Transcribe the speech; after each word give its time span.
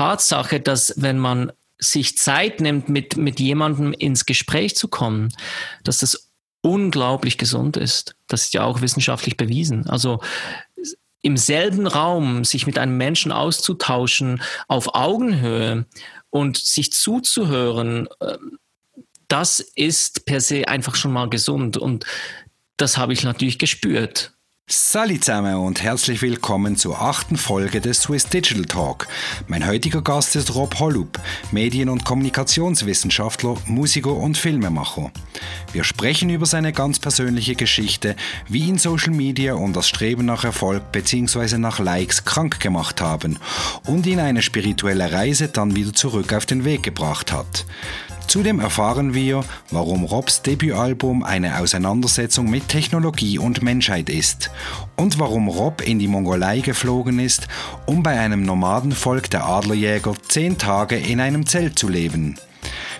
Tatsache, 0.00 0.60
dass 0.60 0.94
wenn 0.96 1.18
man 1.18 1.52
sich 1.78 2.16
Zeit 2.16 2.62
nimmt, 2.62 2.88
mit, 2.88 3.18
mit 3.18 3.38
jemandem 3.38 3.92
ins 3.92 4.24
Gespräch 4.24 4.74
zu 4.74 4.88
kommen, 4.88 5.28
dass 5.84 5.98
das 5.98 6.30
unglaublich 6.62 7.36
gesund 7.36 7.76
ist. 7.76 8.16
Das 8.26 8.44
ist 8.44 8.54
ja 8.54 8.64
auch 8.64 8.80
wissenschaftlich 8.80 9.36
bewiesen. 9.36 9.90
Also 9.90 10.20
im 11.20 11.36
selben 11.36 11.86
Raum 11.86 12.44
sich 12.44 12.66
mit 12.66 12.78
einem 12.78 12.96
Menschen 12.96 13.30
auszutauschen 13.30 14.40
auf 14.68 14.94
Augenhöhe 14.94 15.84
und 16.30 16.56
sich 16.56 16.92
zuzuhören, 16.92 18.08
ähm, 18.22 18.58
das 19.28 19.60
ist 19.60 20.24
per 20.24 20.40
se 20.40 20.66
einfach 20.66 20.94
schon 20.94 21.12
mal 21.12 21.28
gesund 21.28 21.76
und 21.76 22.06
das 22.78 22.96
habe 22.96 23.12
ich 23.12 23.22
natürlich 23.22 23.58
gespürt. 23.58 24.32
Salut 24.72 25.24
zusammen 25.24 25.56
und 25.56 25.82
herzlich 25.82 26.22
willkommen 26.22 26.76
zur 26.76 27.02
achten 27.02 27.34
Folge 27.36 27.80
des 27.80 28.02
Swiss 28.02 28.26
Digital 28.26 28.66
Talk. 28.66 29.08
Mein 29.48 29.66
heutiger 29.66 30.00
Gast 30.00 30.36
ist 30.36 30.54
Rob 30.54 30.78
Hollup, 30.78 31.18
Medien- 31.50 31.88
und 31.88 32.04
Kommunikationswissenschaftler, 32.04 33.56
Musiker 33.66 34.12
und 34.12 34.38
Filmemacher. 34.38 35.10
Wir 35.72 35.82
sprechen 35.82 36.30
über 36.30 36.46
seine 36.46 36.72
ganz 36.72 37.00
persönliche 37.00 37.56
Geschichte, 37.56 38.14
wie 38.48 38.68
ihn 38.68 38.78
Social 38.78 39.12
Media 39.12 39.54
und 39.54 39.74
das 39.74 39.88
Streben 39.88 40.24
nach 40.24 40.44
Erfolg 40.44 40.92
bzw. 40.92 41.58
nach 41.58 41.80
Likes 41.80 42.24
krank 42.24 42.60
gemacht 42.60 43.00
haben 43.00 43.40
und 43.86 44.06
ihn 44.06 44.20
eine 44.20 44.40
spirituelle 44.40 45.10
Reise 45.10 45.48
dann 45.48 45.74
wieder 45.74 45.94
zurück 45.94 46.32
auf 46.32 46.46
den 46.46 46.64
Weg 46.64 46.84
gebracht 46.84 47.32
hat. 47.32 47.66
Zudem 48.30 48.60
erfahren 48.60 49.12
wir, 49.12 49.42
warum 49.72 50.04
Robs 50.04 50.42
Debütalbum 50.42 51.24
eine 51.24 51.58
Auseinandersetzung 51.58 52.48
mit 52.48 52.68
Technologie 52.68 53.40
und 53.40 53.60
Menschheit 53.60 54.08
ist 54.08 54.52
und 54.94 55.18
warum 55.18 55.48
Rob 55.48 55.82
in 55.82 55.98
die 55.98 56.06
Mongolei 56.06 56.60
geflogen 56.60 57.18
ist, 57.18 57.48
um 57.86 58.04
bei 58.04 58.20
einem 58.20 58.44
Nomadenvolk 58.44 59.30
der 59.30 59.46
Adlerjäger 59.46 60.14
zehn 60.28 60.58
Tage 60.58 60.94
in 60.96 61.18
einem 61.18 61.44
Zelt 61.44 61.76
zu 61.76 61.88
leben. 61.88 62.38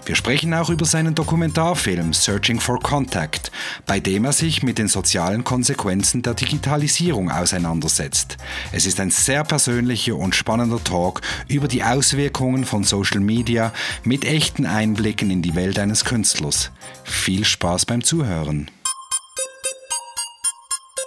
Wir 0.05 0.15
sprechen 0.15 0.55
auch 0.55 0.71
über 0.71 0.85
seinen 0.85 1.15
Dokumentarfilm 1.15 2.13
Searching 2.13 2.61
for 2.61 2.81
Contact, 2.81 3.51
bei 3.87 4.01
dem 4.01 4.25
er 4.25 4.33
sich 4.33 4.63
mit 4.63 4.79
den 4.79 4.89
sozialen 4.89 5.45
Konsequenzen 5.45 6.23
der 6.23 6.35
Digitalisierung 6.35 7.31
auseinandersetzt. 7.31 8.37
Es 8.73 8.87
ist 8.87 9.01
ein 9.01 9.11
sehr 9.11 9.45
persönlicher 9.45 10.17
und 10.17 10.35
spannender 10.35 10.83
Talk 10.83 11.21
über 11.49 11.69
die 11.69 11.83
Auswirkungen 11.83 12.65
von 12.65 12.85
Social 12.85 13.21
Media 13.21 13.73
mit 14.05 14.25
echten 14.25 14.67
Einblicken 14.67 15.31
in 15.31 15.43
die 15.43 15.55
Welt 15.55 15.79
eines 15.79 16.05
Künstlers. 16.05 16.71
Viel 17.05 17.45
Spaß 17.45 17.87
beim 17.87 18.03
Zuhören. 18.03 18.71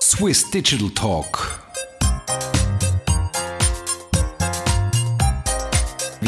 Swiss 0.01 0.51
Digital 0.51 0.91
Talk 0.91 1.62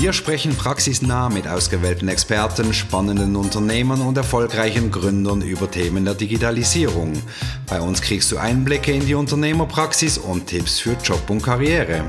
Wir 0.06 0.14
sprechen 0.14 0.56
praxisnah 0.56 1.30
mit 1.30 1.48
ausgewählten 1.48 2.10
Experten, 2.10 2.76
spannenden 2.76 3.36
Unternehmern 3.36 4.02
und 4.02 4.16
erfolgreichen 4.16 4.92
Gründern 4.92 5.42
über 5.42 5.72
Themen 5.72 6.06
der 6.06 6.14
Digitalisierung. 6.14 7.14
Bei 7.68 7.82
uns 7.82 8.04
kriegst 8.04 8.32
du 8.32 8.38
Einblicke 8.38 8.92
in 8.92 9.04
die 9.08 9.16
Unternehmerpraxis 9.16 10.20
und 10.20 10.46
Tipps 10.46 10.78
für 10.78 10.96
Job 11.04 11.28
und 11.28 11.42
Karriere. 11.42 12.04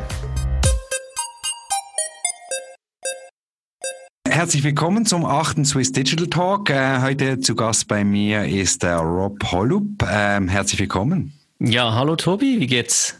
Herzlich 4.28 4.62
willkommen 4.62 5.06
zum 5.06 5.24
achten 5.24 5.64
Swiss 5.64 5.90
Digital 5.90 6.26
Talk. 6.26 6.68
Äh, 6.68 7.00
heute 7.00 7.40
zu 7.40 7.54
Gast 7.54 7.88
bei 7.88 8.04
mir 8.04 8.44
ist 8.44 8.82
der 8.82 8.98
Rob 8.98 9.42
Hollup. 9.50 10.06
Ähm, 10.06 10.48
herzlich 10.48 10.80
willkommen. 10.80 11.32
Ja, 11.60 11.94
hallo 11.94 12.16
Tobi, 12.16 12.60
wie 12.60 12.66
geht's? 12.66 13.16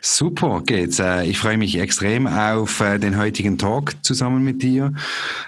Super 0.00 0.62
geht's. 0.64 0.98
Äh, 0.98 1.24
ich 1.26 1.38
freue 1.38 1.58
mich 1.58 1.78
extrem 1.78 2.26
auf 2.26 2.80
äh, 2.80 2.98
den 2.98 3.18
heutigen 3.18 3.58
Talk 3.58 3.94
zusammen 4.02 4.44
mit 4.44 4.62
dir. 4.62 4.92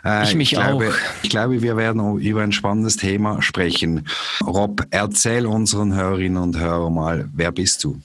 Äh, 0.04 0.24
ich 0.24 0.34
mich 0.34 0.52
ich 0.52 0.58
glaube, 0.58 0.88
auch. 0.88 1.22
Ich 1.22 1.30
glaube, 1.30 1.62
wir 1.62 1.76
werden 1.76 2.18
über 2.18 2.42
ein 2.42 2.52
spannendes 2.52 2.96
Thema 2.96 3.42
sprechen. 3.42 4.06
Rob, 4.44 4.86
erzähl 4.90 5.46
unseren 5.46 5.94
Hörerinnen 5.94 6.42
und 6.42 6.58
Hörern 6.58 6.94
mal, 6.94 7.28
wer 7.32 7.52
bist 7.52 7.84
du? 7.84 8.00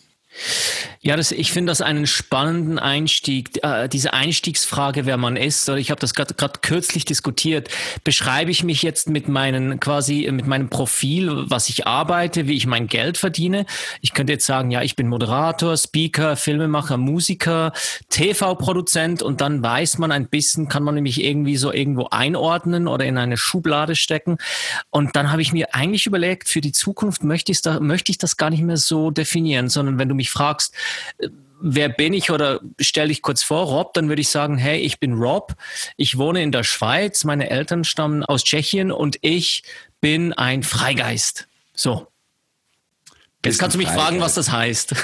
Ja, 1.06 1.16
das, 1.16 1.32
ich 1.32 1.52
finde 1.52 1.70
das 1.70 1.82
einen 1.82 2.08
spannenden 2.08 2.80
Einstieg, 2.80 3.64
äh, 3.64 3.88
diese 3.88 4.14
Einstiegsfrage, 4.14 5.06
wer 5.06 5.18
man 5.18 5.38
ist. 5.38 5.70
Ich 5.70 5.92
habe 5.92 6.02
das 6.02 6.16
gerade 6.16 6.34
kürzlich 6.64 7.06
diskutiert. 7.06 7.70
Beschreibe 8.04 8.50
ich 8.50 8.64
mich 8.64 8.82
jetzt 8.82 9.08
mit 9.08 9.28
meinen 9.28 9.80
quasi 9.80 10.28
mit 10.32 10.48
meinem 10.48 10.68
Profil, 10.72 11.44
was 11.48 11.70
ich 11.70 11.86
arbeite, 11.86 12.48
wie 12.48 12.56
ich 12.56 12.66
mein 12.66 12.88
Geld 12.88 13.20
verdiene? 13.20 13.68
Ich 14.02 14.14
könnte 14.14 14.34
jetzt 14.34 14.48
sagen, 14.48 14.72
ja, 14.72 14.82
ich 14.82 14.96
bin 14.96 15.08
Moderator, 15.08 15.78
Speaker, 15.78 16.36
Filmemacher, 16.36 16.98
Musiker, 16.98 17.72
TV-Produzent 18.10 19.22
und 19.22 19.42
dann 19.42 19.62
weiß 19.62 20.00
man 20.00 20.12
ein 20.12 20.28
bisschen, 20.28 20.70
kann 20.70 20.82
man 20.82 20.96
nämlich 20.96 21.24
irgendwie 21.24 21.58
so 21.58 21.72
irgendwo 21.72 22.08
einordnen 22.10 22.88
oder 22.88 23.06
in 23.06 23.20
eine 23.20 23.38
Schublade 23.38 23.96
stecken. 23.96 24.40
Und 24.90 25.16
dann 25.16 25.32
habe 25.32 25.44
ich 25.44 25.54
mir 25.54 25.76
eigentlich 25.76 26.08
überlegt, 26.08 26.50
für 26.50 26.62
die 26.62 26.72
Zukunft 26.72 27.24
möchte 27.24 27.52
ich, 27.52 27.62
da, 27.62 27.80
möchte 27.80 28.12
ich 28.12 28.18
das 28.18 28.38
gar 28.38 28.50
nicht 28.50 28.64
mehr 28.64 28.78
so 28.78 29.12
definieren, 29.12 29.70
sondern 29.70 30.00
wenn 30.00 30.10
du 30.10 30.16
mich 30.16 30.32
fragst, 30.32 30.74
wer 31.62 31.90
bin 31.90 32.14
ich 32.14 32.32
oder 32.32 32.60
stell 32.80 33.08
dich 33.08 33.22
kurz 33.22 33.44
vor, 33.44 33.66
Rob, 33.66 33.94
dann 33.94 34.10
würde 34.10 34.22
ich 34.22 34.30
sagen, 34.30 34.58
hey, 34.58 34.80
ich 34.80 35.00
bin 35.00 35.14
Rob, 35.14 35.56
ich 35.98 36.18
wohne 36.18 36.44
in 36.44 36.52
der 36.52 36.64
Schweiz, 36.64 37.24
meine 37.24 37.50
Eltern 37.50 37.84
stammen 37.84 38.24
aus 38.24 38.44
Tschechien 38.44 38.92
und 38.92 39.18
ich 39.22 39.64
bin 40.02 40.34
ein 40.34 40.64
Freigeist. 40.64 41.48
So. 41.74 42.08
Jetzt 43.44 43.60
kannst 43.60 43.76
du 43.76 43.78
mich 43.78 43.88
Freigeist. 43.88 44.08
fragen, 44.08 44.22
was 44.22 44.34
das 44.34 44.52
heißt. 44.52 44.96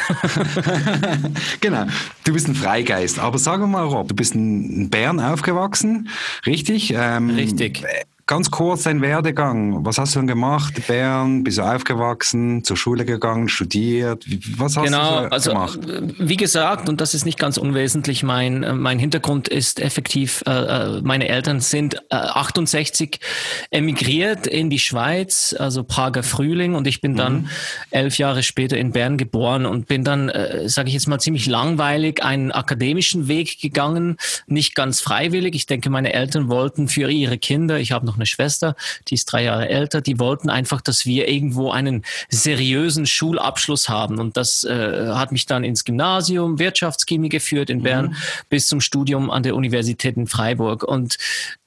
genau, 1.62 1.85
du 2.23 2.34
bist 2.34 2.47
ein 2.47 2.56
Freigeist. 2.56 3.19
Aber 3.19 3.38
wir 3.62 3.68
mal, 3.68 3.85
Rob, 3.85 4.08
du 4.08 4.16
bist 4.16 4.34
in 4.34 4.90
Bern 4.90 5.19
aufgewachsen, 5.19 6.09
richtig? 6.46 6.91
Ähm, 6.96 7.29
richtig 7.29 7.84
ganz 8.31 8.50
kurz 8.50 8.84
dein 8.84 9.02
Werdegang. 9.02 9.86
Was 9.86 9.97
hast 9.97 10.16
du 10.16 10.19
denn 10.19 10.28
gemacht? 10.28 10.88
Bern, 10.88 11.44
bist 11.44 11.58
du 11.58 11.64
aufgewachsen, 11.64 12.64
zur 12.64 12.78
Schule 12.78 13.03
gegangen, 13.03 13.50
studiert? 13.50 14.24
Was 14.56 14.78
hast 14.78 14.86
genau, 14.86 15.24
du 15.24 15.25
so 15.25 15.30
also, 15.31 15.52
gemacht? 15.52 15.80
Wie 16.18 16.38
gesagt, 16.38 16.88
und 16.88 17.02
das 17.02 17.14
ist 17.14 17.25
nicht 17.25 17.38
ganz 17.38 17.58
unwesentlich, 17.58 18.24
mein, 18.24 18.64
äh, 18.64 18.72
mein 18.72 19.00
Hintergrund 19.00 19.50
ist 19.50 19.81
effektiv, 19.81 20.46
äh, 20.47 20.52
äh 20.52 21.02
meine 21.02 21.28
Eltern 21.28 21.59
sind 21.59 21.96
äh, 22.09 22.16
68 22.16 23.20
emigriert 23.70 24.47
in 24.47 24.70
die 24.70 24.80
Schweiz, 24.80 25.53
also 25.59 25.84
Prager 25.84 26.24
Frühling, 26.24 26.75
und 26.75 26.88
ich 26.88 27.02
bin 27.02 27.18
dann 27.18 27.34
mhm. 27.34 27.50
elf 27.90 28.18
Jahre 28.18 28.44
später 28.44 28.78
in 28.78 28.94
Bern 28.94 29.18
geboren 29.18 29.66
und 29.66 29.88
bin 29.88 30.06
dann, 30.06 30.30
äh, 30.30 30.70
sage 30.70 30.88
ich 30.88 30.94
jetzt 30.94 31.09
mal, 31.09 31.20
ziemlich 31.20 31.47
langweilig 31.47 32.24
einen 32.24 32.53
akademischen 32.53 33.28
Weg 33.28 33.59
gegangen, 33.59 34.16
nicht 34.47 34.74
ganz 34.74 35.02
freiwillig. 35.02 35.53
Ich 35.53 35.66
denke, 35.66 35.90
meine 35.90 36.14
Eltern 36.14 36.47
wollten 36.47 36.88
für 36.88 37.12
ihre 37.12 37.38
Kinder, 37.38 37.78
ich 37.78 37.91
habe 37.91 38.06
noch 38.06 38.21
eine 38.22 38.28
Schwester, 38.28 38.76
die 39.08 39.16
ist 39.16 39.26
drei 39.26 39.44
Jahre 39.44 39.68
älter, 39.68 40.02
die 40.02 40.20
wollten 40.20 40.50
einfach, 40.50 40.82
dass 40.82 41.06
wir 41.06 41.28
irgendwo 41.28 41.72
einen 41.72 42.04
seriösen 42.30 43.06
Schulabschluss 43.06 43.90
haben. 43.90 44.20
Und 44.20 44.38
das 44.38 44.64
äh, 44.64 45.09
hat 45.09 45.32
mich 45.32 45.46
dann 45.46 45.64
ins 45.64 45.84
Gymnasium 45.84 46.59
Wirtschaftschemie 46.59 47.30
geführt 47.30 47.70
in 47.70 47.84
Bern 47.84 48.08
mhm. 48.08 48.16
bis 48.50 48.68
zum 48.68 48.82
Studium 48.82 49.30
an 49.30 49.44
der 49.44 49.56
Universität 49.56 50.18
in 50.18 50.28
Freiburg. 50.28 50.84
Und 50.84 51.18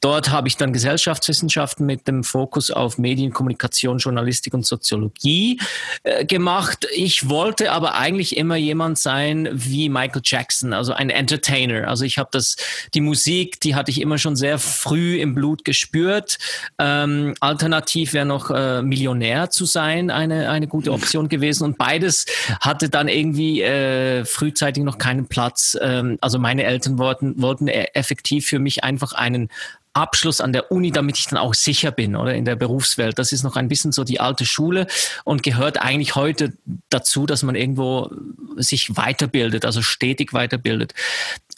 dort 0.01 0.31
habe 0.31 0.49
ich 0.49 0.57
dann 0.57 0.73
Gesellschaftswissenschaften 0.73 1.87
mit 1.87 2.07
dem 2.07 2.25
Fokus 2.25 2.71
auf 2.71 2.99
Medien, 2.99 3.33
Kommunikation, 3.33 3.99
Journalistik 3.99 4.55
und 4.55 4.65
Soziologie 4.65 5.61
äh, 6.05 6.25
gemacht. 6.25 6.87
Ich 6.95 7.29
wollte 7.29 7.73
aber 7.73 7.95
eigentlich 7.95 8.37
immer 8.37 8.57
jemand 8.57 8.99
sein 8.99 9.49
wie 9.53 9.89
Michael 9.89 10.23
Jackson, 10.25 10.73
also 10.73 10.93
ein 10.93 11.11
Entertainer. 11.11 11.89
Also 11.89 12.05
ich 12.05 12.19
habe 12.19 12.29
das, 12.33 12.57
die 12.95 13.01
Musik, 13.01 13.61
die 13.61 13.75
hatte 13.75 13.91
ich 13.91 14.01
immer 14.01 14.19
schon 14.19 14.37
sehr 14.37 14.59
früh 14.59 15.17
im 15.21 15.35
Blut 15.35 15.65
gespürt. 15.65 16.34
Ähm, 16.79 17.35
alternativ 17.41 18.13
wäre 18.13 18.27
noch 18.27 18.51
äh, 18.51 18.83
Millionär 18.83 19.51
zu 19.51 19.65
sein 19.65 20.11
eine, 20.11 20.51
eine 20.51 20.67
gute 20.67 20.93
Option 20.93 21.29
gewesen. 21.29 21.65
Und 21.65 21.79
beides 21.79 22.27
hatte 22.61 22.89
dann 22.89 23.09
irgendwie 23.09 23.63
äh, 23.63 24.25
frühzeitig 24.25 24.83
noch 24.83 24.99
keinen 24.99 25.27
Platz. 25.27 25.77
Ähm, 25.81 26.19
also 26.21 26.39
meine 26.39 26.65
Eltern 26.65 26.99
wollten, 26.99 27.41
wollten 27.41 27.69
e-, 27.69 27.89
effektiv 27.95 28.47
für 28.47 28.59
mich 28.59 28.85
einfach 28.85 29.13
einen 29.13 29.49
Abschluss 29.95 30.41
an 30.41 30.53
der 30.53 30.73
Uni, 30.73 30.91
damit 30.91 31.17
ich 31.19 31.29
dann 31.29 31.39
auch 31.39 31.55
sicher 31.55 31.93
bin 31.93 32.17
oder 32.17 32.35
in 32.35 32.45
der 32.45 32.57
Berufswelt. 32.57 33.19
Das 33.19 33.31
ist 33.33 33.45
noch 33.45 33.57
ein 33.57 33.69
bisschen 33.69 33.93
so 33.93 34.03
die 34.03 34.21
alte 34.21 34.45
Schule 34.45 34.89
und 35.23 35.43
gehört 35.45 35.81
eigentlich 35.81 36.17
heute 36.17 36.53
dazu, 36.91 37.27
dass 37.27 37.45
man 37.45 37.55
irgendwo 37.55 38.11
sich 38.57 38.97
weiterbildet, 38.97 39.65
also 39.65 39.83
stetig 39.83 40.33
weiterbildet. 40.33 40.95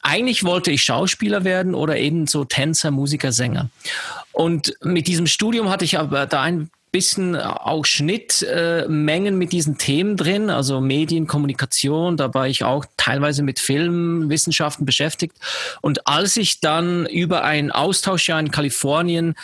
Eigentlich 0.02 0.44
wollte 0.44 0.70
ich 0.70 0.82
Schauspieler 0.82 1.44
werden 1.44 1.75
oder 1.75 1.96
eben 1.96 2.26
so 2.26 2.44
Tänzer, 2.44 2.90
Musiker, 2.90 3.32
Sänger. 3.32 3.70
Und 4.32 4.75
mit 4.82 5.06
diesem 5.08 5.26
Studium 5.26 5.69
hatte 5.70 5.84
ich 5.84 5.98
aber 5.98 6.26
da 6.26 6.43
ein 6.43 6.70
bisschen 6.93 7.37
auch 7.37 7.84
Schnittmengen 7.84 9.34
äh, 9.34 9.37
mit 9.37 9.52
diesen 9.52 9.76
Themen 9.76 10.16
drin, 10.16 10.48
also 10.48 10.81
Medien, 10.81 11.26
Kommunikation, 11.26 12.16
da 12.16 12.32
war 12.32 12.48
ich 12.48 12.64
auch 12.64 12.87
teilweise 12.96 13.43
mit 13.43 13.58
Filmwissenschaften 13.58 14.87
beschäftigt. 14.87 15.37
Und 15.82 16.06
als 16.06 16.38
ich 16.38 16.60
dann 16.60 17.04
über 17.04 17.44
ein 17.44 17.70
Austauschjahr 17.70 18.40
in 18.40 18.50
Kalifornien 18.50 19.34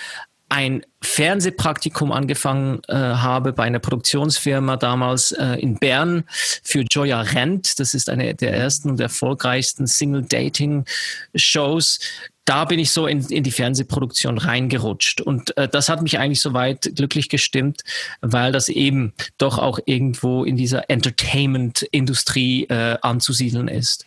ein 0.48 0.82
Fernsehpraktikum 1.02 2.12
angefangen 2.12 2.80
äh, 2.88 2.94
habe 2.94 3.52
bei 3.52 3.64
einer 3.64 3.80
Produktionsfirma 3.80 4.76
damals 4.76 5.32
äh, 5.32 5.60
in 5.60 5.78
Bern 5.78 6.24
für 6.62 6.84
Joya 6.88 7.20
Rent. 7.20 7.80
Das 7.80 7.94
ist 7.94 8.08
eine 8.08 8.34
der 8.34 8.54
ersten 8.54 8.90
und 8.90 9.00
erfolgreichsten 9.00 9.86
Single-Dating-Shows 9.86 11.98
da 12.44 12.64
bin 12.64 12.80
ich 12.80 12.90
so 12.90 13.06
in, 13.06 13.24
in 13.26 13.44
die 13.44 13.52
Fernsehproduktion 13.52 14.38
reingerutscht. 14.38 15.20
Und 15.20 15.56
äh, 15.56 15.68
das 15.68 15.88
hat 15.88 16.02
mich 16.02 16.18
eigentlich 16.18 16.40
soweit 16.40 16.90
glücklich 16.96 17.28
gestimmt, 17.28 17.82
weil 18.20 18.50
das 18.50 18.68
eben 18.68 19.12
doch 19.38 19.58
auch 19.58 19.78
irgendwo 19.86 20.44
in 20.44 20.56
dieser 20.56 20.90
Entertainment-Industrie 20.90 22.64
äh, 22.64 22.98
anzusiedeln 23.00 23.68
ist. 23.68 24.06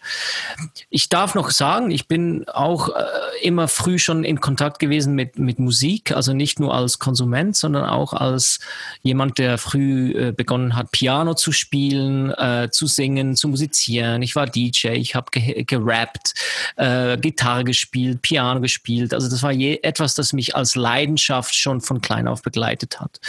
Ich 0.89 1.07
darf 1.07 1.33
noch 1.33 1.50
sagen, 1.50 1.92
ich 1.92 2.07
bin 2.07 2.45
auch 2.50 2.89
äh, 2.89 3.03
immer 3.42 3.68
früh 3.68 4.00
schon 4.00 4.25
in 4.25 4.42
Kontakt 4.42 4.80
gewesen 4.80 5.15
mit, 5.15 5.39
mit 5.39 5.59
Musik, 5.59 6.12
also 6.12 6.33
nicht 6.33 6.59
nur 6.59 6.74
als 6.74 6.84
Konsument, 6.99 7.55
sondern 7.55 7.85
auch 7.85 8.13
als 8.13 8.59
jemand, 9.01 9.37
der 9.37 9.57
früh 9.57 10.11
äh, 10.11 10.31
begonnen 10.31 10.75
hat, 10.75 10.91
Piano 10.91 11.33
zu 11.33 11.51
spielen, 11.51 12.31
äh, 12.31 12.69
zu 12.71 12.87
singen, 12.87 13.35
zu 13.35 13.47
musizieren. 13.47 14.21
Ich 14.21 14.35
war 14.35 14.45
DJ, 14.45 14.89
ich 14.89 15.15
habe 15.15 15.27
ge 15.31 15.63
gerappt, 15.63 16.33
äh, 16.75 17.17
Gitarre 17.17 17.63
gespielt, 17.63 18.21
Piano 18.21 18.61
gespielt. 18.61 19.13
Also 19.13 19.29
das 19.29 19.43
war 19.43 19.51
je 19.51 19.79
etwas, 19.83 20.15
das 20.15 20.33
mich 20.33 20.55
als 20.55 20.75
Leidenschaft 20.75 21.55
schon 21.55 21.81
von 21.81 22.01
klein 22.01 22.27
auf 22.27 22.41
begleitet 22.41 22.99
hat. 22.99 23.19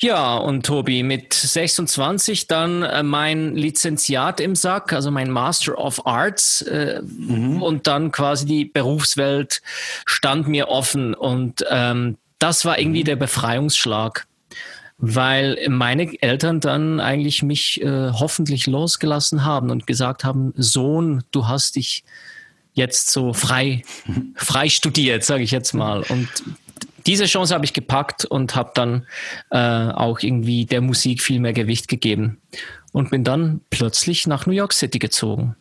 Ja, 0.00 0.36
und 0.36 0.64
Tobi, 0.64 1.02
mit 1.02 1.34
26 1.34 2.46
dann 2.46 2.84
äh, 2.84 3.02
mein 3.02 3.56
Lizenziat 3.56 4.38
im 4.38 4.54
Sack, 4.54 4.92
also 4.92 5.10
mein 5.10 5.28
Master 5.28 5.76
of 5.76 6.06
Arts 6.06 6.62
äh, 6.62 7.02
mhm. 7.02 7.60
und 7.60 7.88
dann 7.88 8.12
quasi 8.12 8.46
die 8.46 8.64
Berufswelt 8.64 9.60
stand 10.06 10.46
mir 10.46 10.68
offen 10.68 11.14
und 11.14 11.64
ähm, 11.68 12.16
das 12.38 12.64
war 12.64 12.78
irgendwie 12.78 13.00
mhm. 13.00 13.06
der 13.06 13.16
Befreiungsschlag, 13.16 14.26
weil 14.98 15.58
meine 15.68 16.20
Eltern 16.22 16.60
dann 16.60 17.00
eigentlich 17.00 17.42
mich 17.42 17.80
äh, 17.82 18.10
hoffentlich 18.12 18.66
losgelassen 18.66 19.44
haben 19.44 19.70
und 19.70 19.86
gesagt 19.86 20.24
haben, 20.24 20.52
Sohn, 20.56 21.22
du 21.30 21.46
hast 21.46 21.76
dich 21.76 22.04
jetzt 22.72 23.10
so 23.10 23.32
frei, 23.32 23.82
frei 24.34 24.68
studiert, 24.68 25.24
sage 25.24 25.42
ich 25.42 25.50
jetzt 25.50 25.72
mal. 25.72 26.02
Und 26.08 26.28
diese 27.06 27.26
Chance 27.26 27.54
habe 27.54 27.64
ich 27.64 27.72
gepackt 27.72 28.24
und 28.24 28.54
habe 28.54 28.72
dann 28.74 29.06
äh, 29.50 29.58
auch 29.58 30.20
irgendwie 30.20 30.66
der 30.66 30.80
Musik 30.80 31.22
viel 31.22 31.40
mehr 31.40 31.52
Gewicht 31.52 31.88
gegeben 31.88 32.40
und 32.92 33.10
bin 33.10 33.24
dann 33.24 33.60
plötzlich 33.70 34.26
nach 34.26 34.46
New 34.46 34.52
York 34.52 34.72
City 34.72 34.98
gezogen. 34.98 35.56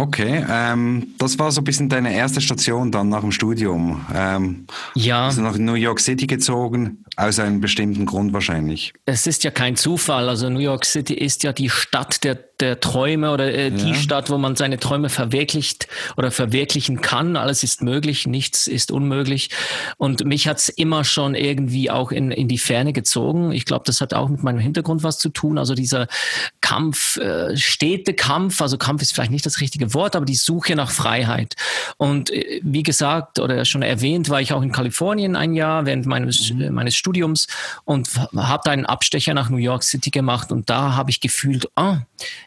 Okay, 0.00 0.42
ähm, 0.48 1.08
das 1.18 1.38
war 1.38 1.52
so 1.52 1.60
ein 1.60 1.64
bisschen 1.64 1.90
deine 1.90 2.14
erste 2.14 2.40
Station 2.40 2.90
dann 2.90 3.10
nach 3.10 3.20
dem 3.20 3.32
Studium. 3.32 4.00
Ähm, 4.14 4.66
ja. 4.94 5.26
Bist 5.26 5.36
du 5.36 5.42
nach 5.42 5.58
New 5.58 5.74
York 5.74 6.00
City 6.00 6.26
gezogen, 6.26 7.04
aus 7.20 7.38
einem 7.38 7.60
bestimmten 7.60 8.06
Grund 8.06 8.32
wahrscheinlich. 8.32 8.92
Es 9.06 9.26
ist 9.26 9.44
ja 9.44 9.50
kein 9.50 9.76
Zufall. 9.76 10.28
Also 10.28 10.48
New 10.48 10.60
York 10.60 10.84
City 10.84 11.14
ist 11.14 11.42
ja 11.42 11.52
die 11.52 11.70
Stadt 11.70 12.24
der 12.24 12.38
der 12.60 12.80
Träume 12.80 13.32
oder 13.32 13.52
äh, 13.52 13.70
die 13.70 13.90
ja. 13.90 13.94
Stadt, 13.94 14.30
wo 14.30 14.38
man 14.38 14.56
seine 14.56 14.78
Träume 14.78 15.08
verwirklicht 15.08 15.88
oder 16.16 16.30
verwirklichen 16.30 17.00
kann. 17.00 17.36
Alles 17.36 17.62
ist 17.62 17.82
möglich, 17.82 18.26
nichts 18.26 18.66
ist 18.66 18.90
unmöglich. 18.90 19.50
Und 19.96 20.24
mich 20.24 20.46
hat's 20.46 20.68
immer 20.68 21.04
schon 21.04 21.34
irgendwie 21.34 21.90
auch 21.90 22.12
in, 22.12 22.30
in 22.30 22.48
die 22.48 22.58
Ferne 22.58 22.92
gezogen. 22.92 23.52
Ich 23.52 23.64
glaube, 23.64 23.84
das 23.86 24.00
hat 24.00 24.14
auch 24.14 24.28
mit 24.28 24.42
meinem 24.42 24.58
Hintergrund 24.58 25.02
was 25.02 25.18
zu 25.18 25.30
tun. 25.30 25.58
Also 25.58 25.74
dieser 25.74 26.06
Kampf, 26.60 27.16
äh, 27.16 27.56
stete 27.56 28.14
Kampf, 28.14 28.60
also 28.60 28.78
Kampf 28.78 29.02
ist 29.02 29.14
vielleicht 29.14 29.32
nicht 29.32 29.46
das 29.46 29.60
richtige 29.60 29.94
Wort, 29.94 30.16
aber 30.16 30.24
die 30.24 30.34
Suche 30.34 30.76
nach 30.76 30.90
Freiheit. 30.90 31.56
Und 31.96 32.30
äh, 32.30 32.60
wie 32.62 32.82
gesagt 32.82 33.38
oder 33.38 33.64
schon 33.64 33.82
erwähnt, 33.82 34.28
war 34.28 34.40
ich 34.40 34.52
auch 34.52 34.62
in 34.62 34.72
Kalifornien 34.72 35.36
ein 35.36 35.54
Jahr 35.54 35.86
während 35.86 36.06
meines, 36.06 36.52
mhm. 36.52 36.72
meines 36.72 36.94
Studiums 36.94 37.09
und 37.84 38.08
habe 38.36 38.62
da 38.64 38.70
einen 38.70 38.86
Abstecher 38.86 39.34
nach 39.34 39.50
New 39.50 39.56
York 39.56 39.82
City 39.82 40.10
gemacht. 40.10 40.52
Und 40.52 40.70
da 40.70 40.94
habe 40.94 41.10
ich 41.10 41.20
gefühlt, 41.20 41.68
ah, 41.76 41.98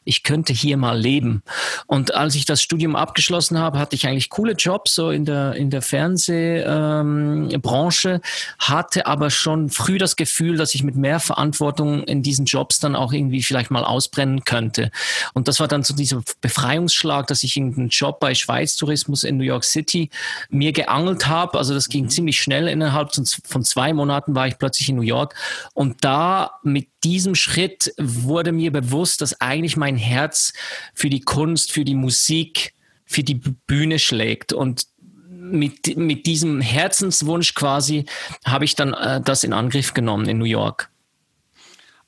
ich 0.03 0.23
könnte 0.23 0.53
hier 0.53 0.77
mal 0.77 0.97
leben. 0.97 1.43
Und 1.87 2.13
als 2.13 2.35
ich 2.35 2.45
das 2.45 2.61
Studium 2.61 2.95
abgeschlossen 2.95 3.57
habe, 3.57 3.79
hatte 3.79 3.95
ich 3.95 4.07
eigentlich 4.07 4.29
coole 4.29 4.53
Jobs 4.53 4.95
so 4.95 5.09
in 5.09 5.25
der, 5.25 5.53
in 5.53 5.69
der 5.69 5.81
Fernsehbranche, 5.81 8.09
ähm, 8.09 8.21
hatte 8.59 9.05
aber 9.05 9.29
schon 9.29 9.69
früh 9.69 9.97
das 9.97 10.15
Gefühl, 10.15 10.57
dass 10.57 10.75
ich 10.75 10.83
mit 10.83 10.95
mehr 10.95 11.19
Verantwortung 11.19 12.03
in 12.03 12.23
diesen 12.23 12.45
Jobs 12.45 12.79
dann 12.79 12.95
auch 12.95 13.13
irgendwie 13.13 13.43
vielleicht 13.43 13.71
mal 13.71 13.83
ausbrennen 13.83 14.43
könnte. 14.43 14.91
Und 15.33 15.47
das 15.47 15.59
war 15.59 15.67
dann 15.67 15.83
so 15.83 15.93
dieser 15.93 16.21
Befreiungsschlag, 16.41 17.27
dass 17.27 17.43
ich 17.43 17.57
irgendeinen 17.57 17.89
Job 17.89 18.19
bei 18.19 18.35
Schweiz 18.35 18.75
Tourismus 18.75 19.23
in 19.23 19.37
New 19.37 19.43
York 19.43 19.63
City 19.63 20.09
mir 20.49 20.71
geangelt 20.71 21.27
habe. 21.27 21.57
Also 21.57 21.73
das 21.73 21.89
ging 21.89 22.05
mhm. 22.05 22.09
ziemlich 22.09 22.39
schnell. 22.39 22.67
Innerhalb 22.67 23.11
von 23.45 23.63
zwei 23.63 23.93
Monaten 23.93 24.35
war 24.35 24.47
ich 24.47 24.52
plötzlich 24.59 24.89
in 24.89 24.95
New 24.95 25.01
York. 25.01 25.35
Und 25.73 26.03
da 26.03 26.51
mit 26.63 26.89
diesem 27.03 27.35
Schritt 27.35 27.93
wurde 27.97 28.51
mir 28.51 28.71
bewusst, 28.71 29.21
dass 29.21 29.39
eigentlich 29.41 29.77
mein 29.77 29.97
Herz 29.97 30.53
für 30.93 31.09
die 31.09 31.21
Kunst, 31.21 31.71
für 31.71 31.85
die 31.85 31.95
Musik, 31.95 32.73
für 33.05 33.23
die 33.23 33.35
Bühne 33.35 33.99
schlägt. 33.99 34.53
Und 34.53 34.87
mit, 35.27 35.97
mit 35.97 36.25
diesem 36.25 36.61
Herzenswunsch 36.61 37.53
quasi 37.53 38.05
habe 38.45 38.65
ich 38.65 38.75
dann 38.75 38.93
äh, 38.93 39.21
das 39.21 39.43
in 39.43 39.53
Angriff 39.53 39.93
genommen 39.93 40.27
in 40.27 40.37
New 40.37 40.45
York. 40.45 40.89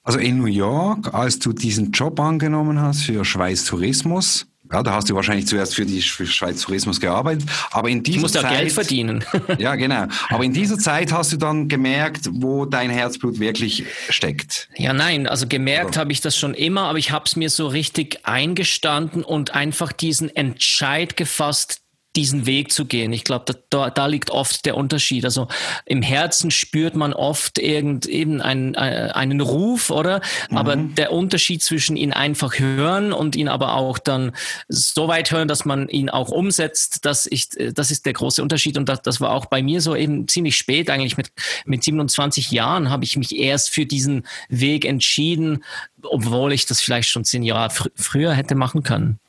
Also 0.04 0.20
in 0.20 0.38
New 0.38 0.46
York, 0.46 1.14
als 1.14 1.40
du 1.40 1.52
diesen 1.52 1.92
Job 1.92 2.20
angenommen 2.20 2.80
hast 2.80 3.04
für 3.04 3.26
Schweiz 3.26 3.66
Tourismus, 3.66 4.46
ja, 4.72 4.84
da 4.84 4.94
hast 4.94 5.10
du 5.10 5.16
wahrscheinlich 5.16 5.48
zuerst 5.48 5.76
für 5.76 5.86
die 5.86 6.02
Schweiz 6.02 6.62
Tourismus 6.62 7.00
gearbeitet, 7.00 7.48
aber 7.72 7.90
in 7.90 8.04
dieser 8.04 8.18
du 8.18 8.22
musst 8.22 8.34
Zeit, 8.36 8.44
ja 8.44 8.50
Geld 8.58 8.72
verdienen. 8.72 9.24
ja, 9.58 9.76
genau. 9.76 10.08
Aber 10.30 10.44
in 10.44 10.54
dieser 10.54 10.78
Zeit 10.78 11.12
hast 11.12 11.34
du 11.34 11.38
dann 11.38 11.68
gemerkt, 11.68 12.30
wo 12.32 12.66
dein 12.66 12.90
Herzblut 12.90 13.40
wirklich 13.40 13.86
steckt. 14.10 14.70
Ja, 14.76 14.94
nein, 14.94 15.28
also 15.28 15.48
gemerkt 15.48 15.98
habe 15.98 16.12
ich 16.12 16.22
das 16.22 16.38
schon 16.38 16.54
immer, 16.54 16.84
aber 16.84 16.98
ich 16.98 17.12
habe 17.12 17.26
es 17.26 17.36
mir 17.36 17.50
so 17.50 17.68
richtig 17.68 18.20
eingestanden 18.24 19.24
und 19.24 19.56
einfach 19.56 19.92
diesen 19.92 20.36
Entscheid 20.36 21.16
gefasst, 21.16 21.82
diesen 22.16 22.46
Weg 22.46 22.72
zu 22.72 22.86
gehen. 22.86 23.12
Ich 23.14 23.24
glaube, 23.24 23.56
da, 23.70 23.90
da 23.90 24.06
liegt 24.06 24.32
oft 24.32 24.66
der 24.66 24.78
Unterschied. 24.78 25.26
Also 25.26 25.48
im 25.86 26.02
Herzen 26.02 26.52
spürt 26.52 26.96
man 26.96 27.14
oft 27.14 27.58
irgend, 27.60 28.06
eben 28.06 28.42
einen, 28.42 28.74
äh, 28.76 29.12
einen 29.14 29.42
Ruf, 29.42 29.90
oder? 29.90 30.22
Mhm. 30.50 30.58
Aber 30.58 30.76
der 30.76 31.12
Unterschied 31.12 31.62
zwischen 31.62 31.98
ihn 31.98 32.14
einfach 32.14 32.58
hören 32.60 33.14
und 33.14 33.36
ihn 33.36 33.48
aber 33.48 33.76
auch 33.76 33.98
dann 33.98 34.32
so 34.68 35.08
weit 35.08 35.32
hören, 35.32 35.48
dass 35.48 35.66
man 35.66 35.90
ihn 35.90 36.10
auch 36.10 36.30
umsetzt, 36.30 37.06
das, 37.06 37.26
ich, 37.26 37.50
das 37.50 37.92
ist 37.92 38.06
der 38.06 38.14
große 38.14 38.42
Unterschied. 38.42 38.78
Und 38.78 38.88
das, 38.88 39.02
das 39.02 39.20
war 39.20 39.32
auch 39.32 39.46
bei 39.46 39.62
mir 39.62 39.82
so 39.82 39.96
eben 39.96 40.28
ziemlich 40.28 40.58
spät, 40.58 40.90
eigentlich 40.90 41.18
mit, 41.18 41.32
mit 41.66 41.84
27 41.84 42.52
Jahren 42.52 42.90
habe 42.90 43.04
ich 43.04 43.18
mich 43.18 43.38
erst 43.38 43.70
für 43.70 43.86
diesen 43.86 44.26
Weg 44.50 44.86
entschieden, 44.86 45.64
obwohl 46.04 46.54
ich 46.54 46.66
das 46.66 46.82
vielleicht 46.82 47.10
schon 47.10 47.26
zehn 47.26 47.44
Jahre 47.44 47.70
fr 47.70 47.90
früher 47.96 48.34
hätte 48.34 48.56
machen 48.56 48.84
können. 48.84 49.20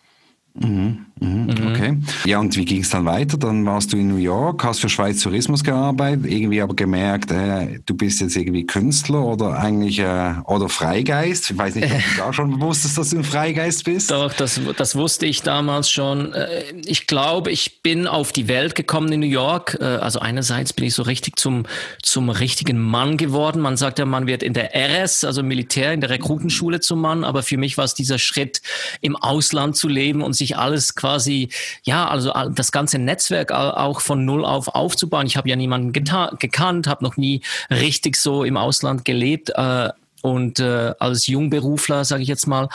Mhm, 0.59 1.07
mhm, 1.21 1.47
mhm, 1.47 1.69
okay. 1.69 1.99
Ja, 2.25 2.39
und 2.39 2.57
wie 2.57 2.65
ging 2.65 2.81
es 2.81 2.89
dann 2.91 3.05
weiter? 3.05 3.37
Dann 3.37 3.67
warst 3.67 3.93
du 3.93 3.99
in 3.99 4.09
New 4.09 4.17
York, 4.17 4.65
hast 4.65 4.81
für 4.81 4.89
Schweiz 4.89 5.23
Tourismus 5.23 5.63
gearbeitet, 5.63 6.27
irgendwie 6.27 6.63
aber 6.63 6.75
gemerkt, 6.75 7.31
äh, 7.31 7.81
du 7.85 7.95
bist 7.95 8.21
jetzt 8.21 8.37
irgendwie 8.37 8.67
Künstler 8.67 9.23
oder 9.25 9.59
eigentlich 9.59 9.99
äh, 9.99 10.35
oder 10.47 10.69
Freigeist. 10.71 11.51
Ich 11.51 11.59
weiß 11.59 11.75
nicht, 11.75 11.93
ob 11.93 11.99
du 11.99 12.05
da 12.17 12.33
schon 12.33 12.61
wusstest, 12.61 12.97
dass 12.97 13.11
du 13.11 13.19
ein 13.19 13.25
Freigeist 13.25 13.85
bist. 13.85 14.11
Doch, 14.11 14.33
das, 14.33 14.59
das 14.79 14.97
wusste 14.97 15.27
ich 15.27 15.43
damals 15.43 15.91
schon. 15.91 16.33
Äh, 16.33 16.63
ich 16.87 17.07
glaube, 17.07 17.51
ich 17.51 17.83
bin 17.83 18.07
auf 18.07 18.33
die 18.33 18.49
Welt 18.49 18.75
gekommen 18.75 19.13
in 19.13 19.21
New 19.21 19.27
York. 19.27 19.77
Äh, 19.81 19.85
also 19.85 20.21
einerseits 20.21 20.73
bin 20.73 20.87
ich 20.87 20.95
so 20.95 21.03
richtig 21.03 21.39
zum, 21.39 21.65
zum 22.03 22.31
richtigen 22.31 22.81
Mann 22.81 23.19
geworden. 23.19 23.61
Man 23.61 23.77
sagt 23.77 23.99
ja, 23.99 24.07
man 24.07 24.27
wird 24.27 24.43
in 24.43 24.55
der 24.55 24.71
RS, 24.75 25.25
also 25.25 25.43
Militär, 25.43 25.93
in 25.93 26.01
der 26.01 26.11
Rekrutenschule 26.11 26.81
zum 26.81 27.03
Mann. 27.03 27.25
Aber 27.25 27.43
für 27.43 27.59
mich 27.59 27.77
war 27.77 27.85
es 27.85 27.93
dieser 27.93 28.19
Schritt, 28.19 28.63
im 29.03 29.17
Ausland 29.17 29.77
zu 29.77 29.89
leben 29.89 30.23
und 30.23 30.33
sich 30.33 30.47
sich 30.47 30.57
alles 30.57 30.95
quasi, 30.95 31.06
ja, 31.85 32.09
also 32.09 32.33
das 32.55 32.73
ganze 32.73 32.99
Netzwerk 32.99 33.53
auch 33.53 34.01
von 34.01 34.25
null 34.25 34.45
auf 34.45 34.69
aufzubauen. 34.69 35.27
Ich 35.27 35.37
habe 35.37 35.49
ja 35.49 35.57
niemanden 35.57 35.93
gekannt, 35.93 36.87
habe 36.87 37.05
noch 37.05 37.17
nie 37.17 37.43
richtig 37.71 38.17
so 38.17 38.45
im 38.45 38.57
Ausland 38.57 39.05
gelebt. 39.05 39.51
Äh, 39.51 39.91
und 40.27 40.59
äh, 40.59 40.93
als 40.99 41.27
Jungberufler, 41.27 42.05
sage 42.05 42.23
ich 42.23 42.29
jetzt 42.29 42.47
mal. 42.47 42.69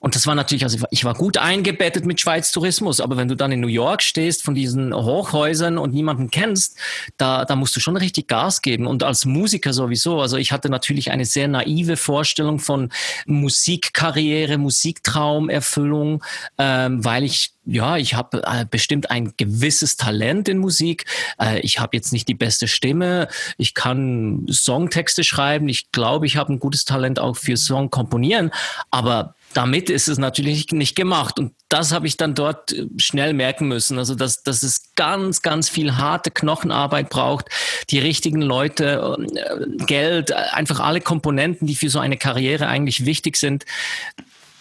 Und 0.00 0.16
das 0.16 0.26
war 0.26 0.34
natürlich, 0.34 0.64
also 0.64 0.84
ich 0.90 1.04
war 1.04 1.14
gut 1.14 1.36
eingebettet 1.36 2.04
mit 2.04 2.20
Schweiz 2.20 2.50
Tourismus, 2.50 3.00
aber 3.00 3.16
wenn 3.16 3.28
du 3.28 3.36
dann 3.36 3.52
in 3.52 3.60
New 3.60 3.68
York 3.68 4.02
stehst 4.02 4.42
von 4.42 4.54
diesen 4.54 4.92
Hochhäusern 4.92 5.78
und 5.78 5.94
niemanden 5.94 6.30
kennst, 6.30 6.76
da, 7.16 7.44
da 7.44 7.54
musst 7.54 7.76
du 7.76 7.80
schon 7.80 7.96
richtig 7.96 8.26
Gas 8.26 8.60
geben. 8.60 8.86
Und 8.86 9.04
als 9.04 9.24
Musiker 9.24 9.72
sowieso. 9.72 10.20
Also 10.20 10.36
ich 10.36 10.52
hatte 10.52 10.68
natürlich 10.68 11.10
eine 11.10 11.24
sehr 11.24 11.48
naive 11.48 11.96
Vorstellung 11.96 12.58
von 12.58 12.90
Musikkarriere, 13.26 14.58
Musiktraumerfüllung, 14.58 16.24
ähm, 16.58 17.04
weil 17.04 17.24
ich 17.24 17.55
ja, 17.66 17.96
ich 17.96 18.14
habe 18.14 18.42
äh, 18.44 18.64
bestimmt 18.64 19.10
ein 19.10 19.34
gewisses 19.36 19.96
Talent 19.96 20.48
in 20.48 20.58
Musik. 20.58 21.04
Äh, 21.40 21.60
ich 21.60 21.80
habe 21.80 21.96
jetzt 21.96 22.12
nicht 22.12 22.28
die 22.28 22.34
beste 22.34 22.68
Stimme. 22.68 23.28
Ich 23.58 23.74
kann 23.74 24.46
Songtexte 24.48 25.24
schreiben. 25.24 25.68
Ich 25.68 25.90
glaube, 25.90 26.26
ich 26.26 26.36
habe 26.36 26.52
ein 26.52 26.60
gutes 26.60 26.84
Talent 26.84 27.18
auch 27.18 27.36
für 27.36 27.56
Song 27.56 27.90
komponieren. 27.90 28.52
Aber 28.90 29.34
damit 29.52 29.90
ist 29.90 30.06
es 30.06 30.18
natürlich 30.18 30.70
nicht 30.70 30.94
gemacht. 30.94 31.38
Und 31.38 31.54
das 31.68 31.92
habe 31.92 32.06
ich 32.06 32.16
dann 32.16 32.34
dort 32.34 32.72
äh, 32.72 32.86
schnell 32.98 33.32
merken 33.32 33.66
müssen. 33.66 33.98
Also, 33.98 34.14
dass, 34.14 34.44
dass 34.44 34.62
es 34.62 34.94
ganz, 34.94 35.42
ganz 35.42 35.68
viel 35.68 35.96
harte 35.96 36.30
Knochenarbeit 36.30 37.10
braucht, 37.10 37.46
die 37.90 37.98
richtigen 37.98 38.42
Leute, 38.42 39.16
äh, 39.18 39.84
Geld, 39.86 40.32
einfach 40.32 40.78
alle 40.78 41.00
Komponenten, 41.00 41.66
die 41.66 41.74
für 41.74 41.90
so 41.90 41.98
eine 41.98 42.16
Karriere 42.16 42.68
eigentlich 42.68 43.06
wichtig 43.06 43.36
sind. 43.36 43.64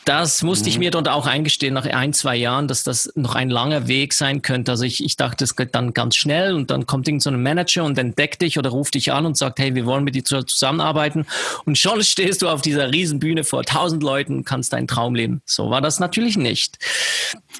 Das 0.05 0.43
musste 0.43 0.69
ich 0.69 0.75
mhm. 0.75 0.81
mir 0.81 0.91
dort 0.91 1.09
auch 1.09 1.25
eingestehen 1.25 1.73
nach 1.73 1.87
ein, 1.87 2.13
zwei 2.13 2.35
Jahren, 2.35 2.67
dass 2.67 2.83
das 2.83 3.11
noch 3.15 3.33
ein 3.33 3.49
langer 3.49 3.87
Weg 3.87 4.13
sein 4.13 4.43
könnte. 4.43 4.71
Also 4.71 4.83
ich, 4.83 5.03
ich 5.03 5.17
dachte, 5.17 5.43
es 5.43 5.55
geht 5.55 5.73
dann 5.73 5.95
ganz 5.95 6.15
schnell 6.15 6.53
und 6.53 6.69
dann 6.69 6.85
kommt 6.85 7.07
irgend 7.07 7.23
so 7.23 7.31
ein 7.31 7.41
Manager 7.41 7.83
und 7.83 7.97
entdeckt 7.97 8.43
dich 8.43 8.59
oder 8.59 8.69
ruft 8.69 8.93
dich 8.93 9.11
an 9.11 9.25
und 9.25 9.35
sagt, 9.35 9.57
hey, 9.57 9.73
wir 9.73 9.87
wollen 9.87 10.03
mit 10.03 10.13
dir 10.13 10.23
zusammenarbeiten. 10.23 11.25
Und 11.65 11.79
schon 11.79 12.03
stehst 12.03 12.43
du 12.43 12.47
auf 12.49 12.61
dieser 12.61 12.91
Riesenbühne 12.91 13.43
vor 13.43 13.63
tausend 13.63 14.03
Leuten 14.03 14.37
und 14.37 14.43
kannst 14.45 14.73
deinen 14.73 14.87
Traum 14.87 15.15
leben. 15.15 15.41
So 15.45 15.71
war 15.71 15.81
das 15.81 15.99
natürlich 15.99 16.37
nicht. 16.37 16.77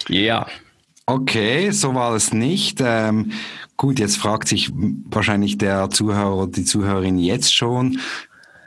Ja. 0.08 0.46
Okay, 1.08 1.72
so 1.72 1.96
war 1.96 2.14
es 2.14 2.32
nicht. 2.32 2.80
Ähm, 2.80 3.32
gut, 3.76 3.98
jetzt 3.98 4.18
fragt 4.18 4.48
sich 4.48 4.72
wahrscheinlich 4.74 5.58
der 5.58 5.90
Zuhörer 5.90 6.36
oder 6.36 6.52
die 6.52 6.66
Zuhörerin 6.66 7.18
jetzt 7.18 7.56
schon, 7.56 8.00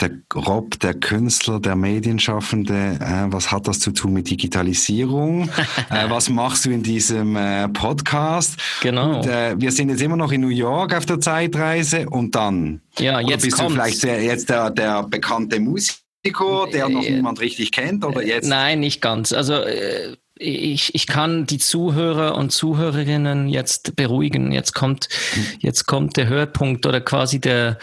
der 0.00 0.10
Rob, 0.34 0.78
der 0.80 0.94
Künstler, 0.94 1.60
der 1.60 1.76
Medienschaffende, 1.76 2.98
äh, 3.00 3.32
was 3.32 3.50
hat 3.50 3.68
das 3.68 3.80
zu 3.80 3.90
tun 3.90 4.12
mit 4.12 4.30
Digitalisierung? 4.30 5.48
äh, 5.90 6.08
was 6.08 6.28
machst 6.28 6.64
du 6.64 6.70
in 6.70 6.82
diesem 6.82 7.36
äh, 7.36 7.68
Podcast? 7.68 8.56
Genau. 8.80 9.18
Und, 9.18 9.26
äh, 9.26 9.54
wir 9.58 9.72
sind 9.72 9.90
jetzt 9.90 10.02
immer 10.02 10.16
noch 10.16 10.32
in 10.32 10.40
New 10.40 10.48
York 10.48 10.94
auf 10.94 11.06
der 11.06 11.20
Zeitreise 11.20 12.08
und 12.08 12.34
dann. 12.34 12.80
Ja, 12.98 13.20
jetzt 13.20 13.42
bist 13.42 13.56
kommt's. 13.56 13.74
du 13.74 13.80
vielleicht 13.80 14.02
der, 14.02 14.22
jetzt 14.22 14.48
der, 14.48 14.70
der 14.70 15.02
bekannte 15.04 15.60
Musiker, 15.60 16.66
der 16.72 16.88
noch 16.88 17.04
äh, 17.04 17.10
niemand 17.10 17.40
richtig 17.40 17.72
kennt, 17.72 18.04
oder 18.04 18.24
jetzt? 18.24 18.48
Nein, 18.48 18.80
nicht 18.80 19.00
ganz. 19.00 19.32
Also 19.32 19.54
äh, 19.54 20.16
ich, 20.38 20.94
ich 20.94 21.06
kann 21.06 21.46
die 21.46 21.58
Zuhörer 21.58 22.36
und 22.36 22.50
Zuhörerinnen 22.50 23.48
jetzt 23.48 23.96
beruhigen. 23.96 24.52
Jetzt 24.52 24.74
kommt, 24.74 25.08
hm. 25.32 25.46
jetzt 25.58 25.86
kommt 25.86 26.16
der 26.16 26.28
Höhepunkt 26.28 26.86
oder 26.86 27.00
quasi 27.00 27.40
der 27.40 27.78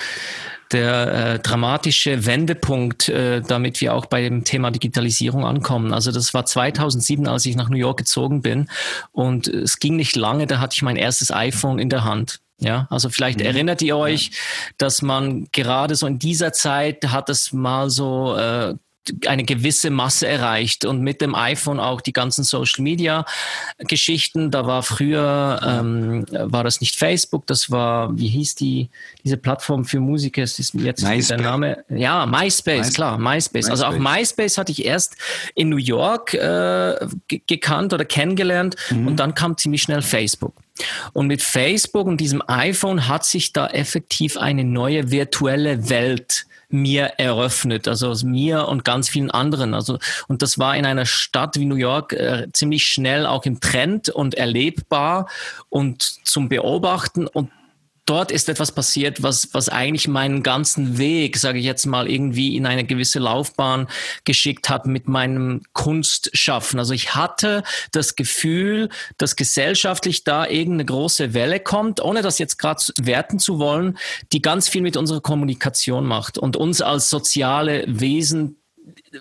der 0.72 1.14
äh, 1.36 1.40
dramatische 1.40 2.26
Wendepunkt, 2.26 3.10
äh, 3.10 3.42
damit 3.42 3.82
wir 3.82 3.94
auch 3.94 4.06
bei 4.06 4.22
dem 4.22 4.44
Thema 4.44 4.72
Digitalisierung 4.72 5.46
ankommen. 5.46 5.94
Also 5.94 6.12
das 6.12 6.34
war 6.34 6.46
2007, 6.46 7.28
als 7.28 7.46
ich 7.46 7.56
nach 7.56 7.70
New 7.70 7.78
York 7.78 7.98
gezogen 7.98 8.42
bin 8.42 8.70
und 9.12 9.48
es 9.48 9.80
ging 9.80 9.96
nicht 9.96 10.16
lange, 10.16 10.48
da 10.48 10.60
hatte 10.60 10.74
ich 10.76 10.82
mein 10.82 10.96
erstes 10.96 11.32
iPhone 11.32 11.80
in 11.80 11.90
der 11.90 12.04
Hand. 12.04 12.40
Ja, 12.58 12.88
also 12.90 13.10
vielleicht 13.10 13.40
mhm. 13.40 13.48
erinnert 13.48 13.82
ihr 13.82 13.98
euch, 13.98 14.32
dass 14.78 15.02
man 15.02 15.48
gerade 15.52 15.96
so 15.96 16.08
in 16.08 16.20
dieser 16.20 16.54
Zeit 16.54 17.06
hat 17.08 17.30
es 17.30 17.52
mal 17.52 17.90
so 17.90 18.38
äh, 18.38 18.76
eine 19.28 19.44
gewisse 19.44 19.90
Masse 19.90 20.28
erreicht 20.28 20.86
und 20.86 21.02
mit 21.02 21.22
dem 21.22 21.36
iPhone 21.36 21.80
auch 21.80 22.02
die 22.02 22.14
ganzen 22.14 22.44
Social 22.44 22.84
Media 22.84 23.26
Geschichten. 23.80 24.52
Da 24.52 24.66
war 24.66 24.84
früher 24.84 25.60
ähm, 25.66 26.26
war 26.32 26.64
das 26.64 26.82
nicht 26.82 26.96
Facebook, 26.96 27.48
das 27.48 27.72
war 27.72 28.18
wie 28.18 28.28
hieß 28.28 28.56
die 28.56 28.90
diese 29.24 29.38
Plattform 29.38 29.86
für 29.86 30.00
Musiker? 30.00 30.44
Es 30.44 30.60
ist 30.60 30.74
jetzt 30.74 31.04
MySpace. 31.04 31.28
der 31.28 31.38
Name. 31.38 31.84
Ja, 31.90 32.26
MySpace, 32.26 32.78
MySpace. 32.78 32.94
klar, 32.94 33.18
MySpace. 33.18 33.56
MySpace. 33.66 33.70
Also 33.70 33.86
auch 33.86 33.98
MySpace 33.98 34.58
hatte 34.58 34.72
ich 34.72 34.86
erst 34.86 35.16
in 35.56 35.70
New 35.70 35.78
York 35.78 36.34
äh, 36.34 36.96
gekannt 37.48 37.94
oder 37.94 38.06
kennengelernt 38.06 38.76
mhm. 38.90 39.08
und 39.08 39.18
dann 39.18 39.36
kam 39.36 39.58
ziemlich 39.58 39.82
schnell 39.82 40.02
Facebook. 40.02 40.54
Und 41.14 41.28
mit 41.28 41.42
Facebook 41.42 42.08
und 42.08 42.18
diesem 42.18 42.44
iPhone 42.48 43.08
hat 43.08 43.26
sich 43.26 43.54
da 43.54 43.68
effektiv 43.68 44.38
eine 44.38 44.64
neue 44.64 45.12
virtuelle 45.12 45.90
Welt 45.90 46.46
mir 46.82 47.14
eröffnet, 47.18 47.88
also 47.88 48.14
mir 48.26 48.68
und 48.68 48.86
ganz 48.86 49.10
vielen 49.10 49.32
anderen. 49.32 49.74
Also 49.74 49.98
und 50.28 50.42
das 50.42 50.60
war 50.60 50.76
in 50.76 50.86
einer 50.86 51.06
Stadt 51.06 51.58
wie 51.58 51.66
New 51.66 51.76
York 51.76 52.14
äh, 52.14 52.48
ziemlich 52.54 52.86
schnell 52.86 53.26
auch 53.26 53.46
im 53.46 53.60
Trend 53.60 54.10
und 54.10 54.36
erlebbar 54.36 55.28
und 55.70 56.02
zum 56.02 56.50
Beobachten 56.50 57.28
und 57.28 57.50
dort 58.06 58.32
ist 58.32 58.50
etwas 58.50 58.72
passiert, 58.72 59.24
was, 59.24 59.50
was 59.54 59.70
eigentlich 59.70 60.08
meinen 60.08 60.44
ganzen 60.44 60.98
Weg, 60.98 61.38
sage 61.38 61.60
ich 61.60 61.66
jetzt 61.66 61.86
mal, 61.86 62.10
irgendwie 62.10 62.56
in 62.56 62.66
eine 62.66 62.84
gewisse 62.84 63.20
Laufbahn 63.20 63.88
geschickt 64.24 64.70
hat 64.70 64.86
mit 64.86 65.08
meinem 65.08 65.62
Kunstschaffen. 65.74 66.80
Also 66.80 66.94
ich 66.94 67.16
hatte 67.16 67.64
das 67.92 68.16
Gefühl, 68.16 68.90
dass 69.18 69.36
gesellschaftlich 69.36 70.24
da 70.24 70.46
irgendeine 70.46 70.86
große 70.86 71.34
Welle 71.34 71.60
kommt, 71.60 72.02
ohne 72.02 72.22
das 72.22 72.40
jetzt 72.40 72.58
gerade 72.58 72.84
werten 73.00 73.40
zu 73.40 73.60
wollen, 73.60 73.98
die 74.32 74.42
ganz 74.42 74.70
viel 74.70 74.82
mit 74.82 74.98
unserer 74.98 75.22
Kommunikation 75.22 76.06
macht 76.06 76.38
und 76.38 76.56
uns 76.56 76.82
als 76.82 77.10
soziale 77.10 77.84
Wesen 77.88 78.58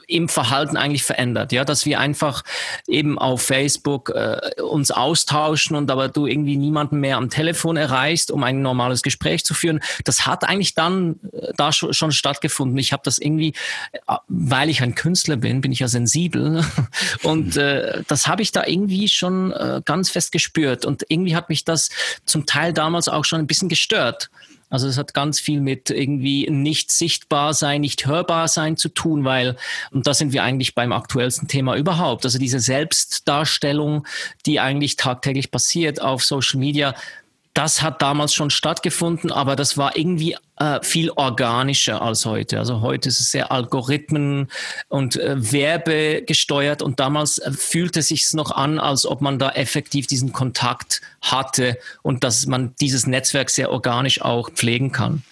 im 0.06 0.28
Verhalten 0.28 0.76
eigentlich 0.76 1.02
verändert, 1.02 1.52
ja, 1.52 1.64
dass 1.64 1.86
wir 1.86 2.00
einfach 2.00 2.42
eben 2.86 3.18
auf 3.18 3.42
Facebook 3.42 4.10
äh, 4.10 4.60
uns 4.62 4.90
austauschen 4.90 5.76
und 5.76 5.90
aber 5.90 6.08
du 6.08 6.26
irgendwie 6.26 6.56
niemanden 6.56 7.00
mehr 7.00 7.16
am 7.16 7.30
Telefon 7.30 7.76
erreichst, 7.76 8.30
um 8.30 8.42
ein 8.42 8.62
normales 8.62 9.02
Gespräch 9.02 9.44
zu 9.44 9.54
führen. 9.54 9.80
Das 10.04 10.26
hat 10.26 10.44
eigentlich 10.44 10.74
dann 10.74 11.20
äh, 11.32 11.52
da 11.56 11.72
schon, 11.72 11.92
schon 11.92 12.12
stattgefunden. 12.12 12.78
Ich 12.78 12.92
habe 12.92 13.02
das 13.04 13.18
irgendwie, 13.18 13.54
äh, 13.92 14.16
weil 14.28 14.70
ich 14.70 14.82
ein 14.82 14.94
Künstler 14.94 15.36
bin, 15.36 15.60
bin 15.60 15.72
ich 15.72 15.80
ja 15.80 15.88
sensibel 15.88 16.64
und 17.22 17.56
äh, 17.56 18.02
das 18.08 18.26
habe 18.26 18.42
ich 18.42 18.52
da 18.52 18.66
irgendwie 18.66 19.08
schon 19.08 19.52
äh, 19.52 19.82
ganz 19.84 20.10
fest 20.10 20.32
gespürt 20.32 20.84
und 20.84 21.04
irgendwie 21.08 21.36
hat 21.36 21.48
mich 21.48 21.64
das 21.64 21.90
zum 22.24 22.46
Teil 22.46 22.72
damals 22.72 23.08
auch 23.08 23.24
schon 23.24 23.40
ein 23.40 23.46
bisschen 23.46 23.68
gestört. 23.68 24.30
Also 24.70 24.88
es 24.88 24.98
hat 24.98 25.14
ganz 25.14 25.40
viel 25.40 25.60
mit 25.60 25.90
irgendwie 25.90 26.48
nicht 26.50 26.90
sichtbar 26.90 27.54
sein, 27.54 27.80
nicht 27.80 28.06
hörbar 28.06 28.48
sein 28.48 28.76
zu 28.76 28.88
tun, 28.88 29.24
weil, 29.24 29.56
und 29.90 30.06
da 30.06 30.14
sind 30.14 30.32
wir 30.32 30.42
eigentlich 30.42 30.74
beim 30.74 30.92
aktuellsten 30.92 31.48
Thema 31.48 31.76
überhaupt, 31.76 32.24
also 32.24 32.38
diese 32.38 32.60
Selbstdarstellung, 32.60 34.06
die 34.46 34.60
eigentlich 34.60 34.96
tagtäglich 34.96 35.50
passiert 35.50 36.00
auf 36.00 36.24
Social 36.24 36.58
Media, 36.58 36.94
das 37.54 37.82
hat 37.82 38.02
damals 38.02 38.34
schon 38.34 38.50
stattgefunden, 38.50 39.30
aber 39.30 39.54
das 39.54 39.78
war 39.78 39.96
irgendwie 39.96 40.36
äh, 40.58 40.80
viel 40.82 41.10
organischer 41.10 42.02
als 42.02 42.26
heute. 42.26 42.58
Also 42.58 42.80
heute 42.80 43.08
ist 43.08 43.20
es 43.20 43.30
sehr 43.30 43.52
Algorithmen 43.52 44.48
und 44.88 45.16
äh, 45.16 45.52
Werbe 45.52 46.22
gesteuert 46.22 46.82
und 46.82 46.98
damals 46.98 47.38
äh, 47.38 47.52
fühlte 47.52 48.02
sich 48.02 48.24
es 48.24 48.34
noch 48.34 48.50
an, 48.50 48.80
als 48.80 49.06
ob 49.06 49.20
man 49.20 49.38
da 49.38 49.50
effektiv 49.50 50.08
diesen 50.08 50.32
Kontakt 50.32 51.00
hatte 51.22 51.78
und 52.02 52.24
dass 52.24 52.46
man 52.46 52.74
dieses 52.80 53.06
Netzwerk 53.06 53.50
sehr 53.50 53.70
organisch 53.70 54.20
auch 54.20 54.50
pflegen 54.50 54.90
kann. 54.90 55.22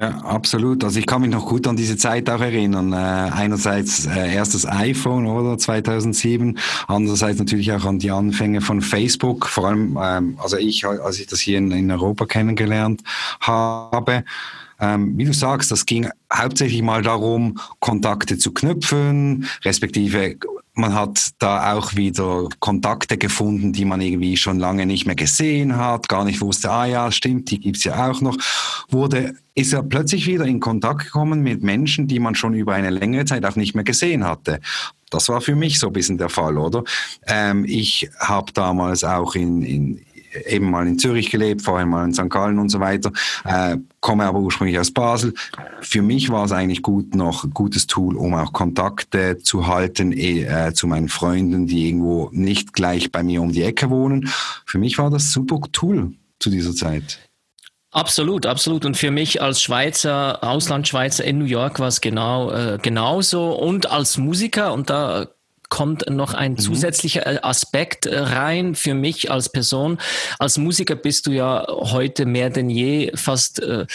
Ja, 0.00 0.10
absolut. 0.18 0.84
Also 0.84 1.00
ich 1.00 1.06
kann 1.06 1.22
mich 1.22 1.30
noch 1.30 1.46
gut 1.46 1.66
an 1.66 1.74
diese 1.74 1.96
Zeit 1.96 2.30
auch 2.30 2.40
erinnern. 2.40 2.92
Äh, 2.92 2.96
einerseits 2.96 4.06
äh, 4.06 4.32
erstes 4.32 4.64
iPhone 4.64 5.26
oder 5.26 5.58
2007, 5.58 6.56
andererseits 6.86 7.40
natürlich 7.40 7.72
auch 7.72 7.84
an 7.84 7.98
die 7.98 8.12
Anfänge 8.12 8.60
von 8.60 8.80
Facebook. 8.80 9.46
Vor 9.46 9.66
allem, 9.66 9.98
ähm, 10.00 10.38
also 10.40 10.56
ich, 10.56 10.86
als 10.86 11.18
ich 11.18 11.26
das 11.26 11.40
hier 11.40 11.58
in, 11.58 11.72
in 11.72 11.90
Europa 11.90 12.26
kennengelernt 12.26 13.02
habe. 13.40 14.22
Ähm, 14.80 15.16
wie 15.16 15.24
du 15.24 15.32
sagst, 15.32 15.70
das 15.70 15.86
ging 15.86 16.08
hauptsächlich 16.32 16.82
mal 16.82 17.02
darum, 17.02 17.58
Kontakte 17.80 18.38
zu 18.38 18.52
knüpfen, 18.52 19.48
respektive 19.64 20.36
man 20.78 20.94
hat 20.94 21.30
da 21.40 21.74
auch 21.74 21.96
wieder 21.96 22.48
Kontakte 22.60 23.18
gefunden, 23.18 23.72
die 23.72 23.84
man 23.84 24.00
irgendwie 24.00 24.36
schon 24.36 24.60
lange 24.60 24.86
nicht 24.86 25.06
mehr 25.06 25.16
gesehen 25.16 25.76
hat, 25.76 26.08
gar 26.08 26.24
nicht 26.24 26.40
wusste, 26.40 26.70
ah 26.70 26.86
ja, 26.86 27.10
stimmt, 27.10 27.50
die 27.50 27.58
gibt's 27.58 27.84
ja 27.84 28.08
auch 28.08 28.20
noch. 28.20 28.36
Wurde, 28.88 29.34
ist 29.56 29.72
er 29.72 29.82
plötzlich 29.82 30.26
wieder 30.26 30.44
in 30.44 30.60
Kontakt 30.60 31.06
gekommen 31.06 31.42
mit 31.42 31.62
Menschen, 31.62 32.06
die 32.06 32.20
man 32.20 32.36
schon 32.36 32.54
über 32.54 32.74
eine 32.74 32.90
längere 32.90 33.24
Zeit 33.24 33.44
auch 33.44 33.56
nicht 33.56 33.74
mehr 33.74 33.84
gesehen 33.84 34.24
hatte. 34.24 34.60
Das 35.10 35.28
war 35.28 35.40
für 35.40 35.56
mich 35.56 35.80
so 35.80 35.88
ein 35.88 35.92
bisschen 35.92 36.18
der 36.18 36.28
Fall, 36.28 36.56
oder? 36.56 36.84
Ähm, 37.26 37.64
ich 37.66 38.08
habe 38.20 38.52
damals 38.52 39.02
auch 39.02 39.34
in, 39.34 39.62
in, 39.62 40.00
eben 40.46 40.70
mal 40.70 40.86
in 40.86 40.98
Zürich 40.98 41.30
gelebt, 41.30 41.62
vorher 41.62 41.86
mal 41.86 42.04
in 42.04 42.14
St. 42.14 42.30
Gallen 42.30 42.58
und 42.58 42.68
so 42.68 42.80
weiter, 42.80 43.12
äh, 43.44 43.76
komme 44.00 44.24
aber 44.24 44.40
ursprünglich 44.40 44.78
aus 44.78 44.90
Basel. 44.90 45.34
Für 45.80 46.02
mich 46.02 46.30
war 46.30 46.44
es 46.44 46.52
eigentlich 46.52 46.82
gut, 46.82 47.14
noch 47.14 47.44
ein 47.44 47.50
gutes 47.50 47.86
Tool, 47.86 48.16
um 48.16 48.34
auch 48.34 48.52
Kontakte 48.52 49.38
zu 49.38 49.66
halten 49.66 50.12
eh, 50.12 50.42
äh, 50.42 50.72
zu 50.72 50.86
meinen 50.86 51.08
Freunden, 51.08 51.66
die 51.66 51.88
irgendwo 51.88 52.30
nicht 52.32 52.72
gleich 52.72 53.12
bei 53.12 53.22
mir 53.22 53.42
um 53.42 53.52
die 53.52 53.62
Ecke 53.62 53.90
wohnen. 53.90 54.28
Für 54.66 54.78
mich 54.78 54.98
war 54.98 55.10
das 55.10 55.32
super 55.32 55.60
Tool 55.72 56.12
zu 56.38 56.50
dieser 56.50 56.74
Zeit. 56.74 57.18
Absolut, 57.90 58.44
absolut. 58.44 58.84
Und 58.84 58.96
für 58.96 59.10
mich 59.10 59.40
als 59.40 59.62
Schweizer, 59.62 60.44
Auslandschweizer 60.44 61.24
in 61.24 61.38
New 61.38 61.46
York 61.46 61.80
war 61.80 61.88
es 61.88 62.00
genau 62.02 62.50
äh, 62.50 62.78
genauso. 62.80 63.52
Und 63.52 63.90
als 63.90 64.18
Musiker, 64.18 64.74
und 64.74 64.90
da 64.90 65.28
kommt 65.68 66.08
noch 66.08 66.34
ein 66.34 66.52
mhm. 66.52 66.58
zusätzlicher 66.58 67.26
äh, 67.26 67.38
Aspekt 67.42 68.06
äh, 68.06 68.18
rein 68.18 68.74
für 68.74 68.94
mich 68.94 69.30
als 69.30 69.50
Person. 69.50 69.98
Als 70.38 70.58
Musiker 70.58 70.96
bist 70.96 71.26
du 71.26 71.32
ja 71.32 71.66
heute 71.68 72.26
mehr 72.26 72.50
denn 72.50 72.70
je 72.70 73.12
fast 73.14 73.60
äh, 73.60 73.82
äh, 73.82 73.86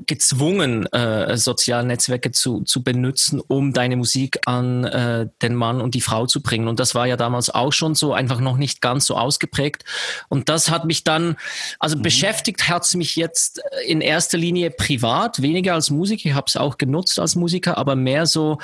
gezwungen, 0.00 0.86
äh, 0.86 1.36
soziale 1.36 1.86
Netzwerke 1.86 2.30
zu, 2.30 2.62
zu 2.62 2.82
benutzen, 2.82 3.40
um 3.40 3.72
deine 3.72 3.96
Musik 3.96 4.40
an 4.46 4.84
äh, 4.84 5.26
den 5.42 5.54
Mann 5.54 5.80
und 5.80 5.94
die 5.94 6.00
Frau 6.00 6.26
zu 6.26 6.42
bringen. 6.42 6.68
Und 6.68 6.80
das 6.80 6.94
war 6.94 7.06
ja 7.06 7.16
damals 7.16 7.50
auch 7.50 7.72
schon 7.72 7.94
so, 7.94 8.12
einfach 8.12 8.40
noch 8.40 8.56
nicht 8.56 8.80
ganz 8.80 9.06
so 9.06 9.16
ausgeprägt. 9.16 9.84
Und 10.28 10.48
das 10.48 10.70
hat 10.70 10.84
mich 10.84 11.04
dann, 11.04 11.36
also 11.78 11.96
mhm. 11.96 12.02
beschäftigt 12.02 12.68
hat 12.68 12.84
es 12.84 12.94
mich 12.94 13.16
jetzt 13.16 13.62
in 13.86 14.00
erster 14.00 14.38
Linie 14.38 14.70
privat, 14.70 15.42
weniger 15.42 15.74
als 15.74 15.90
Musiker. 15.90 16.28
Ich 16.28 16.34
habe 16.34 16.46
es 16.48 16.56
auch 16.56 16.78
genutzt 16.78 17.18
als 17.18 17.36
Musiker, 17.36 17.78
aber 17.78 17.96
mehr 17.96 18.26
so, 18.26 18.58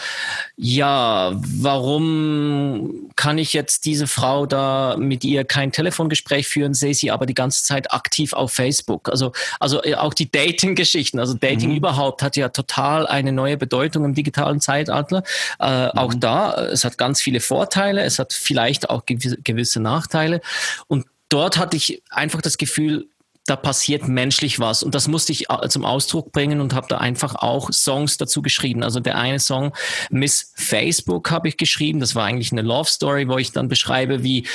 ja, 0.57 1.33
warum 1.35 3.11
kann 3.17 3.39
ich 3.39 3.53
jetzt 3.53 3.85
diese 3.85 4.07
Frau 4.07 4.47
da 4.47 4.97
mit 4.99 5.25
ihr 5.25 5.45
kein 5.45 5.73
Telefongespräch 5.73 6.49
führen, 6.49 6.75
sehe 6.75 6.95
sie 6.95 7.11
aber 7.11 7.27
die 7.27 7.35
ganze 7.35 7.65
Zeit 7.65 7.93
aktiv 7.93 8.33
auf 8.33 8.53
Facebook. 8.53 9.09
Also, 9.09 9.33
also 9.59 9.83
äh, 9.83 9.95
auch 9.95 10.15
die 10.15 10.31
Dating-Geschichten, 10.31 11.19
also 11.21 11.35
Dating 11.35 11.71
mhm. 11.71 11.77
überhaupt 11.77 12.23
hat 12.23 12.37
ja 12.37 12.49
total 12.49 13.07
eine 13.07 13.33
neue 13.33 13.57
Bedeutung 13.57 14.05
im 14.05 14.15
digitalen 14.15 14.61
Zeitalter. 14.61 15.23
Äh, 15.59 15.87
mhm. 15.87 15.91
Auch 15.95 16.15
da, 16.15 16.55
es 16.67 16.85
hat 16.85 16.99
ganz 16.99 17.21
viele 17.21 17.41
Vorteile, 17.41 18.03
es 18.03 18.19
hat 18.19 18.33
vielleicht 18.33 18.91
auch 18.91 19.03
gewisse 19.07 19.81
Nachteile. 19.81 20.41
Und 20.89 21.07
dort 21.29 21.59
hatte 21.59 21.77
ich 21.77 22.03
einfach 22.11 22.43
das 22.43 22.59
Gefühl, 22.59 23.07
da 23.47 23.57
passiert 23.57 24.07
menschlich 24.07 24.61
was. 24.61 24.83
Und 24.83 24.95
das 24.95 25.09
musste 25.09 25.33
ich 25.33 25.51
äh, 25.51 25.69
zum 25.69 25.85
Ausdruck 25.85 26.31
bringen 26.31 26.61
und 26.61 26.75
habe 26.75 26.87
da 26.89 26.99
einfach 26.99 27.35
auch 27.35 27.73
Songs 27.73 28.17
dazu 28.17 28.43
geschrieben. 28.43 28.85
Also 28.85 29.01
der 29.01 29.19
eine 29.19 29.41
Song, 29.41 29.75
Miss 30.11 30.53
Facebook, 30.57 31.31
habe 31.31 31.49
ich 31.49 31.57
geschrieben. 31.57 32.01
Das 32.01 32.15
war 32.15 32.27
eigentlich 32.27 32.53
eine 32.53 32.63
Love 32.63 32.89
Story, 32.89 33.29
wo 33.29 33.39
ich 33.39 33.53
dann 33.53 33.69
beschreibe, 33.69 34.23
wie 34.23 34.47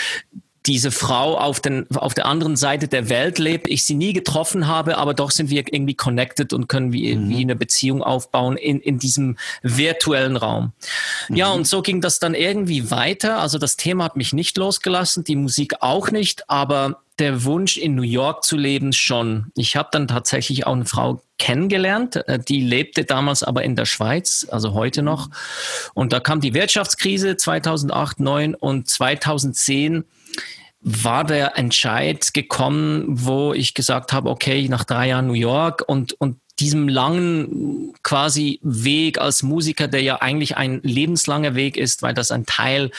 diese 0.65 0.91
Frau 0.91 1.38
auf, 1.38 1.60
den, 1.60 1.86
auf 1.95 2.13
der 2.13 2.25
anderen 2.25 2.55
Seite 2.55 2.88
der 2.88 3.10
Welt 3.10 3.39
lebt, 3.39 3.67
ich 3.67 3.86
sie 3.86 3.95
nie 3.95 4.13
getroffen 4.13 4.67
habe, 4.67 4.98
aber 4.98 5.13
doch 5.13 5.31
sind 5.31 5.50
wir 5.50 5.63
irgendwie 5.72 5.93
connected 5.93 6.53
und 6.53 6.67
können 6.67 6.91
wie, 6.91 7.15
mhm. 7.15 7.29
wie 7.29 7.41
eine 7.41 7.55
Beziehung 7.55 8.01
aufbauen 8.01 8.57
in, 8.57 8.79
in 8.79 9.00
diesem 9.00 9.38
virtuellen 9.62 10.38
Raum. 10.38 10.72
Mhm. 11.29 11.36
Ja, 11.36 11.51
und 11.51 11.67
so 11.67 11.81
ging 11.81 12.01
das 12.01 12.19
dann 12.19 12.34
irgendwie 12.34 12.89
weiter. 12.91 13.39
Also 13.39 13.57
das 13.57 13.77
Thema 13.77 14.05
hat 14.05 14.15
mich 14.15 14.34
nicht 14.34 14.57
losgelassen, 14.57 15.24
die 15.24 15.36
Musik 15.36 15.75
auch 15.81 16.12
nicht, 16.12 16.50
aber 16.50 17.01
der 17.19 17.45
Wunsch, 17.45 17.77
in 17.77 17.95
New 17.95 18.01
York 18.01 18.43
zu 18.43 18.57
leben, 18.57 18.91
schon. 18.91 19.51
Ich 19.55 19.77
habe 19.77 19.88
dann 19.91 20.10
tatsächlich 20.10 20.67
auch 20.67 20.74
eine 20.74 20.86
Frau 20.86 21.22
kennengelernt, 21.38 22.17
äh, 22.27 22.39
die 22.39 22.60
lebte 22.60 23.05
damals 23.05 23.41
aber 23.43 23.63
in 23.63 23.75
der 23.75 23.86
Schweiz, 23.86 24.45
also 24.50 24.74
heute 24.74 25.01
noch. 25.01 25.29
Und 25.93 26.12
da 26.12 26.19
kam 26.19 26.41
die 26.41 26.53
Wirtschaftskrise 26.53 27.38
2008, 27.38 28.17
2009 28.17 28.55
und 28.55 28.89
2010 28.89 30.03
war 30.88 31.24
der 31.24 31.58
Entscheid 31.58 32.32
gekommen, 32.36 33.06
wo 33.08 33.54
ich 33.54 33.74
gesagt 33.74 34.13
habe, 34.13 34.30
okay, 34.30 34.70
nach 34.70 34.84
drei 34.84 35.08
Jahren 35.08 35.25
New 35.25 35.34
York 35.34 35.84
und, 35.88 36.13
und 36.22 36.38
diesem 36.60 36.88
langen 36.88 37.94
quasi 38.04 38.60
Weg 38.62 39.18
als 39.18 39.42
Musiker, 39.42 39.88
der 39.88 40.04
ja 40.04 40.22
eigentlich 40.22 40.58
ein 40.58 40.80
lebenslanger 40.84 41.56
Weg 41.56 41.75
ist, 41.75 42.04
weil 42.04 42.13
das 42.13 42.30
ein 42.30 42.46
Teil 42.46 42.92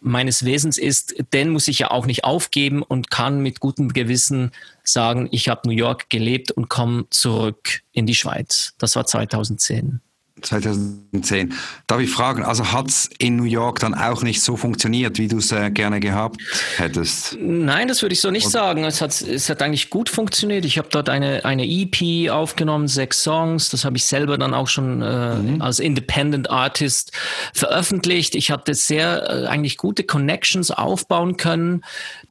meines 0.00 0.44
Wesens 0.44 0.78
ist, 0.78 1.14
den 1.32 1.50
muss 1.50 1.68
ich 1.68 1.78
ja 1.78 1.92
auch 1.92 2.06
nicht 2.06 2.24
aufgeben 2.24 2.82
und 2.82 3.08
kann 3.08 3.40
mit 3.40 3.60
gutem 3.60 3.92
Gewissen 3.92 4.50
sagen, 4.82 5.28
ich 5.30 5.48
habe 5.48 5.68
New 5.68 5.74
York 5.74 6.10
gelebt 6.10 6.50
und 6.50 6.68
komme 6.68 7.06
zurück 7.10 7.82
in 7.92 8.06
die 8.06 8.16
Schweiz. 8.16 8.74
Das 8.78 8.96
war 8.96 9.06
2010. 9.06 10.00
2010. 10.42 11.54
Darf 11.86 12.00
ich 12.00 12.10
fragen, 12.10 12.42
also 12.42 12.72
hat 12.72 12.88
es 12.88 13.10
in 13.18 13.36
New 13.36 13.44
York 13.44 13.80
dann 13.80 13.94
auch 13.94 14.22
nicht 14.22 14.42
so 14.42 14.56
funktioniert, 14.56 15.18
wie 15.18 15.28
du 15.28 15.38
es 15.38 15.52
äh, 15.52 15.70
gerne 15.70 16.00
gehabt 16.00 16.40
hättest? 16.76 17.36
Nein, 17.40 17.88
das 17.88 18.02
würde 18.02 18.12
ich 18.12 18.20
so 18.20 18.30
nicht 18.30 18.46
Oder? 18.46 18.52
sagen. 18.52 18.84
Es 18.84 19.00
hat, 19.00 19.20
es 19.20 19.48
hat 19.48 19.62
eigentlich 19.62 19.90
gut 19.90 20.08
funktioniert. 20.08 20.64
Ich 20.64 20.78
habe 20.78 20.88
dort 20.90 21.08
eine, 21.08 21.44
eine 21.44 21.66
EP 21.66 22.30
aufgenommen, 22.30 22.88
sechs 22.88 23.22
Songs. 23.22 23.68
Das 23.70 23.84
habe 23.84 23.96
ich 23.96 24.04
selber 24.04 24.38
dann 24.38 24.54
auch 24.54 24.68
schon 24.68 25.02
äh, 25.02 25.34
mhm. 25.34 25.62
als 25.62 25.78
Independent 25.78 26.50
Artist 26.50 27.12
veröffentlicht. 27.54 28.34
Ich 28.34 28.50
hatte 28.50 28.74
sehr 28.74 29.28
äh, 29.28 29.46
eigentlich 29.46 29.76
gute 29.76 30.04
Connections 30.04 30.70
aufbauen 30.70 31.36
können, 31.36 31.82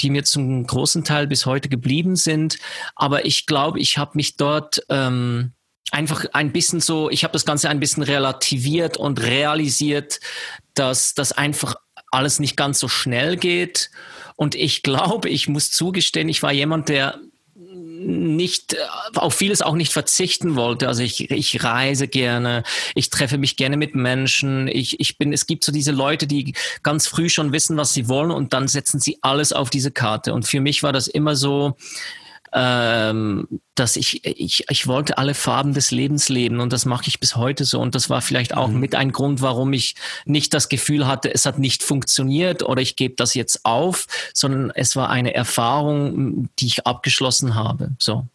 die 0.02 0.10
mir 0.10 0.24
zum 0.24 0.66
großen 0.66 1.04
Teil 1.04 1.28
bis 1.28 1.46
heute 1.46 1.70
geblieben 1.70 2.16
sind. 2.16 2.60
Aber 2.96 3.26
ich 3.26 3.46
glaube, 3.46 3.80
ich 3.80 3.98
habe 3.98 4.12
mich 4.16 4.38
dort... 4.38 4.82
Ähm, 4.90 5.54
einfach 5.92 6.26
ein 6.34 6.52
bisschen 6.52 6.80
so, 6.80 7.10
ich 7.10 7.24
habe 7.24 7.34
das 7.34 7.46
Ganze 7.46 7.70
ein 7.70 7.80
bisschen 7.80 8.04
relativiert 8.04 8.98
und 8.98 9.22
realisiert, 9.22 10.20
dass 10.74 11.14
das 11.14 11.32
einfach 11.32 11.76
alles 12.12 12.40
nicht 12.40 12.58
ganz 12.58 12.80
so 12.80 12.88
schnell 12.88 13.38
geht. 13.38 13.90
Und 14.36 14.56
ich 14.56 14.84
glaube, 14.84 15.30
ich 15.30 15.48
muss 15.48 15.72
zugestehen, 15.72 16.30
ich 16.30 16.44
war 16.44 16.52
jemand, 16.52 16.90
der 16.90 17.20
nicht 18.00 18.78
auf 19.16 19.34
vieles 19.34 19.62
auch 19.62 19.74
nicht 19.74 19.92
verzichten 19.92 20.56
wollte. 20.56 20.88
Also 20.88 21.02
ich, 21.02 21.32
ich 21.32 21.64
reise 21.64 22.08
gerne, 22.08 22.64
ich 22.94 23.10
treffe 23.10 23.38
mich 23.38 23.58
gerne 23.58 23.76
mit 23.76 23.96
Menschen. 23.96 24.68
Ich, 24.68 25.00
ich 25.00 25.18
bin, 25.18 25.34
es 25.34 25.48
gibt 25.48 25.64
so 25.64 25.72
diese 25.72 25.92
Leute, 25.92 26.28
die 26.28 26.54
ganz 26.84 27.08
früh 27.08 27.28
schon 27.28 27.52
wissen, 27.52 27.76
was 27.76 27.94
sie 27.94 28.08
wollen 28.08 28.32
und 28.32 28.54
dann 28.54 28.68
setzen 28.68 29.00
sie 29.00 29.18
alles 29.22 29.52
auf 29.52 29.70
diese 29.70 29.92
Karte. 29.92 30.34
Und 30.34 30.48
für 30.48 30.62
mich 30.62 30.84
war 30.84 30.94
das 30.94 31.08
immer 31.08 31.36
so, 31.36 31.76
ähm, 32.60 33.48
dass 33.76 33.96
ich, 33.96 34.26
ich, 34.26 34.66
ich 34.68 34.88
wollte 34.88 35.20
alle 35.20 35.36
Farben 35.36 35.76
des 35.76 35.92
Lebens 35.92 36.28
leben 36.28 36.60
und 36.60 36.74
das 36.74 36.86
mache 36.86 37.08
ich 37.08 37.20
bis 37.20 37.36
heute 37.36 37.66
so. 37.66 37.80
Und 37.80 37.94
das 37.94 38.10
war 38.10 38.22
vielleicht 38.22 38.58
auch 38.58 38.70
mhm. 38.70 38.80
mit 38.80 38.96
ein 38.96 39.12
Grund, 39.12 39.42
warum 39.44 39.74
ich 39.74 39.94
nicht 40.26 40.56
das 40.56 40.68
Gefühl 40.68 41.06
hatte, 41.06 41.32
es 41.32 41.46
hat 41.46 41.60
nicht 41.60 41.84
funktioniert 41.84 42.64
oder 42.64 42.82
ich 42.82 42.96
gebe 42.96 43.14
das 43.16 43.36
jetzt 43.36 43.64
auf, 43.64 44.08
sondern 44.34 44.72
es 44.72 44.96
war 44.96 45.12
eine 45.12 45.36
Erfahrung, 45.36 46.50
die 46.58 46.66
ich 46.66 46.88
abgeschlossen 46.88 47.54
habe. 47.54 47.92
So. 48.00 48.28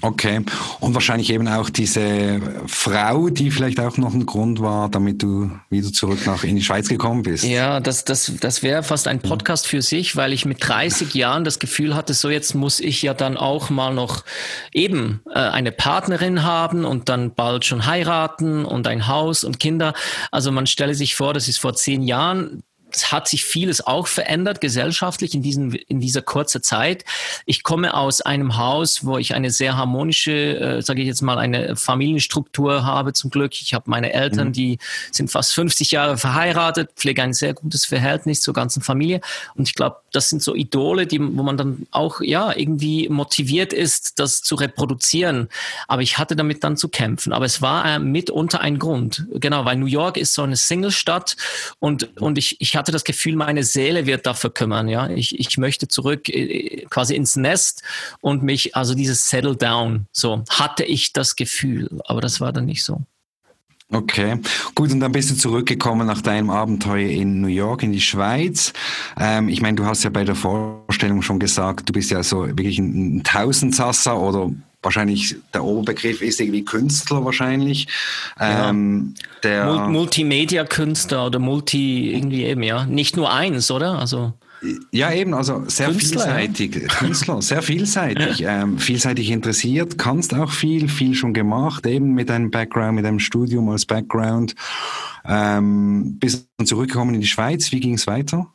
Okay. 0.00 0.42
Und 0.78 0.94
wahrscheinlich 0.94 1.30
eben 1.30 1.48
auch 1.48 1.70
diese 1.70 2.40
Frau, 2.66 3.30
die 3.30 3.50
vielleicht 3.50 3.80
auch 3.80 3.96
noch 3.96 4.14
ein 4.14 4.26
Grund 4.26 4.60
war, 4.60 4.88
damit 4.88 5.24
du 5.24 5.50
wieder 5.70 5.92
zurück 5.92 6.24
nach 6.24 6.44
in 6.44 6.54
die 6.54 6.62
Schweiz 6.62 6.88
gekommen 6.88 7.22
bist. 7.22 7.42
Ja, 7.42 7.80
das, 7.80 8.04
das, 8.04 8.32
das 8.40 8.62
wäre 8.62 8.84
fast 8.84 9.08
ein 9.08 9.20
Podcast 9.20 9.66
für 9.66 9.82
sich, 9.82 10.14
weil 10.14 10.32
ich 10.32 10.44
mit 10.44 10.58
30 10.60 11.14
Jahren 11.14 11.42
das 11.42 11.58
Gefühl 11.58 11.96
hatte, 11.96 12.14
so 12.14 12.30
jetzt 12.30 12.54
muss 12.54 12.78
ich 12.78 13.02
ja 13.02 13.12
dann 13.12 13.36
auch 13.36 13.70
mal 13.70 13.92
noch 13.92 14.24
eben 14.72 15.20
äh, 15.34 15.38
eine 15.40 15.72
Partnerin 15.72 16.44
haben 16.44 16.84
und 16.84 17.08
dann 17.08 17.34
bald 17.34 17.64
schon 17.64 17.84
heiraten 17.84 18.64
und 18.64 18.86
ein 18.86 19.08
Haus 19.08 19.42
und 19.42 19.58
Kinder. 19.58 19.94
Also 20.30 20.52
man 20.52 20.68
stelle 20.68 20.94
sich 20.94 21.16
vor, 21.16 21.34
das 21.34 21.48
ist 21.48 21.58
vor 21.58 21.74
zehn 21.74 22.02
Jahren 22.02 22.62
es 22.90 23.12
hat 23.12 23.28
sich 23.28 23.44
vieles 23.44 23.86
auch 23.86 24.06
verändert 24.06 24.60
gesellschaftlich 24.60 25.34
in, 25.34 25.42
diesen, 25.42 25.72
in 25.74 26.00
dieser 26.00 26.22
kurzen 26.22 26.62
Zeit. 26.62 27.04
Ich 27.44 27.62
komme 27.62 27.94
aus 27.94 28.20
einem 28.20 28.56
Haus, 28.56 29.04
wo 29.04 29.18
ich 29.18 29.34
eine 29.34 29.50
sehr 29.50 29.76
harmonische, 29.76 30.58
äh, 30.58 30.82
sage 30.82 31.02
ich 31.02 31.06
jetzt 31.06 31.22
mal, 31.22 31.38
eine 31.38 31.76
Familienstruktur 31.76 32.84
habe 32.84 33.12
zum 33.12 33.30
Glück. 33.30 33.52
Ich 33.60 33.74
habe 33.74 33.90
meine 33.90 34.12
Eltern, 34.12 34.48
mhm. 34.48 34.52
die 34.52 34.78
sind 35.12 35.30
fast 35.30 35.54
50 35.54 35.90
Jahre 35.90 36.16
verheiratet, 36.16 36.90
pflege 36.96 37.22
ein 37.22 37.34
sehr 37.34 37.54
gutes 37.54 37.84
Verhältnis 37.84 38.40
zur 38.40 38.54
ganzen 38.54 38.82
Familie. 38.82 39.20
Und 39.54 39.68
ich 39.68 39.74
glaube, 39.74 39.96
das 40.12 40.30
sind 40.30 40.42
so 40.42 40.54
Idole, 40.54 41.06
die, 41.06 41.20
wo 41.20 41.42
man 41.42 41.56
dann 41.56 41.86
auch 41.90 42.20
ja 42.20 42.56
irgendwie 42.56 43.08
motiviert 43.08 43.72
ist, 43.72 44.18
das 44.18 44.42
zu 44.42 44.54
reproduzieren. 44.54 45.48
Aber 45.86 46.02
ich 46.02 46.16
hatte 46.16 46.36
damit 46.36 46.64
dann 46.64 46.76
zu 46.76 46.88
kämpfen. 46.88 47.32
Aber 47.32 47.44
es 47.44 47.60
war 47.60 47.84
äh, 47.84 47.98
mitunter 47.98 48.60
ein 48.60 48.78
Grund. 48.78 49.26
Genau, 49.34 49.64
weil 49.64 49.76
New 49.76 49.86
York 49.86 50.16
ist 50.16 50.32
so 50.32 50.42
eine 50.42 50.56
Single-Stadt 50.56 51.36
und, 51.80 52.16
und 52.20 52.38
ich, 52.38 52.60
ich 52.60 52.77
hatte 52.78 52.92
das 52.92 53.04
Gefühl, 53.04 53.36
meine 53.36 53.64
Seele 53.64 54.06
wird 54.06 54.24
dafür 54.26 54.50
kümmern. 54.50 54.88
Ja, 54.88 55.08
ich, 55.08 55.38
ich 55.38 55.58
möchte 55.58 55.88
zurück 55.88 56.28
äh, 56.28 56.86
quasi 56.88 57.14
ins 57.14 57.36
Nest 57.36 57.82
und 58.20 58.42
mich, 58.42 58.74
also 58.74 58.94
dieses 58.94 59.28
Settle 59.28 59.56
Down. 59.56 60.06
So 60.12 60.44
hatte 60.48 60.84
ich 60.84 61.12
das 61.12 61.36
Gefühl, 61.36 62.00
aber 62.06 62.20
das 62.20 62.40
war 62.40 62.52
dann 62.52 62.64
nicht 62.64 62.82
so. 62.82 63.02
Okay, 63.90 64.38
gut, 64.74 64.92
und 64.92 65.00
dann 65.00 65.12
bist 65.12 65.30
du 65.30 65.34
zurückgekommen 65.34 66.06
nach 66.06 66.20
deinem 66.20 66.50
Abenteuer 66.50 67.08
in 67.08 67.40
New 67.40 67.48
York, 67.48 67.82
in 67.82 67.92
die 67.92 68.02
Schweiz. 68.02 68.74
Ähm, 69.18 69.48
ich 69.48 69.62
meine, 69.62 69.76
du 69.76 69.86
hast 69.86 70.04
ja 70.04 70.10
bei 70.10 70.24
der 70.24 70.34
Vorstellung 70.34 71.22
schon 71.22 71.38
gesagt, 71.38 71.88
du 71.88 71.94
bist 71.94 72.10
ja 72.10 72.22
so 72.22 72.46
wirklich 72.46 72.78
ein, 72.78 73.16
ein 73.16 73.24
Tausendsasser 73.24 74.20
oder 74.20 74.50
wahrscheinlich 74.82 75.36
der 75.52 75.64
Oberbegriff 75.64 76.22
ist 76.22 76.40
irgendwie 76.40 76.64
Künstler 76.64 77.24
wahrscheinlich. 77.24 77.88
Ja. 78.38 78.70
Ähm, 78.70 79.14
der 79.42 79.88
Multimedia-Künstler 79.88 81.26
oder 81.26 81.38
Multi 81.38 82.14
irgendwie 82.14 82.44
eben, 82.44 82.62
ja. 82.62 82.86
Nicht 82.86 83.16
nur 83.16 83.32
eins, 83.32 83.70
oder? 83.70 83.98
Also. 83.98 84.34
Ja, 84.90 85.12
eben, 85.12 85.34
also 85.34 85.64
sehr 85.68 85.88
Künstler, 85.88 86.22
vielseitig. 86.22 86.74
Ja. 86.74 86.88
Künstler, 86.88 87.42
sehr 87.42 87.62
vielseitig. 87.62 88.44
Ähm, 88.48 88.78
vielseitig 88.78 89.30
interessiert, 89.30 89.98
kannst 89.98 90.32
auch 90.32 90.50
viel, 90.50 90.88
viel 90.88 91.14
schon 91.14 91.34
gemacht, 91.34 91.86
eben 91.86 92.14
mit 92.14 92.30
deinem 92.30 92.50
Background, 92.50 92.94
mit 92.94 93.04
deinem 93.04 93.18
Studium 93.18 93.68
als 93.68 93.84
Background. 93.84 94.54
Ähm, 95.24 96.18
bist 96.18 96.48
dann 96.56 96.66
zurückgekommen 96.66 97.14
in 97.14 97.20
die 97.20 97.26
Schweiz. 97.26 97.70
Wie 97.72 97.80
ging 97.80 97.94
es 97.94 98.06
weiter? 98.06 98.46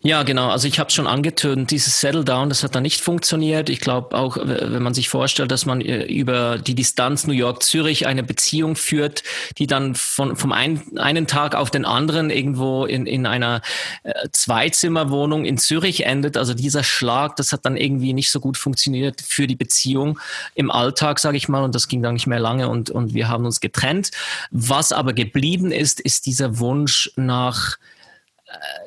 Ja, 0.00 0.22
genau. 0.22 0.48
Also 0.48 0.66
ich 0.66 0.78
habe 0.78 0.90
schon 0.90 1.06
angetönt, 1.06 1.70
dieses 1.70 2.00
Settle 2.00 2.24
Down, 2.24 2.48
das 2.48 2.64
hat 2.64 2.74
da 2.74 2.80
nicht 2.80 3.02
funktioniert. 3.02 3.68
Ich 3.68 3.80
glaube 3.80 4.16
auch, 4.16 4.38
wenn 4.42 4.82
man 4.82 4.94
sich 4.94 5.10
vorstellt, 5.10 5.50
dass 5.50 5.66
man 5.66 5.80
äh, 5.82 6.04
über 6.04 6.58
die 6.58 6.74
Distanz 6.74 7.26
New 7.26 7.34
York-Zürich 7.34 8.06
eine 8.06 8.22
Beziehung 8.22 8.76
führt, 8.76 9.22
die 9.58 9.66
dann 9.66 9.94
von, 9.94 10.36
vom 10.36 10.52
einen, 10.52 10.98
einen 10.98 11.26
Tag 11.26 11.54
auf 11.54 11.70
den 11.70 11.84
anderen 11.84 12.30
irgendwo 12.30 12.86
in, 12.86 13.06
in 13.06 13.26
einer 13.26 13.60
äh, 14.04 14.12
Zweizimmerwohnung 14.32 15.44
in 15.44 15.58
Zürich 15.58 16.06
endet. 16.06 16.38
Also 16.38 16.54
dieser 16.54 16.82
Schlag, 16.82 17.36
das 17.36 17.52
hat 17.52 17.66
dann 17.66 17.76
irgendwie 17.76 18.14
nicht 18.14 18.30
so 18.30 18.40
gut 18.40 18.56
funktioniert 18.56 19.20
für 19.20 19.46
die 19.46 19.56
Beziehung 19.56 20.18
im 20.54 20.70
Alltag, 20.70 21.18
sage 21.18 21.36
ich 21.36 21.48
mal. 21.48 21.62
Und 21.62 21.74
das 21.74 21.88
ging 21.88 22.02
dann 22.02 22.14
nicht 22.14 22.26
mehr 22.26 22.40
lange 22.40 22.70
und, 22.70 22.90
und 22.90 23.12
wir 23.12 23.28
haben 23.28 23.44
uns 23.44 23.60
getrennt. 23.60 24.12
Was 24.50 24.92
aber 24.92 25.12
geblieben 25.12 25.72
ist, 25.72 26.00
ist 26.00 26.24
dieser 26.24 26.58
Wunsch 26.58 27.12
nach 27.16 27.76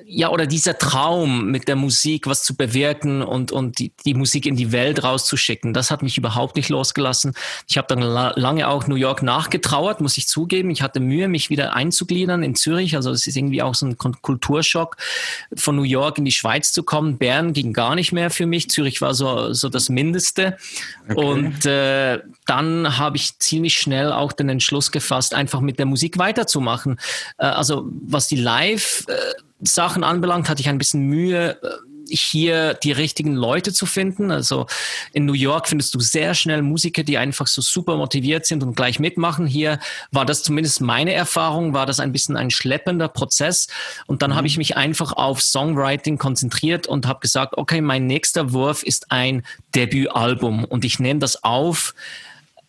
ja, 0.08 0.30
oder 0.30 0.45
dieser 0.45 0.78
Traum 0.78 1.47
mit 1.47 1.67
der 1.67 1.75
Musik 1.75 2.28
was 2.28 2.43
zu 2.43 2.56
bewirken 2.56 3.21
und, 3.21 3.51
und 3.51 3.80
die, 3.80 3.91
die 4.06 4.13
Musik 4.13 4.45
in 4.45 4.56
die 4.56 4.71
Welt 4.71 5.04
rauszuschicken, 5.04 5.73
das 5.73 5.89
hat 5.91 6.04
mich 6.04 6.17
überhaupt 6.17 6.56
nicht 6.56 6.69
losgelassen. 6.69 7.34
Ich 7.67 7.78
habe 7.78 7.88
dann 7.88 8.01
la 8.01 8.34
lange 8.36 8.67
auch 8.67 8.88
New 8.88 8.95
York 8.95 9.23
nachgetrauert, 9.23 10.01
muss 10.01 10.17
ich 10.17 10.28
zugeben. 10.28 10.69
Ich 10.69 10.82
hatte 10.82 10.99
Mühe, 10.99 11.28
mich 11.28 11.49
wieder 11.49 11.73
einzugliedern 11.73 12.43
in 12.43 12.56
Zürich. 12.56 12.95
Also 12.95 13.12
es 13.12 13.25
ist 13.25 13.36
irgendwie 13.36 13.62
auch 13.62 13.75
so 13.75 13.88
ein 13.88 13.97
Kulturschock, 13.97 14.97
von 15.56 15.75
New 15.75 15.84
York 15.84 16.17
in 16.17 16.25
die 16.25 16.32
Schweiz 16.32 16.71
zu 16.71 16.84
kommen. 16.84 17.17
Bern 17.17 17.54
ging 17.54 17.73
gar 17.73 17.95
nicht 17.95 18.12
mehr 18.12 18.30
für 18.30 18.45
mich. 18.45 18.69
Zürich 18.69 19.01
war 19.01 19.13
so, 19.13 19.54
so 19.54 19.69
das 19.69 19.89
Mindeste. 19.89 20.58
Okay. 21.10 21.15
Und 21.15 21.65
äh, 21.65 22.19
dann 22.45 22.97
habe 22.97 23.17
ich 23.17 23.39
ziemlich 23.39 23.78
schnell 23.78 24.12
auch 24.12 24.34
den 24.34 24.49
Entschluss 24.49 24.91
gefasst, 24.91 25.34
einfach 25.34 25.62
mit 25.62 25.80
der 25.80 25.86
Musik 25.86 26.17
weiterzumachen. 26.17 26.99
Äh, 27.38 27.45
also 27.45 27.88
was 28.08 28.28
die 28.28 28.38
Live- 28.38 29.06
äh, 29.08 29.13
Sachen 29.61 30.03
anbelangt, 30.03 30.49
hatte 30.49 30.61
ich 30.61 30.69
ein 30.69 30.77
bisschen 30.77 31.01
Mühe, 31.01 31.61
äh, 31.61 31.69
hier 32.09 32.75
die 32.75 32.91
richtigen 32.91 33.33
Leute 33.35 33.73
zu 33.73 33.85
finden. 33.85 34.31
Also 34.31 34.67
in 35.13 35.25
New 35.25 35.33
York 35.33 35.67
findest 35.67 35.93
du 35.95 35.99
sehr 35.99 36.33
schnell 36.33 36.61
Musiker, 36.61 37.03
die 37.03 37.17
einfach 37.17 37.47
so 37.47 37.61
super 37.61 37.97
motiviert 37.97 38.45
sind 38.45 38.63
und 38.63 38.75
gleich 38.75 38.99
mitmachen. 38.99 39.47
Hier 39.47 39.79
war 40.11 40.25
das 40.25 40.43
zumindest 40.43 40.81
meine 40.81 41.13
Erfahrung, 41.13 41.73
war 41.73 41.85
das 41.85 41.99
ein 41.99 42.11
bisschen 42.11 42.37
ein 42.37 42.51
schleppender 42.51 43.07
Prozess. 43.07 43.67
Und 44.05 44.21
dann 44.21 44.31
mhm. 44.31 44.35
habe 44.35 44.47
ich 44.47 44.57
mich 44.57 44.77
einfach 44.77 45.13
auf 45.13 45.41
Songwriting 45.41 46.17
konzentriert 46.17 46.87
und 46.87 47.07
habe 47.07 47.19
gesagt, 47.21 47.57
okay, 47.57 47.81
mein 47.81 48.07
nächster 48.07 48.53
Wurf 48.53 48.83
ist 48.83 49.11
ein 49.11 49.43
Debütalbum 49.73 50.65
und 50.65 50.85
ich 50.85 50.99
nehme 50.99 51.19
das 51.19 51.43
auf. 51.43 51.95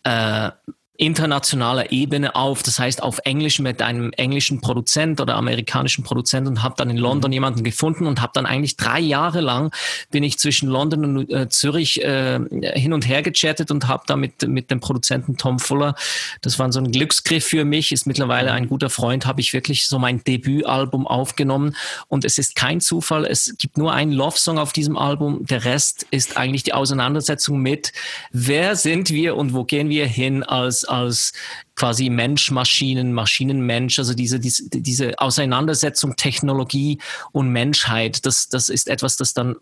Äh, 0.03 0.51
internationaler 0.97 1.91
Ebene 1.91 2.35
auf, 2.35 2.63
das 2.63 2.79
heißt 2.79 3.03
auf 3.03 3.19
Englisch 3.23 3.59
mit 3.59 3.81
einem 3.83 4.11
englischen 4.13 4.61
Produzent 4.61 5.21
oder 5.21 5.35
amerikanischen 5.35 6.03
Produzent 6.03 6.47
und 6.47 6.63
habe 6.63 6.73
dann 6.77 6.89
in 6.89 6.97
London 6.97 7.29
mhm. 7.29 7.33
jemanden 7.33 7.63
gefunden 7.63 8.07
und 8.07 8.19
habe 8.21 8.31
dann 8.33 8.47
eigentlich 8.47 8.77
drei 8.77 8.99
Jahre 8.99 9.41
lang 9.41 9.71
bin 10.09 10.23
ich 10.23 10.39
zwischen 10.39 10.69
London 10.69 11.17
und 11.17 11.31
äh, 11.31 11.49
Zürich 11.49 12.03
äh, 12.03 12.39
hin 12.73 12.93
und 12.93 13.07
her 13.07 13.21
gechattet 13.21 13.69
und 13.69 13.87
habe 13.87 14.03
da 14.07 14.15
mit, 14.15 14.47
mit 14.47 14.71
dem 14.71 14.79
Produzenten 14.79 15.37
Tom 15.37 15.59
Fuller, 15.59 15.95
das 16.41 16.57
war 16.57 16.71
so 16.71 16.79
ein 16.79 16.91
Glücksgriff 16.91 17.45
für 17.45 17.63
mich, 17.63 17.91
ist 17.91 18.07
mittlerweile 18.07 18.51
ein 18.51 18.67
guter 18.67 18.89
Freund, 18.89 19.25
habe 19.25 19.41
ich 19.41 19.53
wirklich 19.53 19.87
so 19.87 19.99
mein 19.99 20.23
Debütalbum 20.23 21.05
aufgenommen. 21.05 21.75
Und 22.07 22.25
es 22.25 22.37
ist 22.37 22.55
kein 22.55 22.81
Zufall, 22.81 23.25
es 23.25 23.55
gibt 23.57 23.77
nur 23.77 23.93
einen 23.93 24.11
Love-Song 24.11 24.57
auf 24.57 24.73
diesem 24.73 24.97
Album, 24.97 25.45
der 25.45 25.63
Rest 25.63 26.07
ist 26.09 26.37
eigentlich 26.37 26.63
die 26.63 26.73
Auseinandersetzung 26.73 27.59
mit, 27.59 27.93
wer 28.31 28.75
sind 28.75 29.11
wir 29.11 29.35
und 29.35 29.53
wo 29.53 29.63
gehen 29.63 29.89
wir 29.89 30.07
hin 30.07 30.43
als 30.43 30.86
als 30.89 31.33
quasi 31.75 32.09
Mensch, 32.09 32.51
Maschinen, 32.51 33.13
Maschinenmensch, 33.13 33.99
also 33.99 34.13
diese, 34.13 34.39
diese, 34.39 34.69
diese 34.69 35.19
Auseinandersetzung 35.19 36.15
Technologie 36.15 36.99
und 37.31 37.49
Menschheit, 37.49 38.25
das, 38.25 38.49
das 38.49 38.69
ist 38.69 38.87
etwas, 38.87 39.17
das 39.17 39.33
dann 39.33 39.55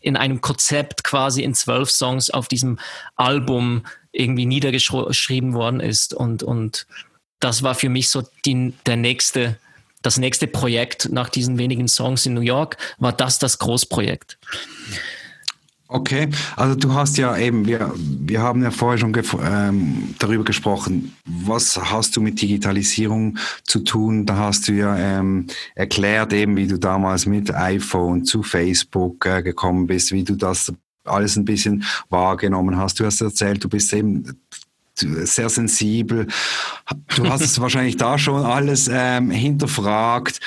in 0.00 0.16
einem 0.16 0.40
Konzept 0.40 1.04
quasi 1.04 1.42
in 1.42 1.54
zwölf 1.54 1.90
Songs 1.90 2.30
auf 2.30 2.48
diesem 2.48 2.78
Album 3.16 3.84
irgendwie 4.12 4.46
niedergeschrieben 4.46 5.54
worden 5.54 5.80
ist 5.80 6.12
und, 6.12 6.42
und 6.42 6.86
das 7.40 7.62
war 7.62 7.74
für 7.74 7.88
mich 7.88 8.08
so 8.08 8.22
die, 8.44 8.72
der 8.86 8.96
nächste, 8.96 9.58
das 10.02 10.16
nächste 10.16 10.46
Projekt 10.46 11.10
nach 11.10 11.28
diesen 11.28 11.58
wenigen 11.58 11.88
Songs 11.88 12.24
in 12.26 12.34
New 12.34 12.40
York, 12.40 12.76
war 12.98 13.12
das 13.12 13.38
das 13.38 13.58
Großprojekt. 13.58 14.38
Okay, 15.92 16.30
also 16.56 16.74
du 16.74 16.94
hast 16.94 17.18
ja 17.18 17.36
eben, 17.36 17.66
wir, 17.66 17.92
wir 17.96 18.40
haben 18.40 18.62
ja 18.62 18.70
vorher 18.70 18.96
schon 18.96 19.12
ähm, 19.44 20.14
darüber 20.18 20.42
gesprochen, 20.42 21.14
was 21.26 21.76
hast 21.76 22.16
du 22.16 22.22
mit 22.22 22.40
Digitalisierung 22.40 23.36
zu 23.64 23.80
tun? 23.80 24.24
Da 24.24 24.36
hast 24.36 24.68
du 24.68 24.72
ja 24.72 24.96
ähm, 24.96 25.48
erklärt 25.74 26.32
eben, 26.32 26.56
wie 26.56 26.66
du 26.66 26.78
damals 26.78 27.26
mit 27.26 27.54
iPhone 27.54 28.24
zu 28.24 28.42
Facebook 28.42 29.26
äh, 29.26 29.42
gekommen 29.42 29.86
bist, 29.86 30.12
wie 30.12 30.24
du 30.24 30.34
das 30.34 30.72
alles 31.04 31.36
ein 31.36 31.44
bisschen 31.44 31.84
wahrgenommen 32.08 32.78
hast. 32.78 32.98
Du 32.98 33.04
hast 33.04 33.20
erzählt, 33.20 33.62
du 33.62 33.68
bist 33.68 33.92
eben 33.92 34.24
sehr 34.94 35.50
sensibel. 35.50 36.26
Du 37.16 37.28
hast 37.28 37.42
es 37.42 37.60
wahrscheinlich 37.60 37.98
da 37.98 38.18
schon 38.18 38.44
alles 38.44 38.88
ähm, 38.90 39.30
hinterfragt. 39.30 40.40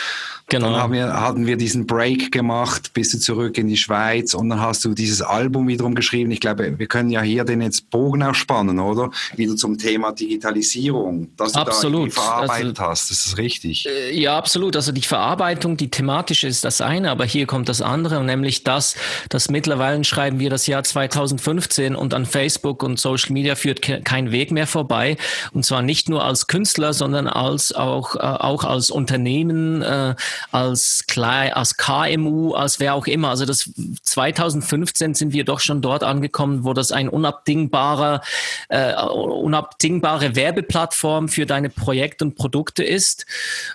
Genau. 0.47 0.71
Dann 0.71 0.79
haben 0.79 0.93
wir, 0.93 1.19
hatten 1.19 1.47
wir 1.47 1.57
diesen 1.57 1.87
Break 1.87 2.31
gemacht, 2.31 2.93
bist 2.93 3.15
du 3.15 3.19
zurück 3.19 3.57
in 3.57 3.67
die 3.67 3.77
Schweiz 3.77 4.35
und 4.35 4.49
dann 4.49 4.61
hast 4.61 4.85
du 4.85 4.93
dieses 4.93 5.23
Album 5.23 5.67
wiederum 5.67 5.95
geschrieben. 5.95 6.29
Ich 6.29 6.39
glaube, 6.39 6.77
wir 6.77 6.87
können 6.87 7.09
ja 7.09 7.21
hier 7.23 7.45
den 7.45 7.61
jetzt 7.61 7.89
Bogen 7.89 8.21
auch 8.21 8.35
spannen, 8.35 8.79
oder? 8.79 9.09
Wieder 9.35 9.55
zum 9.55 9.79
Thema 9.79 10.11
Digitalisierung, 10.11 11.29
dass 11.35 11.53
du 11.53 11.59
absolut. 11.59 12.09
da 12.09 12.21
verarbeitet 12.21 12.79
also, 12.79 12.91
hast. 12.91 13.09
Das 13.09 13.25
ist 13.25 13.37
richtig. 13.39 13.87
Äh, 13.87 14.19
ja, 14.19 14.37
absolut. 14.37 14.75
Also 14.75 14.91
die 14.91 15.01
Verarbeitung, 15.01 15.77
die 15.77 15.89
thematische 15.89 16.47
ist 16.47 16.63
das 16.63 16.79
eine, 16.79 17.09
aber 17.09 17.25
hier 17.25 17.47
kommt 17.47 17.67
das 17.67 17.81
andere, 17.81 18.23
nämlich 18.23 18.63
das, 18.63 18.95
dass 19.29 19.49
mittlerweile 19.49 20.03
schreiben 20.03 20.37
wir 20.37 20.51
das 20.51 20.67
Jahr 20.67 20.83
2015 20.83 21.95
und 21.95 22.13
an 22.13 22.27
Facebook 22.27 22.83
und 22.83 22.99
Social 22.99 23.33
Media 23.33 23.55
führt 23.55 23.81
kein 23.81 24.31
Weg 24.31 24.51
mehr 24.51 24.67
vorbei. 24.67 25.17
Und 25.53 25.65
zwar 25.65 25.81
nicht 25.81 26.07
nur 26.07 26.23
als 26.23 26.45
Künstler, 26.45 26.93
sondern 26.93 27.27
als 27.27 27.73
auch, 27.73 28.15
äh, 28.15 28.19
auch 28.19 28.63
als 28.63 28.91
Unternehmen, 28.91 29.81
äh, 29.81 30.13
als, 30.51 31.05
Klein, 31.07 31.53
als 31.53 31.77
KMU, 31.77 32.53
als 32.53 32.79
wer 32.79 32.93
auch 32.93 33.07
immer. 33.07 33.29
Also 33.29 33.45
das 33.45 33.69
2015 34.03 35.13
sind 35.13 35.33
wir 35.33 35.45
doch 35.45 35.59
schon 35.59 35.81
dort 35.81 36.03
angekommen, 36.03 36.63
wo 36.63 36.73
das 36.73 36.91
ein 36.91 37.09
unabdingbarer, 37.09 38.21
äh, 38.69 38.93
unabdingbare 38.95 40.35
Werbeplattform 40.35 41.29
für 41.29 41.45
deine 41.45 41.69
Projekte 41.69 42.25
und 42.25 42.35
Produkte 42.35 42.83
ist. 42.83 43.25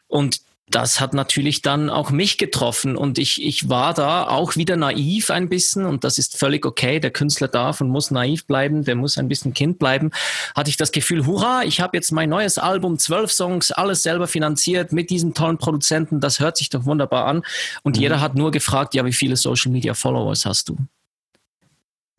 Und 0.08 0.40
das 0.70 1.00
hat 1.00 1.14
natürlich 1.14 1.62
dann 1.62 1.90
auch 1.90 2.10
mich 2.10 2.38
getroffen 2.38 2.96
und 2.96 3.18
ich, 3.18 3.42
ich 3.42 3.68
war 3.68 3.94
da 3.94 4.28
auch 4.28 4.56
wieder 4.56 4.76
naiv 4.76 5.30
ein 5.30 5.48
bisschen 5.48 5.84
und 5.84 6.04
das 6.04 6.18
ist 6.18 6.38
völlig 6.38 6.64
okay. 6.64 7.00
Der 7.00 7.10
Künstler 7.10 7.48
darf 7.48 7.80
und 7.80 7.88
muss 7.88 8.10
naiv 8.10 8.46
bleiben, 8.46 8.84
der 8.84 8.94
muss 8.94 9.18
ein 9.18 9.28
bisschen 9.28 9.52
Kind 9.52 9.78
bleiben. 9.78 10.10
Hatte 10.54 10.70
ich 10.70 10.76
das 10.76 10.92
Gefühl, 10.92 11.26
hurra, 11.26 11.62
ich 11.64 11.80
habe 11.80 11.96
jetzt 11.96 12.12
mein 12.12 12.30
neues 12.30 12.58
Album, 12.58 12.98
zwölf 12.98 13.32
Songs, 13.32 13.72
alles 13.72 14.02
selber 14.02 14.26
finanziert 14.26 14.92
mit 14.92 15.10
diesen 15.10 15.34
tollen 15.34 15.58
Produzenten, 15.58 16.20
das 16.20 16.40
hört 16.40 16.56
sich 16.56 16.70
doch 16.70 16.84
wunderbar 16.84 17.26
an. 17.26 17.42
Und 17.82 17.96
mhm. 17.96 18.02
jeder 18.02 18.20
hat 18.20 18.34
nur 18.34 18.50
gefragt, 18.50 18.94
ja, 18.94 19.04
wie 19.04 19.12
viele 19.12 19.36
Social 19.36 19.72
Media 19.72 19.94
Followers 19.94 20.46
hast 20.46 20.68
du? 20.68 20.76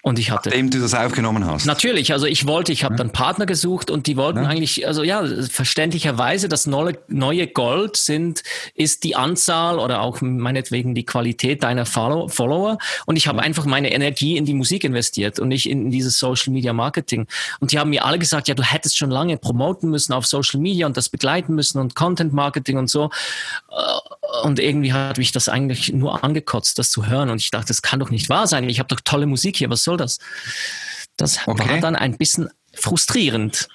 Und 0.03 0.17
ich 0.17 0.31
hatte. 0.31 0.49
Nachdem 0.49 0.71
du 0.71 0.79
das 0.79 0.95
aufgenommen 0.95 1.45
hast. 1.45 1.65
Natürlich, 1.65 2.11
also 2.11 2.25
ich 2.25 2.47
wollte, 2.47 2.71
ich 2.71 2.83
habe 2.83 2.95
dann 2.95 3.11
Partner 3.11 3.45
gesucht 3.45 3.91
und 3.91 4.07
die 4.07 4.17
wollten 4.17 4.43
ja. 4.43 4.49
eigentlich, 4.49 4.87
also 4.87 5.03
ja, 5.03 5.23
verständlicherweise 5.47 6.49
das 6.49 6.65
neue, 6.65 6.97
neue 7.07 7.45
Gold 7.45 7.97
sind, 7.97 8.41
ist 8.73 9.03
die 9.03 9.15
Anzahl 9.15 9.77
oder 9.77 10.01
auch 10.01 10.19
meinetwegen 10.21 10.95
die 10.95 11.05
Qualität 11.05 11.61
deiner 11.61 11.85
Follow 11.85 12.27
Follower. 12.29 12.79
Und 13.05 13.15
ich 13.15 13.27
habe 13.27 13.37
ja. 13.39 13.43
einfach 13.43 13.65
meine 13.65 13.91
Energie 13.91 14.37
in 14.37 14.45
die 14.45 14.55
Musik 14.55 14.83
investiert 14.83 15.39
und 15.39 15.49
nicht 15.49 15.69
in 15.69 15.91
dieses 15.91 16.17
Social 16.17 16.51
Media 16.51 16.73
Marketing. 16.73 17.27
Und 17.59 17.71
die 17.71 17.77
haben 17.77 17.91
mir 17.91 18.03
alle 18.03 18.17
gesagt, 18.17 18.47
ja, 18.47 18.55
du 18.55 18.63
hättest 18.63 18.97
schon 18.97 19.11
lange 19.11 19.37
promoten 19.37 19.91
müssen 19.91 20.13
auf 20.13 20.25
Social 20.25 20.59
Media 20.59 20.87
und 20.87 20.97
das 20.97 21.09
begleiten 21.09 21.53
müssen 21.53 21.79
und 21.79 21.93
Content 21.93 22.33
Marketing 22.33 22.77
und 22.77 22.89
so. 22.89 23.11
Und 24.43 24.59
irgendwie 24.59 24.93
hat 24.93 25.17
mich 25.17 25.31
das 25.31 25.49
eigentlich 25.49 25.91
nur 25.91 26.23
angekotzt, 26.23 26.79
das 26.79 26.89
zu 26.89 27.07
hören. 27.07 27.29
Und 27.29 27.41
ich 27.41 27.51
dachte, 27.51 27.67
das 27.67 27.81
kann 27.81 27.99
doch 27.99 28.09
nicht 28.09 28.29
wahr 28.29 28.47
sein. 28.47 28.67
Ich 28.69 28.79
habe 28.79 28.87
doch 28.87 29.01
tolle 29.01 29.25
Musik 29.25 29.57
hier. 29.57 29.69
Was 29.69 29.83
soll 29.83 29.97
das? 29.97 30.19
Das 31.17 31.47
okay. 31.47 31.69
war 31.69 31.79
dann 31.79 31.95
ein 31.95 32.17
bisschen 32.17 32.49
frustrierend. 32.73 33.67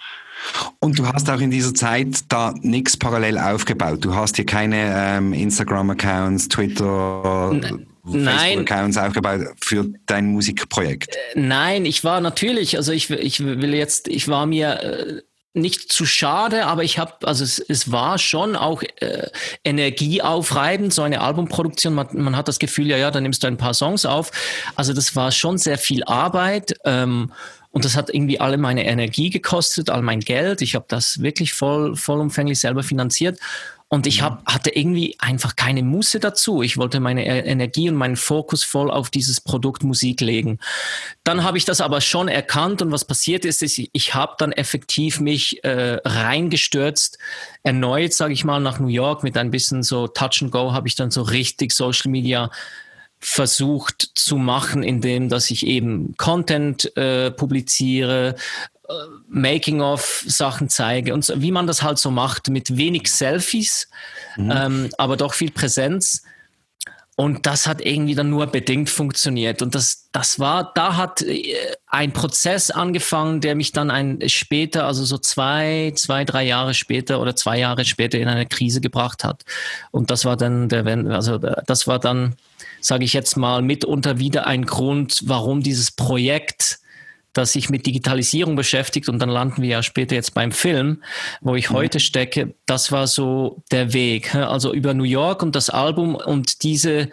Und 0.81 0.99
du 0.99 1.07
hast 1.07 1.29
auch 1.31 1.41
in 1.41 1.51
dieser 1.51 1.75
Zeit 1.75 2.21
da 2.29 2.55
nichts 2.61 2.97
parallel 2.97 3.39
aufgebaut. 3.39 4.05
Du 4.05 4.15
hast 4.15 4.37
hier 4.37 4.47
keine 4.47 4.93
ähm, 4.97 5.33
Instagram-Accounts, 5.33 6.49
Twitter. 6.49 7.61
Facebook-Accounts 8.07 8.97
aufgebaut 8.99 9.41
für 9.61 9.87
dein 10.07 10.27
Musikprojekt? 10.27 11.15
Äh, 11.15 11.41
nein, 11.41 11.85
ich 11.85 12.05
war 12.05 12.21
natürlich, 12.21 12.77
also 12.77 12.93
ich, 12.93 13.11
ich 13.11 13.45
will 13.45 13.75
jetzt, 13.75 14.09
ich 14.09 14.29
war 14.29 14.47
mir 14.47 14.81
äh, 14.81 15.23
nicht 15.57 15.91
zu 15.91 16.05
schade, 16.05 16.67
aber 16.67 16.85
ich 16.85 16.99
habe, 16.99 17.27
also 17.27 17.43
es, 17.43 17.59
es 17.59 17.91
war 17.91 18.19
schon 18.19 18.57
auch 18.57 18.83
äh, 19.01 19.29
energieaufreibend, 19.65 20.93
so 20.93 21.03
eine 21.03 21.23
Albumproduktion. 21.23 21.95
Man, 21.95 22.09
man 22.13 22.37
hat 22.37 22.47
das 22.47 22.59
Gefühl, 22.59 22.87
ja, 22.87 22.99
ja, 22.99 23.11
dann 23.11 23.23
nimmst 23.23 23.43
du 23.43 23.47
ein 23.47 23.57
paar 23.57 23.75
Songs 23.75 24.05
auf. 24.05 24.31
Also 24.75 24.93
das 24.93 25.17
war 25.17 25.33
schon 25.33 25.57
sehr 25.57 25.79
viel 25.79 26.05
Arbeit. 26.05 26.75
Ähm, 26.85 27.33
und 27.71 27.85
das 27.85 27.97
hat 27.97 28.09
irgendwie 28.09 28.41
alle 28.41 28.57
meine 28.57 28.87
Energie 28.87 29.31
gekostet, 29.31 29.91
all 29.91 30.03
mein 30.03 30.21
Geld. 30.21 30.63
Ich 30.63 30.75
habe 30.75 30.87
das 30.89 31.21
wirklich 31.21 31.53
voll, 31.53 31.97
vollumfänglich 31.97 32.59
selber 32.59 32.83
finanziert. 32.83 33.39
Und 33.89 34.09
ich 34.09 34.21
hab, 34.21 34.45
hatte 34.47 34.71
irgendwie 34.71 35.15
einfach 35.21 35.55
keine 35.55 35.85
Muße 35.85 36.19
dazu. 36.19 36.63
Ich 36.63 36.77
wollte 36.77 36.99
meine 36.99 37.25
e-, 37.25 37.49
Energie 37.49 37.89
und 37.89 37.95
meinen 37.95 38.17
Fokus 38.17 38.65
voll 38.65 38.91
auf 38.91 39.11
dieses 39.11 39.41
Produkt 39.41 39.85
Musik 39.85 40.21
legen. 40.21 40.59
Dann 41.23 41.45
habe 41.45 41.57
ich 41.57 41.65
das 41.65 41.81
aber 41.81 42.01
schon 42.01 42.27
erkannt 42.27 42.83
und 42.83 42.91
was 42.91 43.05
passiert 43.05 43.45
ist, 43.45 43.63
ist 43.63 43.81
ich 43.93 44.15
habe 44.15 44.35
dann 44.39 44.51
effektiv 44.51 45.21
mich 45.21 45.63
äh, 45.63 46.01
reingestürzt, 46.05 47.19
erneut, 47.63 48.13
sage 48.13 48.33
ich 48.33 48.45
mal, 48.45 48.59
nach 48.59 48.81
New 48.81 48.89
York 48.89 49.23
mit 49.23 49.37
ein 49.37 49.53
bisschen 49.53 49.85
so 49.85 50.09
Touch 50.09 50.41
and 50.43 50.51
Go 50.51 50.73
habe 50.73 50.89
ich 50.89 50.97
dann 50.97 51.13
so 51.13 51.23
richtig 51.23 51.71
Social 51.71 52.11
Media 52.11 52.51
versucht 53.19 54.11
zu 54.15 54.37
machen, 54.37 54.83
indem 54.83 55.29
dass 55.29 55.51
ich 55.51 55.67
eben 55.67 56.15
Content 56.17 56.97
äh, 56.97 57.31
publiziere, 57.31 58.37
Making-of-Sachen 59.29 60.69
zeige 60.69 61.15
und 61.15 61.25
so, 61.25 61.41
wie 61.41 61.53
man 61.53 61.67
das 61.67 61.83
halt 61.83 61.99
so 61.99 62.11
macht, 62.11 62.49
mit 62.49 62.77
wenig 62.77 63.13
Selfies, 63.13 63.89
mhm. 64.37 64.53
ähm, 64.55 64.91
aber 64.99 65.17
doch 65.17 65.35
viel 65.35 65.51
Präsenz. 65.51 66.23
Und 67.19 67.47
das 67.47 67.67
hat 67.67 67.81
irgendwie 67.81 68.15
dann 68.15 68.29
nur 68.29 68.47
bedingt 68.47 68.91
funktioniert. 68.91 69.63
Und 69.63 69.75
das, 69.75 70.11
das 70.13 70.39
war, 70.39 70.73
da 70.75 70.97
hat 70.97 71.23
äh, 71.23 71.57
ein 71.87 72.13
Prozess 72.13 72.71
angefangen, 72.71 73.41
der 73.41 73.55
mich 73.55 73.73
dann 73.73 73.91
ein 73.91 74.21
später, 74.29 74.85
also 74.85 75.03
so 75.07 75.17
zwei, 75.17 75.95
zwei, 75.97 76.27
drei 76.27 76.45
Jahre 76.45 76.75
später 76.75 77.19
oder 77.19 77.35
zwei 77.35 77.59
Jahre 77.59 77.87
später 77.87 78.19
in 78.19 78.29
eine 78.29 78.45
Krise 78.45 78.83
gebracht 78.83 79.25
hat. 79.25 79.47
Und 79.93 80.11
das 80.11 80.27
war 80.27 80.37
dann 80.37 80.69
der, 80.69 80.87
also 81.11 81.39
das 81.39 81.87
war 81.87 81.99
dann, 81.99 82.37
sage 82.83 83.05
ich 83.05 83.15
jetzt 83.15 83.39
mal, 83.39 83.63
mitunter 83.63 84.19
wieder 84.19 84.47
ein 84.47 84.67
Grund, 84.67 85.21
warum 85.25 85.63
dieses 85.63 85.91
Projekt 85.91 86.81
das 87.37 87.53
sich 87.53 87.71
mit 87.71 87.87
Digitalisierung 87.87 88.57
beschäftigt 88.57 89.09
und 89.09 89.19
dann 89.19 89.29
landen 89.29 89.63
wir 89.63 89.69
ja 89.69 89.83
später 89.83 90.15
jetzt 90.15 90.35
beim 90.35 90.53
Film, 90.53 91.03
wo 91.41 91.55
ich 91.55 91.71
mhm. 91.71 91.75
heute 91.75 92.01
stecke. 92.01 92.55
Das 92.67 92.93
war 92.93 93.07
so 93.07 93.63
der 93.71 93.93
Weg. 93.93 94.35
Also 94.35 94.73
über 94.73 94.95
New 94.95 95.05
York 95.05 95.43
und 95.43 95.55
das 95.55 95.71
Album 95.71 96.15
und 96.15 96.63
diese, 96.63 97.11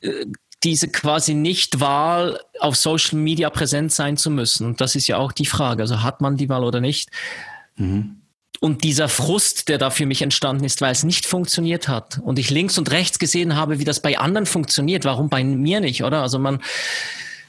äh, 0.00 0.26
diese 0.62 0.88
quasi 0.88 1.34
Nicht-Wahl, 1.34 2.40
auf 2.58 2.76
Social 2.76 3.18
Media 3.18 3.48
präsent 3.48 3.92
sein 3.92 4.16
zu 4.16 4.30
müssen. 4.30 4.66
Und 4.66 4.80
das 4.80 4.94
ist 4.94 5.06
ja 5.06 5.16
auch 5.16 5.32
die 5.32 5.46
Frage. 5.46 5.82
Also 5.82 6.02
hat 6.02 6.20
man 6.20 6.36
die 6.36 6.48
Wahl 6.48 6.64
oder 6.64 6.80
nicht? 6.80 7.08
Mhm. 7.76 8.20
Und 8.60 8.84
dieser 8.84 9.08
Frust, 9.08 9.70
der 9.70 9.78
da 9.78 9.88
für 9.88 10.04
mich 10.04 10.20
entstanden 10.20 10.64
ist, 10.64 10.82
weil 10.82 10.92
es 10.92 11.02
nicht 11.02 11.24
funktioniert 11.24 11.88
hat. 11.88 12.18
Und 12.22 12.38
ich 12.38 12.50
links 12.50 12.76
und 12.76 12.90
rechts 12.90 13.18
gesehen 13.18 13.56
habe, 13.56 13.78
wie 13.78 13.84
das 13.84 14.02
bei 14.02 14.18
anderen 14.18 14.44
funktioniert. 14.44 15.06
Warum 15.06 15.30
bei 15.30 15.42
mir 15.42 15.80
nicht, 15.80 16.04
oder? 16.04 16.20
Also 16.20 16.38
man, 16.38 16.60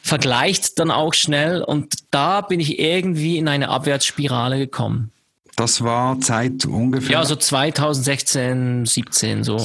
vergleicht 0.02 0.80
dann 0.80 0.92
auch 0.92 1.14
schnell 1.14 1.62
und 1.62 1.94
da 2.12 2.42
bin 2.42 2.60
ich 2.60 2.80
irgendwie 2.80 3.38
in 3.38 3.48
eine 3.48 3.70
Abwärtsspirale 3.70 4.58
gekommen. 4.58 5.12
Das 5.58 5.84
war 5.84 6.20
Zeit 6.22 6.66
ungefähr. 6.66 7.12
Ja, 7.12 7.26
so 7.26 7.36
2016, 7.36 8.86
17 8.86 9.44
so. 9.44 9.58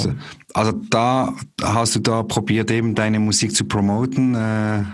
Also 0.53 0.72
da 0.90 1.33
hast 1.62 1.94
du 1.94 2.01
da 2.01 2.22
probiert 2.22 2.70
eben 2.70 2.94
deine 2.94 3.20
Musik 3.20 3.55
zu 3.55 3.64
promoten. 3.64 4.35
Äh, 4.35 4.85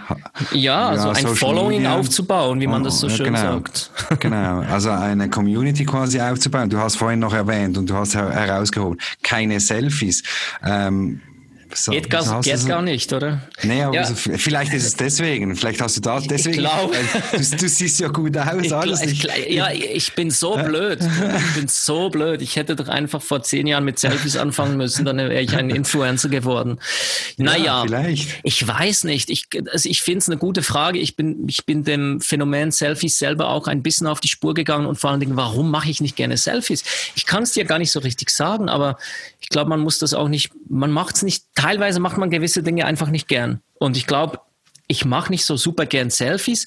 ja, 0.53 0.91
also 0.91 1.09
ein 1.09 1.15
Social 1.17 1.35
Following 1.35 1.79
Media. 1.79 1.97
aufzubauen, 1.97 2.61
wie 2.61 2.67
man 2.67 2.85
das 2.85 3.01
so 3.01 3.09
schön 3.09 3.27
genau, 3.27 3.41
sagt. 3.41 3.91
Genau, 4.21 4.61
also 4.61 4.91
eine 4.91 5.31
Community 5.31 5.85
quasi 5.85 6.21
aufzubauen. 6.21 6.69
Du 6.69 6.79
hast 6.79 6.97
vorhin 6.97 7.21
noch 7.21 7.33
erwähnt 7.33 7.79
und 7.79 7.89
du 7.89 7.95
hast 7.95 8.15
herausgehoben, 8.15 8.99
keine 9.23 9.61
Selfies. 9.61 10.23
Ähm, 10.63 11.21
so, 11.75 11.93
geht 11.93 12.11
gar, 12.11 12.41
geht 12.41 12.67
gar 12.67 12.83
nicht, 12.83 13.13
oder? 13.13 13.41
Nee, 13.63 13.83
aber 13.83 13.95
ja. 13.95 14.05
so, 14.05 14.15
vielleicht 14.15 14.73
ist 14.73 14.87
es 14.87 14.97
deswegen. 14.97 15.55
Vielleicht 15.57 15.81
hast 15.81 15.97
du 15.97 16.01
da 16.01 16.21
deswegen. 16.21 16.51
Ich 16.51 16.59
glaub, 16.59 16.93
du, 16.93 17.57
du, 17.57 17.69
siehst 17.69 18.01
ja 18.01 18.09
gut 18.09 18.37
aus, 18.37 18.63
ich, 18.63 18.75
alles. 18.75 19.03
Ich, 19.03 19.23
ja, 19.49 19.71
ich 19.71 20.15
bin 20.15 20.31
so 20.31 20.57
blöd. 20.57 21.01
Ich 21.01 21.55
bin 21.55 21.69
so 21.69 22.11
blöd. 22.11 22.43
Ich 22.43 22.57
hätte 22.57 22.77
doch 22.77 22.89
einfach 22.89 23.23
vor 23.23 23.43
zehn 23.43 23.67
Jahren 23.67 23.85
mit 23.85 23.99
Selfies 23.99 24.37
anfangen 24.37 24.77
müssen, 24.77 25.05
dann 25.05 25.17
wäre 25.17 25.41
ich 25.41 25.57
ein 25.57 25.71
Influencer 25.71 26.29
geworden. 26.29 26.79
Naja, 27.37 27.65
ja, 27.65 27.83
vielleicht. 27.83 28.41
ich 28.43 28.67
weiß 28.67 29.05
nicht. 29.05 29.31
Ich, 29.31 29.49
also 29.71 29.89
ich 29.89 30.03
finde 30.03 30.19
es 30.19 30.29
eine 30.29 30.39
gute 30.39 30.63
Frage. 30.63 30.99
Ich 30.99 31.17
bin, 31.17 31.49
ich 31.49 31.65
bin 31.65 31.85
dem 31.85 32.21
Phänomen 32.21 32.71
Selfies 32.71 33.19
selber 33.19 33.49
auch 33.49 33.67
ein 33.67 33.83
bisschen 33.83 34.07
auf 34.07 34.21
die 34.21 34.29
Spur 34.29 34.55
gegangen 34.55 34.87
und 34.87 34.97
vor 34.97 35.11
allen 35.11 35.21
Dingen, 35.21 35.37
warum 35.37 35.71
mache 35.71 35.91
ich 35.91 36.01
nicht 36.01 36.17
gerne 36.17 36.37
Selfies? 36.37 36.85
Ich 37.15 37.27
kann 37.27 37.43
es 37.45 37.53
dir 37.53 37.65
gar 37.65 37.79
nicht 37.79 37.91
so 37.91 38.01
richtig 38.01 38.31
sagen, 38.31 38.69
aber 38.69 38.99
ich 39.41 39.49
glaube, 39.49 39.71
man 39.71 39.81
muss 39.81 39.99
das 39.99 40.15
auch 40.15 40.29
nicht, 40.29 40.51
man 40.69 40.91
macht 40.91 41.17
es 41.17 41.23
nicht 41.23 41.45
teilweise 41.63 42.01
macht 42.01 42.19
man 42.19 42.31
gewisse 42.31 42.63
Dinge 42.63 42.87
einfach 42.87 43.09
nicht 43.09 43.29
gern. 43.29 43.61
Und 43.79 43.97
ich 43.97 44.07
glaube, 44.07 44.41
ich 44.89 45.05
mache 45.05 45.33
nicht 45.33 45.45
so 45.45 45.57
super 45.57 45.87
gern 45.87 46.11
Selfies, 46.11 46.67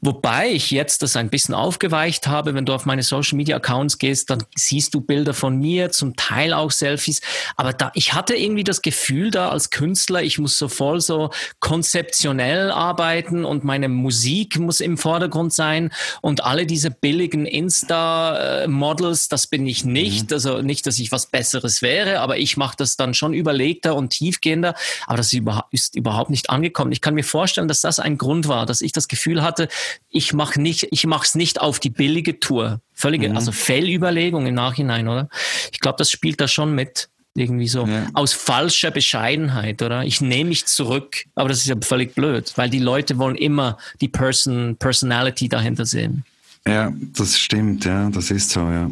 wobei 0.00 0.50
ich 0.50 0.70
jetzt 0.70 1.02
das 1.02 1.16
ein 1.16 1.30
bisschen 1.30 1.54
aufgeweicht 1.54 2.26
habe. 2.26 2.54
Wenn 2.54 2.66
du 2.66 2.74
auf 2.74 2.84
meine 2.84 3.02
Social 3.02 3.36
Media 3.36 3.56
Accounts 3.56 3.98
gehst, 3.98 4.28
dann 4.30 4.44
siehst 4.54 4.92
du 4.94 5.00
Bilder 5.00 5.32
von 5.32 5.58
mir, 5.58 5.90
zum 5.90 6.14
Teil 6.16 6.52
auch 6.52 6.70
Selfies. 6.70 7.22
Aber 7.56 7.72
da, 7.72 7.90
ich 7.94 8.12
hatte 8.12 8.34
irgendwie 8.34 8.64
das 8.64 8.82
Gefühl 8.82 9.30
da 9.30 9.48
als 9.48 9.70
Künstler, 9.70 10.22
ich 10.22 10.38
muss 10.38 10.58
so 10.58 10.68
voll 10.68 11.00
so 11.00 11.30
konzeptionell 11.60 12.70
arbeiten 12.70 13.44
und 13.44 13.64
meine 13.64 13.88
Musik 13.88 14.58
muss 14.58 14.80
im 14.80 14.98
Vordergrund 14.98 15.54
sein 15.54 15.92
und 16.20 16.44
alle 16.44 16.66
diese 16.66 16.90
billigen 16.90 17.46
Insta-Models, 17.46 19.28
das 19.28 19.46
bin 19.46 19.66
ich 19.66 19.84
nicht. 19.84 20.30
Mhm. 20.30 20.34
Also 20.34 20.62
nicht, 20.62 20.86
dass 20.86 20.98
ich 20.98 21.10
was 21.10 21.26
Besseres 21.26 21.80
wäre, 21.80 22.20
aber 22.20 22.36
ich 22.36 22.56
mache 22.56 22.76
das 22.76 22.96
dann 22.96 23.14
schon 23.14 23.32
überlegter 23.32 23.96
und 23.96 24.10
tiefgehender. 24.10 24.74
Aber 25.06 25.16
das 25.16 25.32
ist 25.70 25.96
überhaupt 25.96 26.30
nicht 26.30 26.50
angekommen. 26.50 26.92
Ich 26.92 27.00
kann 27.00 27.14
mir 27.14 27.24
vorstellen, 27.24 27.51
vorstellen, 27.52 27.68
dass 27.68 27.82
das 27.82 28.00
ein 28.00 28.16
Grund 28.16 28.48
war, 28.48 28.64
dass 28.64 28.80
ich 28.80 28.92
das 28.92 29.08
Gefühl 29.08 29.42
hatte, 29.42 29.68
ich 30.08 30.32
mache 30.32 30.60
nicht, 30.60 30.88
ich 30.90 31.06
mache 31.06 31.26
es 31.26 31.34
nicht 31.34 31.60
auf 31.60 31.78
die 31.80 31.90
billige 31.90 32.40
Tour. 32.40 32.80
Völlige, 32.94 33.28
mhm. 33.28 33.36
also 33.36 33.52
Fehlüberlegung 33.52 34.46
im 34.46 34.54
Nachhinein, 34.54 35.08
oder? 35.08 35.28
Ich 35.70 35.80
glaube, 35.80 35.96
das 35.98 36.10
spielt 36.10 36.40
da 36.40 36.48
schon 36.48 36.74
mit. 36.74 37.08
Irgendwie 37.34 37.68
so 37.68 37.86
ja. 37.86 38.08
aus 38.12 38.34
falscher 38.34 38.90
Bescheidenheit, 38.90 39.80
oder? 39.80 40.04
Ich 40.04 40.20
nehme 40.20 40.50
mich 40.50 40.66
zurück, 40.66 41.24
aber 41.34 41.48
das 41.48 41.60
ist 41.60 41.66
ja 41.66 41.76
völlig 41.80 42.14
blöd, 42.14 42.52
weil 42.56 42.68
die 42.68 42.78
Leute 42.78 43.16
wollen 43.16 43.36
immer 43.36 43.78
die 44.02 44.08
Person, 44.08 44.76
Personality 44.76 45.48
dahinter 45.48 45.86
sehen. 45.86 46.24
Ja, 46.66 46.92
das 47.16 47.38
stimmt, 47.38 47.86
ja, 47.86 48.10
das 48.10 48.30
ist 48.30 48.50
so, 48.50 48.60
ja. 48.60 48.90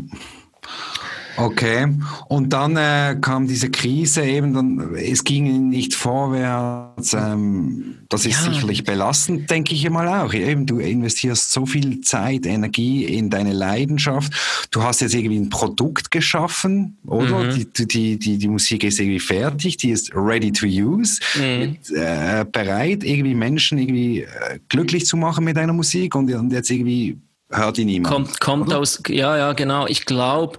Okay, 1.37 1.89
und 2.29 2.53
dann 2.53 2.77
äh, 2.77 3.17
kam 3.21 3.47
diese 3.47 3.71
Krise 3.71 4.23
eben, 4.23 4.55
dann, 4.55 4.95
es 4.95 5.25
ging 5.25 5.69
nicht 5.69 5.95
vorwärts. 5.95 7.13
Ähm, 7.15 7.99
das 8.09 8.27
ist 8.27 8.45
ja. 8.45 8.53
sicherlich 8.53 8.85
belastend, 8.85 9.51
denke 9.51 9.75
ich 9.75 9.89
mal 9.89 10.09
auch. 10.09 10.35
Eben, 10.35 10.67
du 10.67 10.79
investierst 10.79 11.53
so 11.53 11.67
viel 11.67 12.01
Zeit, 12.01 12.47
Energie 12.47 13.05
in 13.05 13.31
deine 13.31 13.53
Leidenschaft. 13.53 14.33
Du 14.71 14.83
hast 14.83 15.01
jetzt 15.01 15.15
irgendwie 15.15 15.39
ein 15.39 15.49
Produkt 15.51 16.11
geschaffen, 16.11 16.99
oder? 17.07 17.39
Mhm. 17.39 17.67
Die, 17.77 17.87
die, 17.87 18.19
die, 18.19 18.39
die 18.39 18.49
Musik 18.49 18.85
ist 18.85 18.99
irgendwie 18.99 19.21
fertig, 19.21 19.77
die 19.77 19.91
ist 19.91 20.11
ready 20.15 20.51
to 20.51 20.67
use, 20.67 21.21
mhm. 21.37 21.61
mit, 21.61 21.91
äh, 21.91 22.45
bereit, 22.51 23.05
irgendwie 23.05 23.35
Menschen 23.35 23.79
irgendwie 23.79 24.23
äh, 24.23 24.59
glücklich 24.69 25.07
zu 25.07 25.17
machen 25.17 25.45
mit 25.45 25.57
deiner 25.57 25.73
Musik 25.73 26.15
und, 26.15 26.33
und 26.33 26.53
jetzt 26.53 26.71
irgendwie 26.71 27.17
hört 27.51 27.77
die 27.77 27.85
niemand. 27.85 28.15
Kommt, 28.15 28.41
kommt 28.41 28.75
aus, 28.75 29.03
ja, 29.09 29.37
ja, 29.37 29.53
genau. 29.53 29.87
Ich 29.87 30.07
glaube, 30.07 30.59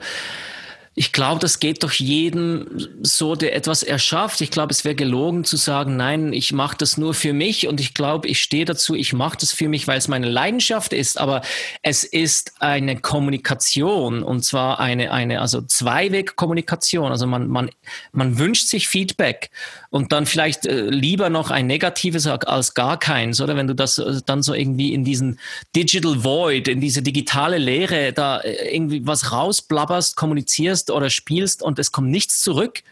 ich 0.93 1.13
glaube, 1.13 1.39
das 1.39 1.59
geht 1.59 1.83
doch 1.83 1.93
jedem 1.93 2.67
so, 3.01 3.35
der 3.35 3.55
etwas 3.55 3.81
erschafft. 3.81 4.41
Ich 4.41 4.51
glaube, 4.51 4.73
es 4.73 4.83
wäre 4.83 4.93
gelogen 4.93 5.45
zu 5.45 5.55
sagen, 5.55 5.95
nein, 5.95 6.33
ich 6.33 6.51
mache 6.51 6.75
das 6.77 6.97
nur 6.97 7.13
für 7.13 7.31
mich 7.31 7.67
und 7.67 7.79
ich 7.79 7.93
glaube, 7.93 8.27
ich 8.27 8.43
stehe 8.43 8.65
dazu, 8.65 8.93
ich 8.93 9.13
mache 9.13 9.37
das 9.39 9.53
für 9.53 9.69
mich, 9.69 9.87
weil 9.87 9.97
es 9.97 10.09
meine 10.09 10.27
Leidenschaft 10.27 10.91
ist. 10.91 11.17
Aber 11.17 11.43
es 11.81 12.03
ist 12.03 12.53
eine 12.59 12.99
Kommunikation 12.99 14.21
und 14.21 14.43
zwar 14.43 14.81
eine, 14.81 15.13
eine 15.13 15.39
also 15.39 15.61
Zweiweg-Kommunikation. 15.61 17.09
Also 17.09 17.25
man, 17.25 17.47
man, 17.47 17.71
man 18.11 18.37
wünscht 18.37 18.67
sich 18.67 18.89
Feedback 18.89 19.49
und 19.91 20.13
dann 20.13 20.25
vielleicht 20.25 20.65
äh, 20.65 20.89
lieber 20.89 21.29
noch 21.29 21.51
ein 21.51 21.67
negatives 21.67 22.25
als 22.25 22.73
gar 22.73 22.97
keins, 22.97 23.41
oder? 23.41 23.57
Wenn 23.57 23.67
du 23.67 23.75
das 23.75 23.97
äh, 23.97 24.21
dann 24.25 24.41
so 24.41 24.53
irgendwie 24.53 24.93
in 24.93 25.03
diesen 25.03 25.37
Digital 25.75 26.23
Void, 26.23 26.69
in 26.69 26.79
diese 26.79 27.01
digitale 27.01 27.57
Leere 27.57 28.13
da 28.13 28.39
äh, 28.39 28.73
irgendwie 28.73 29.05
was 29.05 29.33
rausblabberst, 29.33 30.15
kommunizierst, 30.15 30.91
oder 30.91 31.09
spielst 31.09 31.61
und 31.61 31.77
es 31.77 31.91
kommt 31.91 32.09
nichts 32.09 32.41
zurück, 32.41 32.83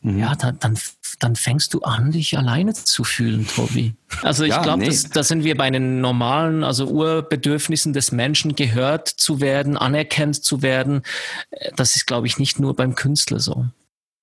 mhm. 0.00 0.18
ja, 0.18 0.34
dann, 0.34 0.58
dann, 0.60 0.78
dann 1.18 1.36
fängst 1.36 1.74
du 1.74 1.82
an, 1.82 2.12
dich 2.12 2.38
alleine 2.38 2.72
zu 2.72 3.04
fühlen, 3.04 3.46
Tobi. 3.46 3.92
Also 4.22 4.44
ich 4.44 4.50
ja, 4.50 4.62
glaube, 4.62 4.82
nee. 4.82 4.98
da 5.12 5.22
sind 5.22 5.44
wir 5.44 5.58
bei 5.58 5.70
den 5.70 6.00
normalen, 6.00 6.64
also 6.64 6.86
Urbedürfnissen 6.86 7.92
des 7.92 8.12
Menschen, 8.12 8.56
gehört 8.56 9.08
zu 9.08 9.42
werden, 9.42 9.76
anerkannt 9.76 10.42
zu 10.42 10.62
werden. 10.62 11.02
Das 11.76 11.96
ist, 11.96 12.06
glaube 12.06 12.28
ich, 12.28 12.38
nicht 12.38 12.58
nur 12.58 12.74
beim 12.74 12.94
Künstler 12.94 13.40
so. 13.40 13.66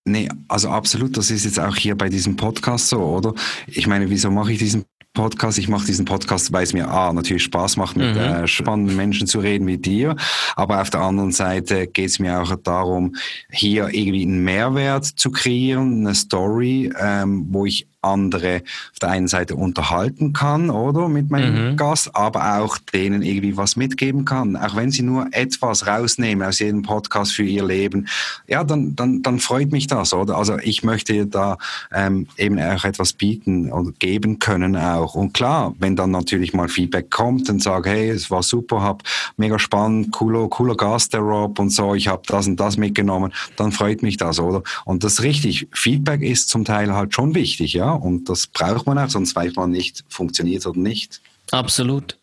Nee, 0.07 0.29
also 0.47 0.69
absolut, 0.69 1.17
das 1.17 1.31
ist 1.31 1.43
jetzt 1.43 1.59
auch 1.59 1.75
hier 1.75 1.95
bei 1.95 2.07
diesem 2.07 2.37
Podcast 2.37 2.87
so, 2.89 2.99
oder? 2.99 3.33
Ich 3.67 3.87
meine, 3.87 4.09
wieso 4.09 4.31
mache 4.31 4.53
ich 4.53 4.59
diesen 4.59 4.85
Podcast. 5.17 5.57
Ich 5.57 5.67
mache 5.67 5.87
diesen 5.87 6.05
Podcast, 6.05 6.53
weil 6.53 6.61
es 6.61 6.73
mir 6.73 6.87
A, 6.89 7.11
natürlich 7.11 7.41
Spaß 7.41 7.75
macht, 7.77 7.97
mit 7.97 8.13
mhm. 8.13 8.21
äh, 8.21 8.47
spannenden 8.47 8.95
Menschen 8.95 9.25
zu 9.25 9.39
reden 9.39 9.65
wie 9.65 9.79
dir. 9.79 10.15
Aber 10.55 10.79
auf 10.79 10.91
der 10.91 11.01
anderen 11.01 11.31
Seite 11.31 11.87
geht 11.87 12.09
es 12.09 12.19
mir 12.19 12.39
auch 12.39 12.55
darum, 12.57 13.15
hier 13.51 13.89
irgendwie 13.91 14.21
einen 14.21 14.43
Mehrwert 14.43 15.05
zu 15.05 15.31
kreieren, 15.31 16.05
eine 16.05 16.13
Story, 16.13 16.93
ähm, 16.99 17.47
wo 17.49 17.65
ich 17.65 17.87
andere 18.07 18.61
auf 18.93 18.99
der 18.99 19.09
einen 19.09 19.27
Seite 19.27 19.55
unterhalten 19.55 20.33
kann, 20.33 20.69
oder 20.69 21.09
mit 21.09 21.29
meinem 21.29 21.71
mhm. 21.71 21.77
Gast, 21.77 22.15
aber 22.15 22.59
auch 22.59 22.77
denen 22.77 23.21
irgendwie 23.21 23.57
was 23.57 23.75
mitgeben 23.75 24.25
kann. 24.25 24.55
Auch 24.55 24.75
wenn 24.75 24.91
sie 24.91 25.03
nur 25.03 25.27
etwas 25.31 25.87
rausnehmen 25.87 26.47
aus 26.47 26.59
jedem 26.59 26.81
Podcast 26.81 27.33
für 27.33 27.43
ihr 27.43 27.65
Leben, 27.65 28.07
ja, 28.47 28.63
dann, 28.63 28.95
dann, 28.95 29.21
dann 29.21 29.39
freut 29.39 29.71
mich 29.71 29.87
das, 29.87 30.13
oder? 30.13 30.37
Also 30.37 30.57
ich 30.59 30.83
möchte 30.83 31.25
da 31.25 31.57
ähm, 31.91 32.27
eben 32.37 32.59
auch 32.59 32.83
etwas 32.83 33.13
bieten 33.13 33.71
und 33.71 33.99
geben 33.99 34.39
können 34.39 34.75
auch. 34.75 35.15
Und 35.15 35.33
klar, 35.33 35.73
wenn 35.79 35.95
dann 35.95 36.11
natürlich 36.11 36.53
mal 36.53 36.69
Feedback 36.69 37.11
kommt 37.11 37.49
und 37.49 37.61
sage, 37.61 37.89
hey, 37.89 38.09
es 38.09 38.29
war 38.31 38.43
super, 38.43 38.81
hab 38.81 39.03
mega 39.37 39.59
spannend, 39.59 40.11
cooler, 40.11 40.47
cooler 40.49 40.75
Gast, 40.75 41.13
der 41.13 41.21
Rob 41.21 41.59
und 41.59 41.69
so, 41.69 41.95
ich 41.95 42.07
habe 42.07 42.21
das 42.27 42.47
und 42.47 42.59
das 42.59 42.77
mitgenommen, 42.77 43.33
dann 43.55 43.71
freut 43.71 44.01
mich 44.01 44.17
das, 44.17 44.39
oder? 44.39 44.63
Und 44.85 45.03
das 45.03 45.13
ist 45.13 45.23
richtig. 45.23 45.67
Feedback 45.73 46.21
ist 46.21 46.49
zum 46.49 46.65
Teil 46.65 46.93
halt 46.93 47.13
schon 47.13 47.35
wichtig, 47.35 47.73
ja. 47.73 47.91
Und 48.01 48.29
das 48.29 48.47
braucht 48.47 48.86
man 48.86 48.97
auch, 48.97 49.10
sonst 49.10 49.36
weiß 49.36 49.55
man 49.55 49.71
nicht, 49.71 50.03
funktioniert 50.10 50.65
oder 50.65 50.79
nicht. 50.79 51.21
Absolut. 51.51 52.17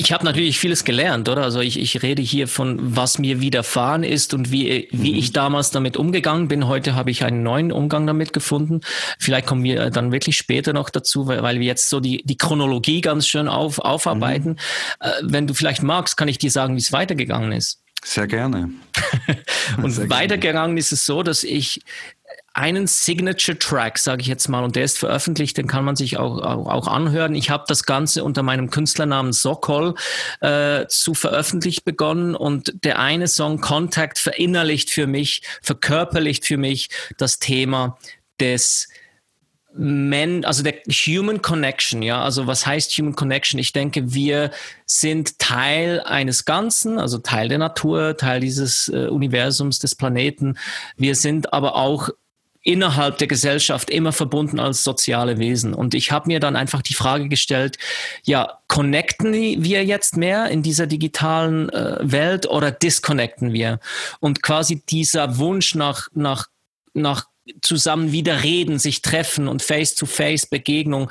Ich 0.00 0.12
habe 0.12 0.24
natürlich 0.24 0.60
vieles 0.60 0.84
gelernt, 0.84 1.28
oder? 1.28 1.42
Also 1.42 1.58
ich, 1.58 1.76
ich 1.76 2.02
rede 2.04 2.22
hier 2.22 2.46
von, 2.46 2.96
was 2.96 3.18
mir 3.18 3.40
widerfahren 3.40 4.04
ist 4.04 4.32
und 4.32 4.52
wie, 4.52 4.86
wie 4.92 5.12
mhm. 5.12 5.18
ich 5.18 5.32
damals 5.32 5.72
damit 5.72 5.96
umgegangen 5.96 6.46
bin. 6.46 6.68
Heute 6.68 6.94
habe 6.94 7.10
ich 7.10 7.24
einen 7.24 7.42
neuen 7.42 7.72
Umgang 7.72 8.06
damit 8.06 8.32
gefunden. 8.32 8.82
Vielleicht 9.18 9.46
kommen 9.48 9.64
wir 9.64 9.90
dann 9.90 10.12
wirklich 10.12 10.36
später 10.36 10.72
noch 10.72 10.88
dazu, 10.88 11.26
weil, 11.26 11.42
weil 11.42 11.58
wir 11.58 11.66
jetzt 11.66 11.88
so 11.88 11.98
die, 11.98 12.22
die 12.24 12.36
Chronologie 12.36 13.00
ganz 13.00 13.26
schön 13.26 13.48
auf, 13.48 13.80
aufarbeiten. 13.80 14.50
Mhm. 14.50 14.56
Äh, 15.00 15.10
wenn 15.22 15.46
du 15.48 15.54
vielleicht 15.54 15.82
magst, 15.82 16.16
kann 16.16 16.28
ich 16.28 16.38
dir 16.38 16.52
sagen, 16.52 16.76
wie 16.76 16.80
es 16.80 16.92
weitergegangen 16.92 17.50
ist. 17.50 17.82
Sehr 18.04 18.28
gerne. 18.28 18.70
und 19.82 19.90
Sehr 19.90 20.08
weitergegangen 20.08 20.76
gerne. 20.76 20.78
ist 20.78 20.92
es 20.92 21.06
so, 21.06 21.24
dass 21.24 21.42
ich 21.42 21.82
einen 22.58 22.88
Signature-Track, 22.88 23.98
sage 23.98 24.22
ich 24.22 24.26
jetzt 24.26 24.48
mal, 24.48 24.64
und 24.64 24.74
der 24.74 24.82
ist 24.82 24.98
veröffentlicht, 24.98 25.56
den 25.56 25.68
kann 25.68 25.84
man 25.84 25.94
sich 25.94 26.16
auch, 26.16 26.38
auch, 26.42 26.88
anhören. 26.88 27.36
Ich 27.36 27.50
habe 27.50 27.64
das 27.68 27.84
Ganze 27.84 28.24
unter 28.24 28.42
meinem 28.42 28.70
Künstlernamen 28.70 29.32
Sokol 29.32 29.94
äh, 30.40 30.86
zu 30.88 31.14
veröffentlichen 31.14 31.82
begonnen 31.84 32.34
und 32.34 32.84
der 32.84 32.98
eine 32.98 33.28
Song 33.28 33.60
Contact 33.60 34.18
verinnerlicht 34.18 34.90
für 34.90 35.06
mich, 35.06 35.42
verkörperlicht 35.62 36.44
für 36.44 36.56
mich 36.56 36.88
das 37.16 37.38
Thema 37.38 37.96
des 38.40 38.88
Men, 39.72 40.44
also 40.44 40.64
der 40.64 40.74
Human 40.88 41.40
Connection, 41.40 42.02
ja, 42.02 42.24
also 42.24 42.48
was 42.48 42.66
heißt 42.66 42.90
Human 42.92 43.14
Connection? 43.14 43.60
Ich 43.60 43.72
denke, 43.72 44.12
wir 44.12 44.50
sind 44.86 45.38
Teil 45.38 46.00
eines 46.00 46.44
Ganzen, 46.46 46.98
also 46.98 47.18
Teil 47.18 47.48
der 47.48 47.58
Natur, 47.58 48.16
Teil 48.16 48.40
dieses 48.40 48.88
äh, 48.88 49.06
Universums, 49.06 49.78
des 49.78 49.94
Planeten. 49.94 50.58
Wir 50.96 51.14
sind 51.14 51.52
aber 51.52 51.76
auch 51.76 52.08
innerhalb 52.68 53.16
der 53.16 53.28
Gesellschaft 53.28 53.88
immer 53.88 54.12
verbunden 54.12 54.60
als 54.60 54.84
soziale 54.84 55.38
Wesen. 55.38 55.72
Und 55.72 55.94
ich 55.94 56.12
habe 56.12 56.28
mir 56.28 56.38
dann 56.38 56.54
einfach 56.54 56.82
die 56.82 56.92
Frage 56.92 57.30
gestellt, 57.30 57.78
ja, 58.24 58.58
connecten 58.68 59.32
wir 59.32 59.86
jetzt 59.86 60.18
mehr 60.18 60.50
in 60.50 60.62
dieser 60.62 60.86
digitalen 60.86 61.70
äh, 61.70 61.96
Welt 62.02 62.46
oder 62.46 62.70
disconnecten 62.70 63.54
wir? 63.54 63.80
Und 64.20 64.42
quasi 64.42 64.82
dieser 64.86 65.38
Wunsch 65.38 65.74
nach, 65.76 66.08
nach, 66.12 66.48
nach 66.92 67.24
zusammen 67.60 68.12
wieder 68.12 68.42
reden, 68.42 68.78
sich 68.78 69.02
treffen 69.02 69.48
und 69.48 69.62
Face-to-Face-Begegnung, 69.62 71.10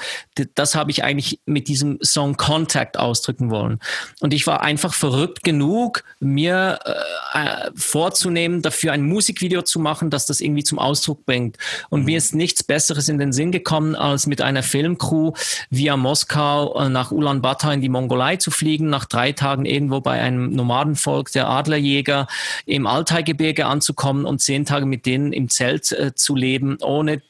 das 0.55 0.75
habe 0.75 0.91
ich 0.91 1.03
eigentlich 1.03 1.39
mit 1.45 1.67
diesem 1.67 1.99
Song 2.01 2.37
Contact 2.37 2.97
ausdrücken 2.97 3.49
wollen. 3.49 3.79
Und 4.19 4.33
ich 4.33 4.47
war 4.47 4.61
einfach 4.61 4.93
verrückt 4.93 5.43
genug, 5.43 6.03
mir 6.19 6.79
äh, 6.85 6.91
äh, 7.33 7.71
vorzunehmen, 7.75 8.61
dafür 8.61 8.91
ein 8.91 9.03
Musikvideo 9.03 9.61
zu 9.61 9.79
machen, 9.79 10.09
das 10.09 10.25
das 10.25 10.41
irgendwie 10.41 10.63
zum 10.63 10.79
Ausdruck 10.79 11.25
bringt. 11.25 11.57
Und 11.89 12.05
mir 12.05 12.17
ist 12.17 12.35
nichts 12.35 12.63
Besseres 12.63 13.09
in 13.09 13.17
den 13.17 13.33
Sinn 13.33 13.51
gekommen, 13.51 13.95
als 13.95 14.27
mit 14.27 14.41
einer 14.41 14.63
Filmcrew 14.63 15.33
via 15.69 15.97
Moskau 15.97 16.79
äh, 16.79 16.89
nach 16.89 17.11
Ulaanbaatar 17.11 17.73
in 17.73 17.81
die 17.81 17.89
Mongolei 17.89 18.37
zu 18.37 18.51
fliegen, 18.51 18.89
nach 18.89 19.05
drei 19.05 19.31
Tagen 19.31 19.65
irgendwo 19.65 20.01
bei 20.01 20.19
einem 20.21 20.51
Nomadenvolk 20.51 21.31
der 21.31 21.49
Adlerjäger 21.49 22.27
im 22.65 22.87
Altaigebirge 22.87 23.65
anzukommen 23.65 24.25
und 24.25 24.39
zehn 24.39 24.65
Tage 24.65 24.85
mit 24.85 25.05
denen 25.05 25.33
im 25.33 25.49
Zelt 25.49 25.91
äh, 25.91 26.13
zu 26.15 26.26
leben, 26.35 26.77
ohne 26.81 27.21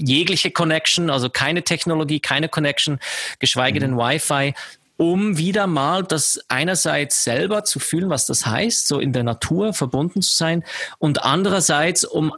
jegliche 0.00 0.50
Connection, 0.50 1.10
also 1.10 1.28
keine 1.28 1.62
Technologie, 1.62 2.20
keine 2.20 2.48
Connection, 2.48 2.98
geschweige 3.38 3.80
denn 3.80 3.92
mhm. 3.92 3.98
Wi-Fi, 3.98 4.54
um 4.96 5.36
wieder 5.36 5.66
mal 5.66 6.02
das 6.02 6.40
einerseits 6.48 7.22
selber 7.24 7.64
zu 7.64 7.78
fühlen, 7.78 8.08
was 8.08 8.26
das 8.26 8.46
heißt, 8.46 8.88
so 8.88 8.98
in 8.98 9.12
der 9.12 9.24
Natur 9.24 9.74
verbunden 9.74 10.22
zu 10.22 10.34
sein 10.34 10.64
und 10.98 11.22
andererseits 11.22 12.04
um 12.04 12.32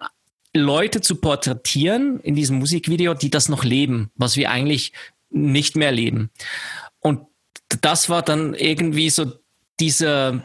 Leute 0.54 1.00
zu 1.00 1.16
porträtieren 1.16 2.20
in 2.20 2.34
diesem 2.34 2.58
Musikvideo, 2.58 3.14
die 3.14 3.30
das 3.30 3.48
noch 3.48 3.64
leben, 3.64 4.10
was 4.16 4.36
wir 4.36 4.50
eigentlich 4.50 4.92
nicht 5.30 5.76
mehr 5.76 5.92
leben. 5.92 6.30
Und 7.00 7.20
das 7.80 8.08
war 8.08 8.22
dann 8.22 8.54
irgendwie 8.54 9.10
so 9.10 9.32
dieser 9.78 10.42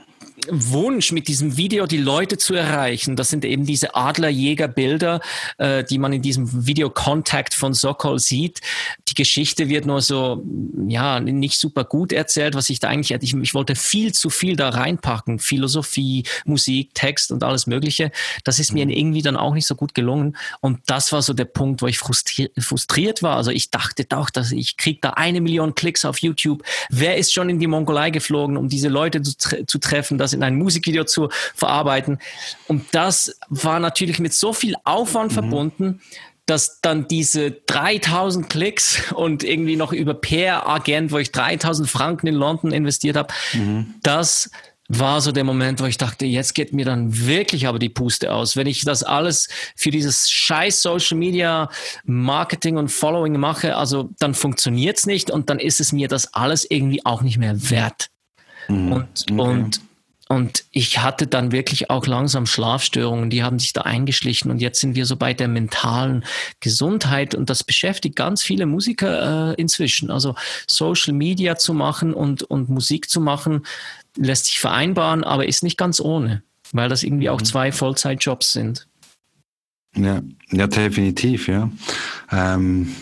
Wunsch, 0.50 1.12
mit 1.12 1.28
diesem 1.28 1.58
Video 1.58 1.86
die 1.86 1.98
Leute 1.98 2.38
zu 2.38 2.54
erreichen. 2.54 3.16
Das 3.16 3.30
sind 3.30 3.46
eben 3.46 3.66
diese 3.66 3.96
Adlerjägerbilder, 3.96 5.22
äh, 5.58 5.84
die 5.84 5.98
man 5.98 6.14
in 6.14 6.22
diesem 6.22 6.66
Video 6.66 6.90
Contact 6.90 7.54
von 7.54 7.74
Sokol 7.74 8.20
sieht. 8.20 8.62
Die 9.08 9.14
Geschichte 9.14 9.70
wird 9.70 9.86
nur 9.86 10.02
so, 10.02 10.44
ja, 10.88 11.20
nicht 11.20 11.58
super 11.58 11.84
gut 11.84 12.12
erzählt, 12.12 12.56
was 12.56 12.70
ich 12.70 12.80
da 12.80 12.90
eigentlich, 12.90 13.12
ich, 13.22 13.34
ich 13.34 13.54
wollte 13.54 13.76
viel 13.76 14.14
zu 14.14 14.30
viel 14.30 14.56
da 14.56 14.70
reinpacken. 14.70 15.40
Philosophie, 15.40 16.24
Musik, 16.46 16.94
Text 16.94 17.32
und 17.32 17.44
alles 17.44 17.68
Mögliche. 17.68 18.12
Das 18.44 18.60
ist 18.60 18.74
mir 18.74 18.86
mhm. 18.86 18.92
irgendwie 18.92 19.22
dann 19.22 19.38
auch 19.38 19.54
nicht 19.54 19.68
so 19.68 19.76
gut 19.76 19.94
gelungen. 19.94 20.38
Und 20.62 20.80
das 20.88 21.12
war 21.12 21.22
so 21.22 21.34
der 21.34 21.46
Punkt, 21.46 21.82
wo 21.82 21.88
ich 21.88 21.98
frustriert, 21.98 22.52
frustriert 22.60 23.24
war. 23.24 23.38
Also 23.38 23.52
ich 23.52 23.72
dachte 23.72 24.06
doch, 24.06 24.30
dass 24.30 24.52
ich 24.52 24.78
krieg 24.78 25.02
da 25.02 25.12
eine 25.12 25.42
Million 25.42 25.76
Klicks 25.76 26.06
auf 26.06 26.20
YouTube. 26.20 26.64
Wer 26.90 27.18
ist 27.18 27.34
schon 27.34 27.50
in 27.50 27.60
die 27.60 27.68
Mongolei 27.68 28.10
geflogen, 28.10 28.58
um 28.58 28.70
diese 28.70 28.90
Leute 28.90 29.22
zu, 29.22 29.38
tre 29.38 29.66
zu 29.66 29.78
treffen? 29.78 30.18
Das 30.18 30.33
in 30.34 30.44
ein 30.44 30.56
Musikvideo 30.56 31.04
zu 31.04 31.30
verarbeiten. 31.56 32.20
Und 32.68 32.86
das 32.92 33.38
war 33.50 33.80
natürlich 33.80 34.20
mit 34.20 34.34
so 34.34 34.54
viel 34.54 34.76
Aufwand 34.84 35.32
mhm. 35.32 35.36
verbunden, 35.36 36.02
dass 36.46 36.82
dann 36.82 37.08
diese 37.08 37.52
3000 37.52 38.50
Klicks 38.50 39.14
und 39.14 39.44
irgendwie 39.44 39.78
noch 39.78 39.94
über 39.94 40.14
PR-Agent, 40.14 41.12
wo 41.12 41.18
ich 41.18 41.32
3000 41.32 41.90
Franken 41.90 42.28
in 42.28 42.36
London 42.36 42.72
investiert 42.72 43.16
habe, 43.16 43.34
mhm. 43.54 43.96
das 44.04 44.50
war 44.90 45.22
so 45.22 45.32
der 45.32 45.46
Moment, 45.46 45.80
wo 45.80 45.86
ich 45.86 45.98
dachte, 45.98 46.26
jetzt 46.26 46.54
geht 46.54 46.74
mir 46.74 46.86
dann 46.86 47.26
wirklich 47.26 47.68
aber 47.68 47.80
die 47.80 47.90
Puste 47.90 48.34
aus. 48.34 48.58
Wenn 48.58 48.68
ich 48.68 48.84
das 48.84 49.02
alles 49.02 49.48
für 49.76 49.92
dieses 49.92 50.30
scheiß 50.30 50.82
Social 50.82 51.18
Media 51.18 51.70
Marketing 52.04 52.78
und 52.78 52.90
Following 52.90 53.40
mache, 53.40 53.78
also 53.78 54.10
dann 54.20 54.34
funktioniert 54.34 54.98
es 54.98 55.06
nicht 55.06 55.32
und 55.32 55.50
dann 55.50 55.60
ist 55.60 55.80
es 55.80 55.94
mir 55.94 56.10
das 56.10 56.34
alles 56.34 56.70
irgendwie 56.70 57.06
auch 57.06 57.22
nicht 57.22 57.38
mehr 57.38 57.70
wert. 57.70 58.10
Mhm. 58.68 58.92
Und, 58.92 59.26
okay. 59.32 59.42
und 59.42 59.82
und 60.30 60.64
ich 60.72 61.00
hatte 61.00 61.28
dann 61.28 61.52
wirklich 61.52 61.90
auch 61.90 62.08
langsam 62.08 62.46
Schlafstörungen, 62.46 63.30
die 63.30 63.44
haben 63.44 63.60
sich 63.60 63.74
da 63.74 63.82
eingeschlichen. 63.82 64.52
Und 64.52 64.62
jetzt 64.62 64.80
sind 64.80 64.96
wir 64.96 65.06
so 65.06 65.18
bei 65.18 65.34
der 65.34 65.48
mentalen 65.48 66.24
Gesundheit. 66.60 67.36
Und 67.36 67.50
das 67.50 67.64
beschäftigt 67.64 68.16
ganz 68.16 68.42
viele 68.42 68.66
Musiker 68.66 69.52
äh, 69.52 69.62
inzwischen. 69.62 70.10
Also 70.10 70.36
Social 70.66 71.14
Media 71.14 71.58
zu 71.58 71.74
machen 71.74 72.14
und, 72.14 72.44
und 72.44 72.70
Musik 72.70 73.10
zu 73.10 73.20
machen, 73.20 73.66
lässt 74.16 74.46
sich 74.46 74.60
vereinbaren, 74.60 75.24
aber 75.24 75.48
ist 75.48 75.64
nicht 75.64 75.78
ganz 75.78 76.00
ohne, 76.00 76.42
weil 76.72 76.88
das 76.88 77.04
irgendwie 77.04 77.30
auch 77.30 77.42
mhm. 77.42 77.46
zwei 77.46 77.72
Vollzeitjobs 77.72 78.54
sind. 78.54 78.88
Ja, 79.96 80.22
ja, 80.52 80.68
definitiv, 80.68 81.48
ja. 81.48 81.70
Ähm 82.32 82.96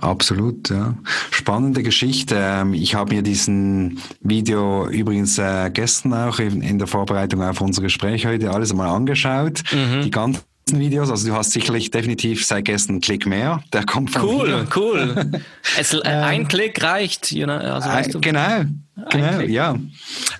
Absolut, 0.00 0.70
ja. 0.70 0.94
Spannende 1.30 1.82
Geschichte. 1.82 2.36
Ähm, 2.38 2.74
ich 2.74 2.94
habe 2.94 3.14
mir 3.14 3.22
diesen 3.22 4.00
Video 4.20 4.88
übrigens 4.88 5.38
äh, 5.38 5.70
gestern 5.72 6.12
auch 6.12 6.38
in, 6.38 6.78
der 6.78 6.86
Vorbereitung 6.86 7.42
auf 7.42 7.60
unser 7.60 7.82
Gespräch 7.82 8.26
heute 8.26 8.50
alles 8.50 8.70
einmal 8.70 8.88
angeschaut. 8.88 9.62
Mhm. 9.72 10.02
Die 10.02 10.10
ganzen 10.10 10.42
Videos, 10.76 11.10
also 11.10 11.28
du 11.28 11.34
hast 11.34 11.52
sicherlich 11.52 11.90
definitiv 11.90 12.44
seit 12.44 12.64
gestern 12.64 12.94
einen 12.94 13.00
Klick 13.00 13.26
mehr. 13.26 13.62
Der 13.72 13.84
kommt 13.84 14.10
von 14.10 14.22
Cool, 14.22 14.48
mir. 14.48 14.66
cool. 14.76 15.30
Es, 15.78 15.92
äh, 15.92 16.00
ein 16.02 16.42
ähm, 16.42 16.48
Klick 16.48 16.82
reicht. 16.82 17.30
You 17.32 17.44
know, 17.44 17.54
also, 17.54 17.88
weißt 17.88 18.14
du, 18.14 18.20
genau, 18.20 18.64
genau, 19.10 19.40
ja. 19.40 19.76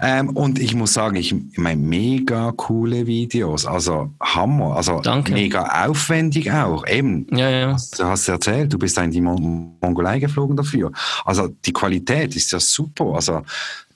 Ähm, 0.01 0.31
und 0.31 0.59
ich 0.59 0.75
muss 0.75 0.93
sagen, 0.95 1.17
ich, 1.17 1.33
ich 1.33 1.59
meine, 1.59 1.81
mega 1.81 2.53
coole 2.57 3.07
Videos, 3.07 3.67
also 3.67 4.13
Hammer, 4.21 4.77
also 4.77 5.01
Danke. 5.01 5.33
mega 5.33 5.87
aufwendig 5.87 6.51
auch. 6.51 6.87
Eben, 6.87 7.27
ja, 7.31 7.51
ja. 7.51 7.77
du 7.97 8.05
hast 8.05 8.29
erzählt, 8.29 8.73
du 8.73 8.79
bist 8.79 8.97
da 8.97 9.03
in 9.03 9.11
die 9.11 9.21
Mongolei 9.21 10.19
geflogen 10.19 10.57
dafür. 10.57 10.93
Also 11.25 11.49
die 11.49 11.73
Qualität 11.73 12.35
ist 12.37 12.53
ja 12.53 12.61
super. 12.61 13.15
Also 13.15 13.43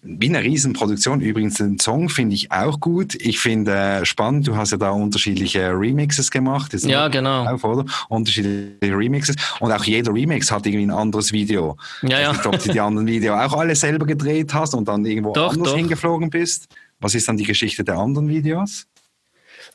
wie 0.02 0.28
eine 0.28 0.42
Riesenproduktion. 0.42 1.20
Übrigens, 1.20 1.54
den 1.54 1.78
Song 1.78 2.08
finde 2.08 2.34
ich 2.34 2.50
auch 2.50 2.80
gut. 2.80 3.14
Ich 3.14 3.38
finde 3.38 3.72
äh, 3.72 4.04
spannend, 4.04 4.48
du 4.48 4.56
hast 4.56 4.72
ja 4.72 4.76
da 4.76 4.90
unterschiedliche 4.90 5.70
Remixes 5.70 6.30
gemacht. 6.30 6.72
ja, 6.82 7.06
genau. 7.08 7.44
Auf, 7.46 7.62
oder? 7.62 7.84
Unterschiedliche 8.08 8.96
Remixes. 8.96 9.36
Und 9.60 9.70
auch 9.70 9.84
jeder 9.84 10.12
Remix 10.12 10.50
hat 10.50 10.66
irgendwie 10.66 10.86
ein 10.86 10.90
anderes 10.90 11.32
Video. 11.32 11.76
Ja, 12.02 12.20
ja. 12.20 12.32
Ich 12.32 12.44
ob 12.44 12.58
du 12.58 12.72
die 12.72 12.80
anderen 12.80 13.06
Videos 13.06 13.38
auch 13.38 13.58
alle 13.58 13.76
selber 13.76 14.04
gedreht 14.04 14.52
hast 14.52 14.74
und 14.74 14.88
dann 14.88 15.04
irgendwo 15.06 15.32
doch, 15.32 15.52
anders 15.52 15.70
doch. 15.70 15.76
hingeflogen 15.76 16.30
bist. 16.30 16.66
Was 16.98 17.14
ist 17.14 17.28
dann 17.28 17.36
die 17.36 17.44
Geschichte 17.44 17.84
der 17.84 17.96
anderen 17.96 18.28
Videos? 18.28 18.86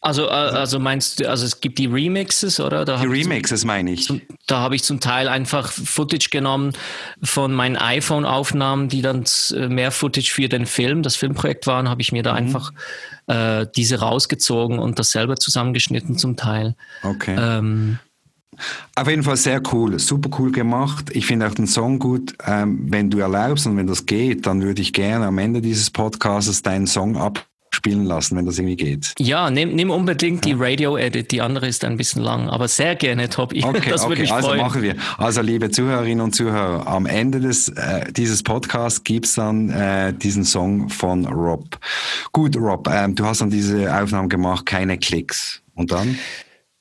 Also, 0.07 0.27
äh, 0.27 0.31
also 0.31 0.79
meinst 0.79 1.19
du, 1.19 1.29
also 1.29 1.45
es 1.45 1.59
gibt 1.59 1.79
die 1.79 1.85
Remixes, 1.85 2.61
oder? 2.61 2.85
Da 2.85 3.01
die 3.01 3.07
Remixes 3.07 3.59
zum, 3.61 3.67
meine 3.67 3.91
ich. 3.91 4.09
da 4.47 4.59
habe 4.59 4.73
ich 4.73 4.83
zum 4.83 5.01
Teil 5.01 5.27
einfach 5.27 5.69
Footage 5.69 6.29
genommen 6.31 6.71
von 7.21 7.53
meinen 7.53 7.75
iPhone-Aufnahmen, 7.75 8.87
die 8.87 9.01
dann 9.01 9.25
äh, 9.53 9.67
mehr 9.67 9.91
Footage 9.91 10.31
für 10.31 10.47
den 10.47 10.65
Film, 10.65 11.03
das 11.03 11.17
Filmprojekt 11.17 11.67
waren, 11.67 11.89
habe 11.89 12.01
ich 12.01 12.13
mir 12.13 12.23
da 12.23 12.31
mhm. 12.31 12.37
einfach 12.37 12.71
äh, 13.27 13.65
diese 13.75 13.99
rausgezogen 13.99 14.79
und 14.79 14.97
das 14.97 15.11
selber 15.11 15.35
zusammengeschnitten 15.35 16.17
zum 16.17 16.37
Teil. 16.37 16.75
Okay. 17.03 17.35
Ähm, 17.37 17.99
auf 18.95 19.09
jeden 19.09 19.23
Fall 19.23 19.35
sehr 19.35 19.61
cool, 19.73 19.99
super 19.99 20.29
cool 20.39 20.53
gemacht. 20.53 21.09
Ich 21.11 21.25
finde 21.25 21.47
auch 21.47 21.53
den 21.53 21.67
Song 21.67 21.99
gut. 21.99 22.33
Ähm, 22.45 22.79
wenn 22.89 23.09
du 23.09 23.19
erlaubst 23.19 23.67
und 23.67 23.75
wenn 23.75 23.87
das 23.87 24.05
geht, 24.05 24.45
dann 24.45 24.61
würde 24.61 24.81
ich 24.81 24.93
gerne 24.93 25.25
am 25.25 25.37
Ende 25.37 25.59
dieses 25.59 25.91
Podcasts 25.91 26.61
deinen 26.61 26.87
Song 26.87 27.17
abspielen 27.77 28.05
lassen, 28.05 28.35
wenn 28.37 28.45
das 28.45 28.57
irgendwie 28.57 28.75
geht. 28.75 29.13
Ja, 29.19 29.49
nimm, 29.49 29.75
nimm 29.75 29.91
unbedingt 29.91 30.45
die 30.45 30.53
Radio-Edit, 30.53 31.31
die 31.31 31.41
andere 31.41 31.67
ist 31.67 31.85
ein 31.85 31.97
bisschen 31.97 32.23
lang, 32.23 32.49
aber 32.49 32.67
sehr 32.67 32.95
gerne, 32.95 33.29
Top. 33.29 33.53
Okay, 33.67 33.89
das 33.89 34.07
würde 34.07 34.21
okay, 34.21 34.31
also 34.31 34.55
machen 34.55 34.81
wir. 34.81 34.95
Also 35.17 35.41
liebe 35.41 35.69
Zuhörerinnen 35.69 36.21
und 36.21 36.33
Zuhörer, 36.33 36.87
am 36.87 37.05
Ende 37.05 37.39
des, 37.39 37.69
äh, 37.69 38.11
dieses 38.13 38.41
Podcasts 38.43 39.03
gibt 39.03 39.25
es 39.25 39.35
dann 39.35 39.69
äh, 39.69 40.13
diesen 40.13 40.45
Song 40.45 40.89
von 40.89 41.25
Rob. 41.25 41.77
Gut, 42.31 42.55
Rob, 42.55 42.87
ähm, 42.89 43.13
du 43.15 43.25
hast 43.25 43.41
dann 43.41 43.49
diese 43.49 43.93
Aufnahme 43.93 44.29
gemacht, 44.29 44.65
keine 44.65 44.97
Klicks. 44.97 45.61
Und 45.75 45.91
dann? 45.91 46.17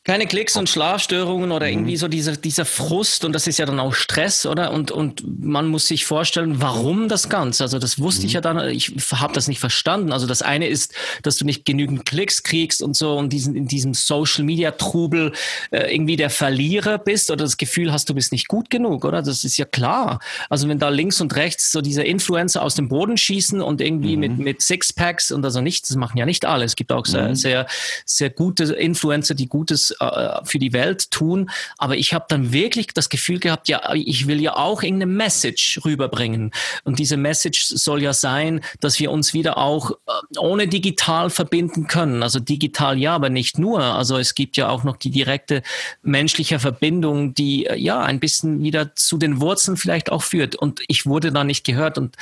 Keine 0.06 0.28
Klicks 0.28 0.56
und 0.56 0.68
Schlafstörungen 0.68 1.50
oder 1.50 1.68
irgendwie 1.68 1.94
mhm. 1.94 1.96
so 1.96 2.06
dieser, 2.06 2.36
dieser 2.36 2.64
Frust 2.64 3.24
und 3.24 3.32
das 3.32 3.48
ist 3.48 3.58
ja 3.58 3.66
dann 3.66 3.80
auch 3.80 3.92
Stress, 3.92 4.46
oder? 4.46 4.70
Und, 4.70 4.92
und 4.92 5.24
man 5.44 5.66
muss 5.66 5.88
sich 5.88 6.06
vorstellen, 6.06 6.62
warum 6.62 7.08
das 7.08 7.28
Ganze? 7.28 7.64
Also 7.64 7.80
das 7.80 7.98
wusste 7.98 8.22
mhm. 8.22 8.26
ich 8.28 8.32
ja 8.34 8.40
dann, 8.40 8.68
ich 8.68 8.94
habe 9.12 9.32
das 9.32 9.48
nicht 9.48 9.58
verstanden. 9.58 10.12
Also 10.12 10.28
das 10.28 10.42
eine 10.42 10.68
ist, 10.68 10.94
dass 11.24 11.38
du 11.38 11.44
nicht 11.44 11.64
genügend 11.64 12.06
Klicks 12.06 12.44
kriegst 12.44 12.82
und 12.82 12.94
so 12.94 13.18
und 13.18 13.32
diesen, 13.32 13.56
in 13.56 13.66
diesem 13.66 13.94
Social 13.94 14.44
Media 14.44 14.70
Trubel 14.70 15.32
äh, 15.72 15.92
irgendwie 15.92 16.14
der 16.14 16.30
Verlierer 16.30 16.98
bist 16.98 17.32
oder 17.32 17.42
das 17.42 17.56
Gefühl 17.56 17.92
hast, 17.92 18.08
du 18.08 18.14
bist 18.14 18.30
nicht 18.30 18.46
gut 18.46 18.70
genug, 18.70 19.04
oder? 19.04 19.22
Das 19.22 19.42
ist 19.42 19.56
ja 19.56 19.64
klar. 19.64 20.20
Also 20.48 20.68
wenn 20.68 20.78
da 20.78 20.88
links 20.88 21.20
und 21.20 21.34
rechts 21.34 21.72
so 21.72 21.80
diese 21.80 22.04
Influencer 22.04 22.62
aus 22.62 22.76
dem 22.76 22.86
Boden 22.86 23.16
schießen 23.16 23.60
und 23.60 23.80
irgendwie 23.80 24.14
mhm. 24.14 24.20
mit, 24.20 24.38
mit 24.38 24.62
Sixpacks 24.62 25.32
und 25.32 25.44
also 25.44 25.60
nicht, 25.60 25.90
das 25.90 25.96
machen 25.96 26.16
ja 26.16 26.26
nicht 26.26 26.44
alle. 26.44 26.64
Es 26.64 26.76
gibt 26.76 26.92
auch 26.92 27.06
sehr, 27.06 27.30
mhm. 27.30 27.34
sehr, 27.34 27.66
sehr 28.04 28.30
gute 28.30 28.72
Influencer, 28.72 29.34
die 29.34 29.48
gutes 29.48 29.95
äh, 30.00 30.44
für 30.44 30.58
die 30.58 30.72
Welt 30.72 31.10
tun. 31.10 31.50
Aber 31.78 31.96
ich 31.96 32.14
habe 32.14 32.26
dann 32.28 32.52
wirklich 32.52 32.88
das 32.88 33.08
Gefühl 33.08 33.38
gehabt, 33.38 33.68
ja, 33.68 33.92
ich 33.94 34.26
will 34.26 34.40
ja 34.40 34.56
auch 34.56 34.82
irgendeine 34.82 35.12
Message 35.12 35.80
rüberbringen. 35.84 36.52
Und 36.84 36.98
diese 36.98 37.16
Message 37.16 37.66
soll 37.68 38.02
ja 38.02 38.12
sein, 38.12 38.60
dass 38.80 38.98
wir 38.98 39.10
uns 39.10 39.34
wieder 39.34 39.58
auch 39.58 39.90
äh, 39.90 40.38
ohne 40.38 40.68
digital 40.68 41.30
verbinden 41.30 41.86
können. 41.86 42.22
Also 42.22 42.40
digital 42.40 42.98
ja, 42.98 43.14
aber 43.14 43.30
nicht 43.30 43.58
nur. 43.58 43.82
Also 43.82 44.18
es 44.18 44.34
gibt 44.34 44.56
ja 44.56 44.68
auch 44.68 44.84
noch 44.84 44.96
die 44.96 45.10
direkte 45.10 45.62
menschliche 46.02 46.58
Verbindung, 46.58 47.34
die 47.34 47.66
äh, 47.66 47.76
ja 47.76 48.00
ein 48.02 48.20
bisschen 48.20 48.62
wieder 48.62 48.94
zu 48.94 49.18
den 49.18 49.40
Wurzeln 49.40 49.76
vielleicht 49.76 50.10
auch 50.10 50.22
führt. 50.22 50.56
Und 50.56 50.82
ich 50.88 51.06
wurde 51.06 51.32
da 51.32 51.44
nicht 51.44 51.64
gehört. 51.64 51.98
Und 51.98 52.16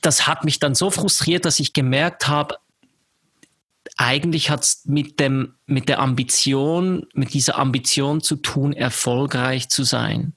das 0.00 0.26
hat 0.26 0.44
mich 0.44 0.58
dann 0.58 0.74
so 0.74 0.90
frustriert, 0.90 1.44
dass 1.44 1.60
ich 1.60 1.72
gemerkt 1.72 2.28
habe, 2.28 2.56
eigentlich 3.96 4.50
hat 4.50 4.62
es 4.62 4.82
mit 4.86 5.20
dem, 5.20 5.54
mit 5.66 5.88
der 5.88 6.00
Ambition, 6.00 7.06
mit 7.14 7.34
dieser 7.34 7.58
Ambition 7.58 8.20
zu 8.20 8.36
tun, 8.36 8.72
erfolgreich 8.72 9.68
zu 9.68 9.84
sein. 9.84 10.34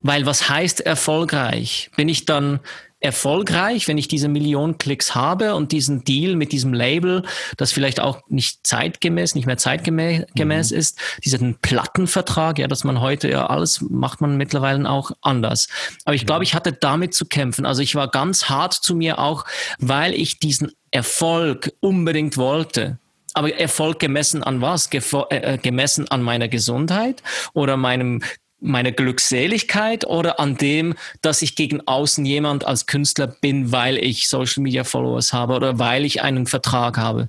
Weil 0.00 0.26
was 0.26 0.48
heißt 0.48 0.80
erfolgreich? 0.80 1.90
Bin 1.96 2.08
ich 2.08 2.26
dann 2.26 2.60
erfolgreich, 3.00 3.88
wenn 3.88 3.98
ich 3.98 4.08
diese 4.08 4.28
Million 4.28 4.78
Klicks 4.78 5.14
habe 5.14 5.54
und 5.54 5.72
diesen 5.72 6.04
Deal 6.04 6.34
mit 6.34 6.52
diesem 6.52 6.72
Label, 6.72 7.22
das 7.56 7.72
vielleicht 7.72 8.00
auch 8.00 8.22
nicht 8.28 8.66
zeitgemäß, 8.66 9.34
nicht 9.34 9.46
mehr 9.46 9.58
zeitgemäß 9.58 10.70
mhm. 10.70 10.76
ist, 10.76 10.98
diesen 11.24 11.56
Plattenvertrag, 11.60 12.58
ja, 12.58 12.68
dass 12.68 12.84
man 12.84 13.00
heute 13.00 13.28
ja 13.28 13.46
alles 13.46 13.82
macht 13.82 14.20
man 14.20 14.36
mittlerweile 14.36 14.88
auch 14.88 15.10
anders. 15.20 15.68
Aber 16.04 16.14
ich 16.14 16.26
glaube, 16.26 16.44
ich 16.44 16.54
hatte 16.54 16.72
damit 16.72 17.14
zu 17.14 17.26
kämpfen. 17.26 17.66
Also 17.66 17.82
ich 17.82 17.94
war 17.94 18.08
ganz 18.08 18.48
hart 18.48 18.72
zu 18.72 18.94
mir 18.94 19.18
auch, 19.18 19.44
weil 19.78 20.14
ich 20.14 20.38
diesen 20.38 20.72
Erfolg 20.90 21.72
unbedingt 21.80 22.36
wollte. 22.36 22.98
Aber 23.34 23.54
Erfolg 23.54 23.98
gemessen 23.98 24.42
an 24.42 24.62
was? 24.62 24.88
Gefo 24.88 25.26
äh, 25.28 25.54
äh 25.54 25.58
gemessen 25.58 26.08
an 26.08 26.22
meiner 26.22 26.48
Gesundheit 26.48 27.22
oder 27.52 27.76
meinem 27.76 28.22
meiner 28.60 28.92
Glückseligkeit 28.92 30.06
oder 30.06 30.40
an 30.40 30.56
dem, 30.56 30.94
dass 31.20 31.42
ich 31.42 31.56
gegen 31.56 31.86
außen 31.86 32.24
jemand 32.24 32.66
als 32.66 32.86
Künstler 32.86 33.26
bin, 33.26 33.70
weil 33.72 33.98
ich 33.98 34.28
Social 34.28 34.62
Media 34.62 34.84
Followers 34.84 35.32
habe 35.32 35.54
oder 35.54 35.78
weil 35.78 36.04
ich 36.04 36.22
einen 36.22 36.46
Vertrag 36.46 36.96
habe 36.96 37.28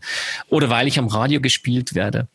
oder 0.49 0.69
weil 0.69 0.87
ich 0.87 0.99
am 0.99 1.07
Radio 1.07 1.41
gespielt 1.41 1.95
werde. 1.95 2.27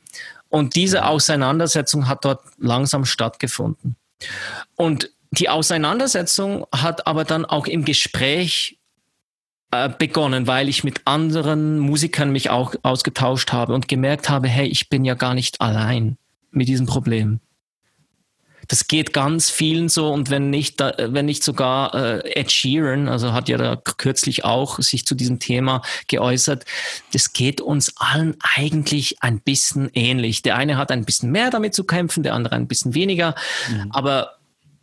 Und 0.48 0.76
diese 0.76 1.06
Auseinandersetzung 1.06 2.08
hat 2.08 2.24
dort 2.24 2.42
langsam 2.58 3.06
stattgefunden. 3.06 3.96
Und 4.76 5.10
die 5.30 5.48
Auseinandersetzung 5.48 6.66
hat 6.74 7.06
aber 7.06 7.24
dann 7.24 7.46
auch 7.46 7.66
im 7.66 7.86
Gespräch 7.86 8.78
äh, 9.70 9.88
begonnen, 9.88 10.46
weil 10.46 10.68
ich 10.68 10.84
mit 10.84 11.00
anderen 11.06 11.78
Musikern 11.78 12.30
mich 12.30 12.50
auch 12.50 12.74
ausgetauscht 12.82 13.52
habe 13.52 13.72
und 13.72 13.88
gemerkt 13.88 14.28
habe, 14.28 14.46
hey, 14.46 14.66
ich 14.66 14.90
bin 14.90 15.06
ja 15.06 15.14
gar 15.14 15.32
nicht 15.32 15.62
allein 15.62 16.18
mit 16.50 16.68
diesem 16.68 16.84
Problem. 16.84 17.40
Das 18.68 18.86
geht 18.88 19.12
ganz 19.12 19.50
vielen 19.50 19.88
so 19.88 20.12
und 20.12 20.30
wenn 20.30 20.50
nicht, 20.50 20.80
wenn 20.80 21.26
nicht 21.26 21.44
sogar 21.44 21.94
äh, 21.94 22.40
Ed 22.40 22.50
Sheeran, 22.50 23.08
also 23.08 23.32
hat 23.32 23.48
ja 23.48 23.58
da 23.58 23.76
kürzlich 23.76 24.44
auch 24.44 24.78
sich 24.78 25.06
zu 25.06 25.14
diesem 25.14 25.38
Thema 25.38 25.82
geäußert, 26.08 26.64
das 27.12 27.32
geht 27.32 27.60
uns 27.60 27.94
allen 27.96 28.36
eigentlich 28.56 29.22
ein 29.22 29.40
bisschen 29.40 29.90
ähnlich. 29.94 30.42
Der 30.42 30.56
eine 30.56 30.76
hat 30.76 30.90
ein 30.90 31.04
bisschen 31.04 31.30
mehr 31.30 31.50
damit 31.50 31.74
zu 31.74 31.84
kämpfen, 31.84 32.22
der 32.22 32.34
andere 32.34 32.56
ein 32.56 32.68
bisschen 32.68 32.94
weniger, 32.94 33.34
mhm. 33.70 33.90
aber 33.90 34.36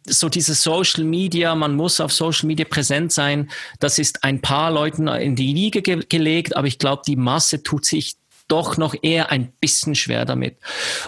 so 0.07 0.29
dieses 0.29 0.63
Social 0.63 1.03
Media, 1.03 1.55
man 1.55 1.75
muss 1.75 1.99
auf 1.99 2.11
Social 2.11 2.47
Media 2.47 2.65
präsent 2.65 3.11
sein, 3.11 3.49
das 3.79 3.99
ist 3.99 4.23
ein 4.23 4.41
paar 4.41 4.71
Leuten 4.71 5.07
in 5.07 5.35
die 5.35 5.55
Wiege 5.55 5.81
ge 5.81 6.03
gelegt, 6.07 6.55
aber 6.55 6.67
ich 6.67 6.79
glaube, 6.79 7.03
die 7.05 7.15
Masse 7.15 7.63
tut 7.63 7.85
sich 7.85 8.15
doch 8.49 8.77
noch 8.77 8.95
eher 9.01 9.31
ein 9.31 9.53
bisschen 9.61 9.95
schwer 9.95 10.25
damit. 10.25 10.57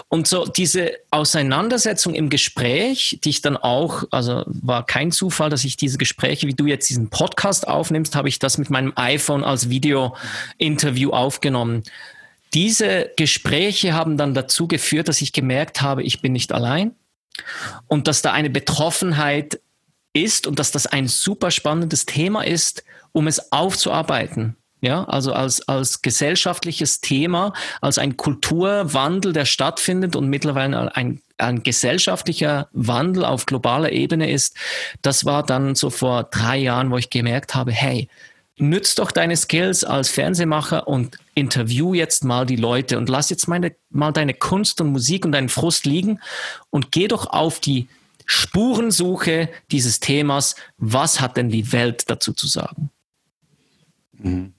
Und 0.08 0.26
so 0.26 0.46
diese 0.46 0.92
Auseinandersetzung 1.10 2.14
im 2.14 2.30
Gespräch, 2.30 3.18
die 3.22 3.30
ich 3.30 3.42
dann 3.42 3.56
auch, 3.56 4.04
also 4.10 4.44
war 4.46 4.86
kein 4.86 5.12
Zufall, 5.12 5.50
dass 5.50 5.64
ich 5.64 5.76
diese 5.76 5.98
Gespräche, 5.98 6.46
wie 6.46 6.54
du 6.54 6.66
jetzt 6.66 6.88
diesen 6.88 7.10
Podcast 7.10 7.68
aufnimmst, 7.68 8.16
habe 8.16 8.28
ich 8.28 8.38
das 8.38 8.58
mit 8.58 8.70
meinem 8.70 8.92
iPhone 8.96 9.44
als 9.44 9.68
Video-Interview 9.68 11.10
aufgenommen. 11.10 11.82
Diese 12.54 13.10
Gespräche 13.16 13.94
haben 13.94 14.16
dann 14.16 14.34
dazu 14.34 14.68
geführt, 14.68 15.08
dass 15.08 15.20
ich 15.20 15.32
gemerkt 15.32 15.82
habe, 15.82 16.02
ich 16.02 16.20
bin 16.22 16.32
nicht 16.32 16.52
allein 16.52 16.94
und 17.88 18.08
dass 18.08 18.22
da 18.22 18.32
eine 18.32 18.50
Betroffenheit 18.50 19.60
ist 20.12 20.46
und 20.46 20.58
dass 20.58 20.70
das 20.70 20.86
ein 20.86 21.08
super 21.08 21.50
spannendes 21.50 22.06
Thema 22.06 22.42
ist, 22.42 22.84
um 23.12 23.26
es 23.26 23.52
aufzuarbeiten. 23.52 24.56
Ja, 24.82 25.04
also 25.04 25.32
als, 25.32 25.68
als 25.68 26.02
gesellschaftliches 26.02 27.00
Thema, 27.00 27.52
als 27.80 27.98
ein 27.98 28.16
Kulturwandel, 28.16 29.32
der 29.32 29.44
stattfindet 29.44 30.16
und 30.16 30.28
mittlerweile 30.28 30.96
ein, 30.96 31.22
ein 31.38 31.62
gesellschaftlicher 31.62 32.68
Wandel 32.72 33.24
auf 33.24 33.46
globaler 33.46 33.92
Ebene 33.92 34.32
ist. 34.32 34.56
Das 35.00 35.24
war 35.24 35.46
dann 35.46 35.76
so 35.76 35.88
vor 35.88 36.24
drei 36.24 36.58
Jahren, 36.58 36.90
wo 36.90 36.96
ich 36.96 37.10
gemerkt 37.10 37.54
habe, 37.54 37.70
hey, 37.70 38.08
nütz 38.58 38.96
doch 38.96 39.12
deine 39.12 39.36
Skills 39.36 39.84
als 39.84 40.08
Fernsehmacher 40.08 40.88
und 40.88 41.16
interview 41.36 41.94
jetzt 41.94 42.24
mal 42.24 42.44
die 42.44 42.56
Leute 42.56 42.98
und 42.98 43.08
lass 43.08 43.30
jetzt 43.30 43.46
meine, 43.46 43.76
mal 43.88 44.10
deine 44.10 44.34
Kunst 44.34 44.80
und 44.80 44.90
Musik 44.90 45.24
und 45.24 45.30
deinen 45.30 45.48
Frust 45.48 45.86
liegen 45.86 46.18
und 46.70 46.90
geh 46.90 47.06
doch 47.06 47.26
auf 47.28 47.60
die 47.60 47.88
Spurensuche 48.26 49.48
dieses 49.70 50.00
Themas. 50.00 50.56
Was 50.76 51.20
hat 51.20 51.36
denn 51.36 51.50
die 51.50 51.70
Welt 51.70 52.10
dazu 52.10 52.32
zu 52.32 52.48
sagen? 52.48 52.90
Mhm 54.14 54.54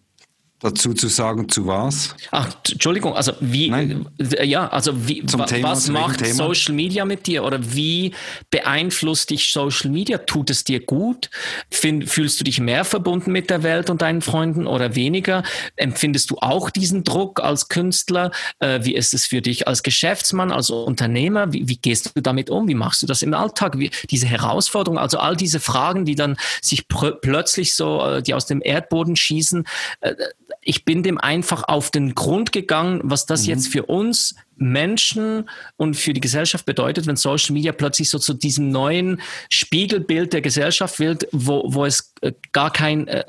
dazu 0.63 0.93
zu 0.93 1.09
sagen, 1.09 1.49
zu 1.49 1.67
was? 1.67 2.15
Ach, 2.31 2.49
Entschuldigung, 2.71 3.15
also 3.15 3.33
wie, 3.41 3.69
Nein. 3.69 4.07
Äh, 4.17 4.45
ja, 4.45 4.69
also 4.69 5.07
wie, 5.07 5.25
Zum 5.25 5.45
Thema, 5.45 5.71
was 5.71 5.89
macht? 5.89 6.25
Social 6.25 6.73
Media 6.73 7.03
mit 7.03 7.27
dir 7.27 7.43
oder 7.43 7.59
wie 7.73 8.13
beeinflusst 8.49 9.29
dich 9.29 9.51
Social 9.51 9.91
Media? 9.91 10.19
Tut 10.19 10.49
es 10.49 10.63
dir 10.63 10.79
gut? 10.79 11.29
Find, 11.69 12.09
fühlst 12.09 12.39
du 12.39 12.45
dich 12.45 12.61
mehr 12.61 12.85
verbunden 12.85 13.31
mit 13.31 13.49
der 13.49 13.63
Welt 13.63 13.89
und 13.89 14.01
deinen 14.01 14.21
Freunden 14.21 14.65
oder 14.65 14.95
weniger? 14.95 15.43
Empfindest 15.75 16.31
du 16.31 16.37
auch 16.39 16.69
diesen 16.69 17.03
Druck 17.03 17.41
als 17.41 17.67
Künstler? 17.67 18.31
Äh, 18.59 18.79
wie 18.83 18.95
ist 18.95 19.13
es 19.13 19.25
für 19.25 19.41
dich 19.41 19.67
als 19.67 19.83
Geschäftsmann, 19.83 20.51
als 20.51 20.69
Unternehmer? 20.69 21.51
Wie, 21.51 21.67
wie 21.67 21.77
gehst 21.77 22.11
du 22.15 22.21
damit 22.21 22.49
um? 22.49 22.69
Wie 22.69 22.75
machst 22.75 23.01
du 23.03 23.05
das 23.05 23.21
im 23.21 23.33
Alltag? 23.33 23.77
Wie, 23.77 23.91
diese 24.09 24.27
Herausforderung, 24.27 24.97
also 24.97 25.17
all 25.17 25.35
diese 25.35 25.59
Fragen, 25.59 26.05
die 26.05 26.15
dann 26.15 26.37
sich 26.61 26.87
plötzlich 26.87 27.75
so, 27.75 28.01
äh, 28.05 28.23
die 28.23 28.33
aus 28.33 28.45
dem 28.45 28.61
Erdboden 28.63 29.17
schießen, 29.17 29.65
äh, 29.99 30.13
ich 30.61 30.85
bin 30.85 31.03
dem 31.03 31.17
einfach 31.17 31.63
auf 31.63 31.91
den 31.91 32.15
Grund 32.15 32.51
gegangen, 32.51 33.01
was 33.03 33.25
das 33.25 33.43
mhm. 33.43 33.49
jetzt 33.49 33.67
für 33.67 33.83
uns 33.85 34.35
Menschen 34.55 35.49
und 35.77 35.95
für 35.95 36.13
die 36.13 36.21
Gesellschaft 36.21 36.65
bedeutet, 36.65 37.07
wenn 37.07 37.15
Social 37.15 37.53
Media 37.53 37.71
plötzlich 37.71 38.09
so 38.09 38.19
zu 38.19 38.33
diesem 38.33 38.69
neuen 38.69 39.21
Spiegelbild 39.49 40.33
der 40.33 40.41
Gesellschaft 40.41 40.99
wird, 40.99 41.27
wo, 41.31 41.63
wo 41.73 41.85
es 41.85 42.13
äh, 42.21 42.33
gar 42.51 42.71
kein 42.71 43.07
äh, 43.07 43.23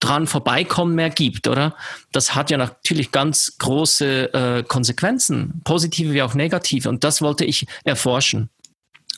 dran 0.00 0.26
vorbeikommen 0.26 0.94
mehr 0.94 1.10
gibt, 1.10 1.48
oder? 1.48 1.74
Das 2.12 2.34
hat 2.34 2.50
ja 2.50 2.58
natürlich 2.58 3.12
ganz 3.12 3.56
große 3.58 4.34
äh, 4.34 4.62
Konsequenzen, 4.64 5.60
positive 5.64 6.12
wie 6.12 6.22
auch 6.22 6.34
negative. 6.34 6.88
Und 6.88 7.04
das 7.04 7.22
wollte 7.22 7.44
ich 7.44 7.66
erforschen. 7.84 8.50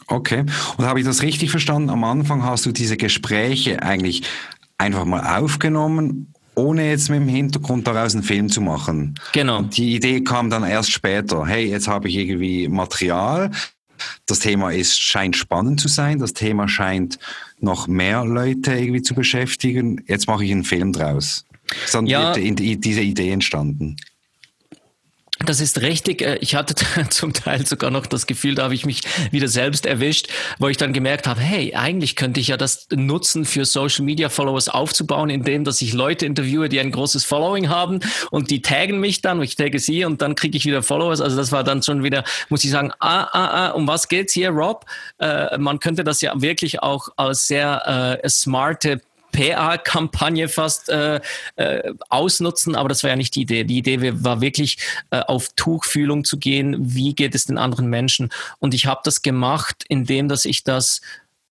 Okay. 0.06 0.44
Und 0.76 0.86
habe 0.86 1.00
ich 1.00 1.06
das 1.06 1.22
richtig 1.22 1.50
verstanden? 1.50 1.90
Am 1.90 2.04
Anfang 2.04 2.42
hast 2.42 2.64
du 2.66 2.72
diese 2.72 2.96
Gespräche 2.96 3.82
eigentlich 3.82 4.22
einfach 4.78 5.04
mal 5.04 5.38
aufgenommen 5.38 6.32
ohne 6.58 6.90
jetzt 6.90 7.08
mit 7.08 7.20
dem 7.20 7.28
Hintergrund 7.28 7.86
daraus 7.86 8.14
einen 8.14 8.24
Film 8.24 8.48
zu 8.48 8.60
machen. 8.60 9.14
Genau. 9.32 9.58
Und 9.58 9.76
die 9.76 9.94
Idee 9.94 10.22
kam 10.22 10.50
dann 10.50 10.64
erst 10.64 10.90
später. 10.90 11.46
Hey, 11.46 11.66
jetzt 11.66 11.88
habe 11.88 12.08
ich 12.08 12.16
irgendwie 12.16 12.68
Material. 12.68 13.50
Das 14.26 14.40
Thema 14.40 14.70
ist, 14.70 15.00
scheint 15.00 15.36
spannend 15.36 15.80
zu 15.80 15.88
sein. 15.88 16.18
Das 16.18 16.34
Thema 16.34 16.68
scheint 16.68 17.18
noch 17.60 17.88
mehr 17.88 18.24
Leute 18.24 18.74
irgendwie 18.74 19.02
zu 19.02 19.14
beschäftigen. 19.14 20.02
Jetzt 20.06 20.28
mache 20.28 20.44
ich 20.44 20.52
einen 20.52 20.64
Film 20.64 20.92
draus. 20.92 21.44
Dann 21.92 22.06
ja. 22.06 22.34
wird 22.34 22.84
diese 22.84 23.00
Idee 23.00 23.30
entstanden. 23.30 23.96
Das 25.46 25.60
ist 25.60 25.82
richtig. 25.82 26.22
Äh, 26.22 26.36
ich 26.40 26.54
hatte 26.54 26.74
zum 27.10 27.32
Teil 27.32 27.64
sogar 27.66 27.90
noch 27.90 28.06
das 28.06 28.26
Gefühl, 28.26 28.54
da 28.54 28.64
habe 28.64 28.74
ich 28.74 28.84
mich 28.84 29.02
wieder 29.30 29.48
selbst 29.48 29.86
erwischt, 29.86 30.28
wo 30.58 30.68
ich 30.68 30.76
dann 30.76 30.92
gemerkt 30.92 31.26
habe, 31.26 31.40
hey, 31.40 31.74
eigentlich 31.74 32.16
könnte 32.16 32.40
ich 32.40 32.48
ja 32.48 32.56
das 32.56 32.88
nutzen, 32.90 33.44
für 33.44 33.64
Social 33.64 34.04
Media 34.04 34.28
Followers 34.28 34.68
aufzubauen, 34.68 35.30
indem 35.30 35.64
dass 35.64 35.80
ich 35.80 35.92
Leute 35.92 36.26
interviewe, 36.26 36.68
die 36.68 36.80
ein 36.80 36.90
großes 36.90 37.24
Following 37.24 37.68
haben 37.68 38.00
und 38.30 38.50
die 38.50 38.62
taggen 38.62 38.98
mich 39.00 39.20
dann, 39.22 39.40
ich 39.42 39.54
tagge 39.54 39.78
sie 39.78 40.04
und 40.04 40.22
dann 40.22 40.34
kriege 40.34 40.56
ich 40.56 40.66
wieder 40.66 40.82
Followers. 40.82 41.20
Also 41.20 41.36
das 41.36 41.52
war 41.52 41.62
dann 41.62 41.82
schon 41.82 42.02
wieder, 42.02 42.24
muss 42.48 42.64
ich 42.64 42.70
sagen, 42.70 42.92
ah, 42.98 43.22
ah, 43.32 43.66
ah, 43.66 43.68
um 43.70 43.86
was 43.86 44.08
geht's 44.08 44.32
hier, 44.32 44.50
Rob? 44.50 44.86
Äh, 45.18 45.56
man 45.58 45.78
könnte 45.78 46.04
das 46.04 46.20
ja 46.20 46.32
wirklich 46.40 46.82
auch 46.82 47.08
als 47.16 47.46
sehr 47.46 48.20
äh, 48.22 48.28
smarte 48.28 49.00
PR-Kampagne 49.32 50.48
fast 50.48 50.88
äh, 50.88 51.20
äh, 51.56 51.92
ausnutzen, 52.08 52.74
aber 52.74 52.88
das 52.88 53.02
war 53.02 53.10
ja 53.10 53.16
nicht 53.16 53.34
die 53.34 53.42
Idee. 53.42 53.64
Die 53.64 53.78
Idee 53.78 54.24
war 54.24 54.40
wirklich 54.40 54.78
äh, 55.10 55.20
auf 55.20 55.48
Tuchfühlung 55.56 56.24
zu 56.24 56.38
gehen. 56.38 56.76
Wie 56.78 57.14
geht 57.14 57.34
es 57.34 57.46
den 57.46 57.58
anderen 57.58 57.88
Menschen? 57.88 58.30
Und 58.58 58.74
ich 58.74 58.86
habe 58.86 59.00
das 59.04 59.22
gemacht, 59.22 59.84
indem 59.88 60.28
dass 60.28 60.44
ich 60.44 60.64
das 60.64 61.00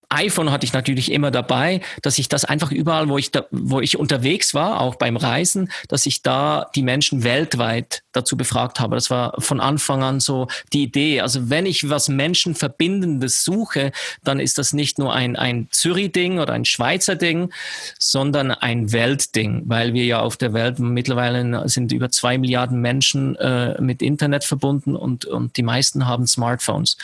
iPhone 0.09 0.51
hatte 0.51 0.65
ich 0.65 0.73
natürlich 0.73 1.11
immer 1.11 1.31
dabei, 1.31 1.81
dass 2.01 2.17
ich 2.17 2.29
das 2.29 2.45
einfach 2.45 2.71
überall, 2.71 3.09
wo 3.09 3.17
ich 3.17 3.31
da, 3.31 3.45
wo 3.51 3.81
ich 3.81 3.97
unterwegs 3.97 4.53
war, 4.53 4.79
auch 4.79 4.95
beim 4.95 5.17
Reisen, 5.17 5.69
dass 5.89 6.05
ich 6.05 6.21
da 6.21 6.69
die 6.75 6.83
Menschen 6.83 7.23
weltweit 7.23 8.03
dazu 8.17 8.35
befragt 8.35 8.79
habe. 8.79 8.95
Das 8.95 9.09
war 9.09 9.33
von 9.39 9.59
Anfang 9.59 10.03
an 10.03 10.19
so 10.19 10.47
die 10.73 10.83
Idee. 10.83 11.21
Also 11.21 11.49
wenn 11.49 11.65
ich 11.65 11.89
was 11.89 12.09
Menschenverbindendes 12.09 13.43
suche, 13.43 13.91
dann 14.23 14.39
ist 14.39 14.57
das 14.57 14.73
nicht 14.73 14.99
nur 14.99 15.13
ein, 15.13 15.35
ein 15.35 15.67
Zürich-Ding 15.71 16.39
oder 16.39 16.53
ein 16.53 16.65
Schweizer 16.65 17.15
Ding, 17.15 17.53
sondern 17.99 18.51
ein 18.51 18.91
Weltding, 18.91 19.63
weil 19.65 19.93
wir 19.93 20.05
ja 20.05 20.19
auf 20.19 20.37
der 20.37 20.53
Welt 20.53 20.79
mittlerweile 20.79 21.67
sind 21.69 21.91
über 21.91 22.09
zwei 22.09 22.37
Milliarden 22.37 22.81
Menschen 22.81 23.35
äh, 23.37 23.79
mit 23.81 24.01
Internet 24.01 24.43
verbunden 24.43 24.95
und, 24.95 25.25
und 25.25 25.57
die 25.57 25.63
meisten 25.63 26.07
haben 26.07 26.27
Smartphones. 26.27 26.97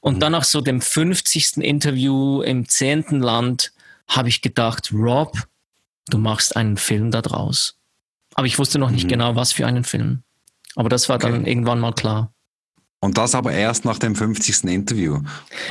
Und 0.00 0.16
mhm. 0.16 0.20
dann 0.20 0.32
nach 0.32 0.44
so 0.44 0.60
dem 0.60 0.80
50. 0.80 1.58
Interview 1.58 2.42
im 2.42 2.68
zehnten 2.68 3.20
Land 3.20 3.72
habe 4.08 4.28
ich 4.28 4.42
gedacht, 4.42 4.90
Rob, 4.92 5.36
du 6.08 6.18
machst 6.18 6.56
einen 6.56 6.76
Film 6.76 7.10
da 7.10 7.22
draus. 7.22 7.76
Aber 8.34 8.46
ich 8.46 8.58
wusste 8.58 8.78
noch 8.78 8.90
nicht 8.90 9.04
mhm. 9.04 9.10
genau, 9.10 9.36
was 9.36 9.52
für 9.52 9.66
einen 9.66 9.84
Film. 9.84 10.22
Aber 10.76 10.88
das 10.88 11.08
war 11.08 11.18
dann 11.18 11.46
irgendwann 11.46 11.80
mal 11.80 11.92
klar. 11.92 12.30
Und 13.00 13.18
das 13.18 13.34
aber 13.34 13.52
erst 13.52 13.84
nach 13.84 13.98
dem 13.98 14.16
50. 14.16 14.64
Interview. 14.64 15.20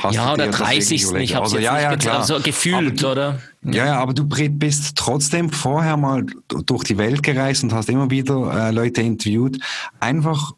Hast 0.00 0.14
ja, 0.14 0.32
oder 0.32 0.48
30. 0.48 0.92
Ich 0.92 1.34
habe 1.34 1.46
es 1.46 1.52
also, 1.52 1.58
ja, 1.58 1.80
ja, 1.80 1.96
klar. 1.96 2.20
Also 2.20 2.38
gefühlt, 2.38 3.02
du, 3.02 3.10
oder? 3.10 3.40
Ja. 3.62 3.86
ja, 3.86 3.98
aber 3.98 4.14
du 4.14 4.24
bist 4.24 4.96
trotzdem 4.96 5.50
vorher 5.50 5.96
mal 5.96 6.24
durch 6.48 6.84
die 6.84 6.96
Welt 6.96 7.24
gereist 7.24 7.64
und 7.64 7.72
hast 7.72 7.88
immer 7.88 8.08
wieder 8.08 8.68
äh, 8.68 8.70
Leute 8.70 9.02
interviewt. 9.02 9.58
Einfach 9.98 10.52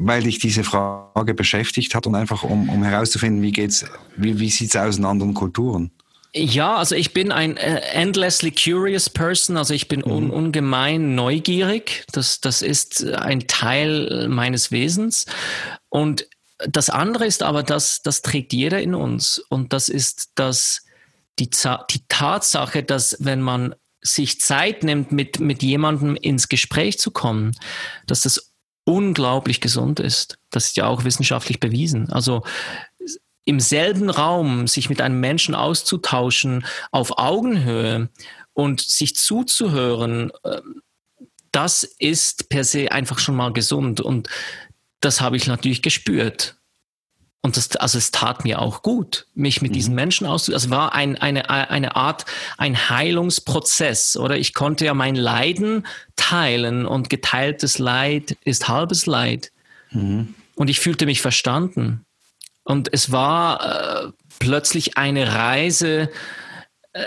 weil 0.00 0.22
dich 0.22 0.38
diese 0.38 0.64
Frage 0.64 1.34
beschäftigt 1.34 1.94
hat 1.94 2.06
und 2.06 2.14
einfach 2.14 2.42
um, 2.42 2.68
um 2.68 2.82
herauszufinden, 2.82 3.42
wie 3.42 3.52
geht's, 3.52 3.84
wie, 4.16 4.38
wie 4.40 4.48
sieht's 4.48 4.74
aus 4.76 4.96
in 4.96 5.04
anderen 5.04 5.34
Kulturen? 5.34 5.90
Ja, 6.32 6.76
also 6.76 6.94
ich 6.94 7.12
bin 7.12 7.32
ein 7.32 7.56
äh, 7.56 7.80
endlessly 7.92 8.52
curious 8.52 9.10
person, 9.10 9.56
also 9.56 9.74
ich 9.74 9.88
bin 9.88 10.04
un, 10.04 10.26
mhm. 10.26 10.30
ungemein 10.30 11.14
neugierig. 11.14 12.04
Das, 12.12 12.40
das 12.40 12.62
ist 12.62 13.04
ein 13.04 13.48
Teil 13.48 14.28
meines 14.28 14.70
Wesens. 14.70 15.26
Und 15.88 16.26
das 16.58 16.90
andere 16.90 17.26
ist 17.26 17.42
aber, 17.42 17.62
das, 17.62 18.02
das 18.02 18.22
trägt 18.22 18.52
jeder 18.52 18.80
in 18.80 18.94
uns. 18.94 19.38
Und 19.48 19.72
das 19.72 19.88
ist 19.88 20.30
das, 20.36 20.84
die, 21.38 21.50
die 21.90 22.04
Tatsache, 22.08 22.82
dass 22.82 23.16
wenn 23.18 23.40
man 23.40 23.74
sich 24.02 24.40
Zeit 24.40 24.84
nimmt, 24.84 25.12
mit, 25.12 25.40
mit 25.40 25.62
jemandem 25.62 26.16
ins 26.16 26.48
Gespräch 26.48 26.98
zu 26.98 27.10
kommen, 27.10 27.56
dass 28.06 28.22
das 28.22 28.52
unglaublich 28.84 29.60
gesund 29.60 30.00
ist. 30.00 30.38
Das 30.50 30.66
ist 30.66 30.76
ja 30.76 30.86
auch 30.86 31.04
wissenschaftlich 31.04 31.60
bewiesen. 31.60 32.10
Also 32.10 32.42
im 33.44 33.60
selben 33.60 34.10
Raum 34.10 34.66
sich 34.66 34.88
mit 34.90 35.00
einem 35.00 35.20
Menschen 35.20 35.54
auszutauschen 35.54 36.64
auf 36.90 37.18
Augenhöhe 37.18 38.08
und 38.52 38.80
sich 38.80 39.16
zuzuhören, 39.16 40.32
ähm, 40.44 40.82
das 41.52 41.82
ist 41.82 42.48
per 42.48 42.64
se 42.64 42.92
einfach 42.92 43.18
schon 43.18 43.34
mal 43.34 43.52
gesund. 43.52 44.00
Und 44.00 44.28
das 45.00 45.20
habe 45.20 45.36
ich 45.36 45.46
natürlich 45.46 45.82
gespürt. 45.82 46.56
Und 47.42 47.56
das, 47.56 47.74
also 47.76 47.96
es 47.96 48.10
tat 48.10 48.44
mir 48.44 48.60
auch 48.60 48.82
gut, 48.82 49.26
mich 49.34 49.62
mit 49.62 49.70
mhm. 49.70 49.74
diesen 49.74 49.94
Menschen 49.94 50.26
auszu. 50.26 50.52
Also 50.52 50.66
es 50.66 50.70
war 50.70 50.94
ein, 50.94 51.16
eine, 51.16 51.48
eine 51.48 51.96
Art, 51.96 52.26
ein 52.58 52.90
Heilungsprozess, 52.90 54.16
oder? 54.16 54.36
Ich 54.36 54.52
konnte 54.52 54.84
ja 54.84 54.92
mein 54.92 55.16
Leiden 55.16 55.86
teilen 56.16 56.84
und 56.84 57.08
geteiltes 57.08 57.78
Leid 57.78 58.36
ist 58.44 58.68
halbes 58.68 59.06
Leid. 59.06 59.52
Mhm. 59.90 60.34
Und 60.54 60.68
ich 60.68 60.80
fühlte 60.80 61.06
mich 61.06 61.22
verstanden. 61.22 62.04
Und 62.70 62.88
es 62.92 63.10
war 63.10 64.04
äh, 64.06 64.12
plötzlich 64.38 64.96
eine 64.96 65.34
Reise 65.34 66.08
äh, 66.92 67.02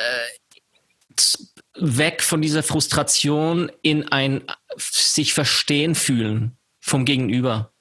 weg 1.76 2.22
von 2.22 2.42
dieser 2.42 2.64
Frustration 2.64 3.72
in 3.82 4.08
ein 4.10 4.44
sich 4.78 5.34
verstehen 5.34 5.96
fühlen 5.96 6.58
vom 6.82 7.06
Gegenüber. 7.06 7.72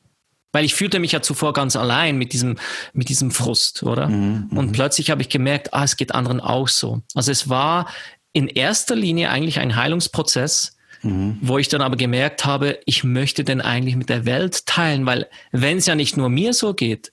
Weil 0.53 0.65
ich 0.65 0.75
fühlte 0.75 1.01
mich 1.01 1.13
ja 1.13 1.23
zuvor 1.23 1.55
ganz 1.55 1.75
allein 1.75 2.19
mit 2.19 2.33
diesem, 2.33 2.57
mit 2.93 3.09
diesem 3.09 3.31
Frust, 3.31 3.83
oder? 3.83 4.09
Mhm, 4.09 4.51
und 4.55 4.69
mhm. 4.69 4.73
plötzlich 4.73 5.11
habe 5.11 5.23
ich 5.23 5.29
gemerkt, 5.29 5.75
ah, 5.75 5.83
es 5.83 5.97
geht 5.97 6.15
anderen 6.15 6.41
auch 6.41 6.69
so. 6.69 7.03
Also 7.15 7.33
es 7.33 7.49
war 7.49 7.89
in 8.33 8.47
erster 8.47 8.95
Linie 8.95 9.31
eigentlich 9.31 9.59
ein 9.59 9.75
Heilungsprozess, 9.75 10.77
mhm. 11.03 11.39
wo 11.41 11.59
ich 11.59 11.69
dann 11.69 11.81
aber 11.81 11.97
gemerkt 11.97 12.45
habe, 12.45 12.79
ich 12.85 13.03
möchte 13.03 13.45
denn 13.45 13.61
eigentlich 13.61 13.97
mit 13.97 14.09
der 14.09 14.25
Welt 14.25 14.67
teilen, 14.67 15.05
weil 15.05 15.29
wenn 15.51 15.79
es 15.79 15.87
ja 15.87 15.97
nicht 15.97 16.17
nur 16.17 16.29
mir 16.29 16.53
so 16.53 16.75
geht, 16.75 17.13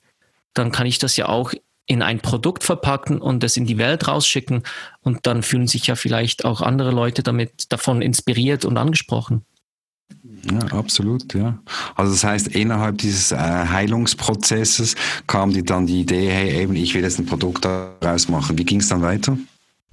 dann 0.59 0.71
kann 0.71 0.85
ich 0.85 0.99
das 0.99 1.17
ja 1.17 1.27
auch 1.27 1.53
in 1.87 2.03
ein 2.03 2.19
Produkt 2.19 2.63
verpacken 2.63 3.19
und 3.19 3.43
es 3.43 3.57
in 3.57 3.65
die 3.65 3.79
Welt 3.79 4.07
rausschicken 4.07 4.61
und 5.01 5.25
dann 5.25 5.41
fühlen 5.41 5.67
sich 5.67 5.87
ja 5.87 5.95
vielleicht 5.95 6.45
auch 6.45 6.61
andere 6.61 6.91
Leute 6.91 7.23
damit 7.23 7.71
davon 7.71 8.03
inspiriert 8.03 8.63
und 8.63 8.77
angesprochen. 8.77 9.43
Ja, 10.43 10.77
absolut, 10.77 11.33
ja. 11.33 11.59
Also 11.95 12.11
das 12.13 12.23
heißt, 12.23 12.47
innerhalb 12.49 12.99
dieses 12.99 13.31
äh, 13.31 13.37
Heilungsprozesses 13.37 14.95
kam 15.27 15.51
dir 15.51 15.63
dann 15.63 15.87
die 15.87 16.01
Idee, 16.01 16.29
hey, 16.29 16.61
eben, 16.61 16.75
ich 16.75 16.93
will 16.93 17.01
jetzt 17.01 17.19
ein 17.19 17.25
Produkt 17.25 17.65
daraus 17.65 18.29
machen. 18.29 18.57
Wie 18.57 18.65
ging 18.65 18.79
es 18.79 18.89
dann 18.89 19.01
weiter? 19.01 19.37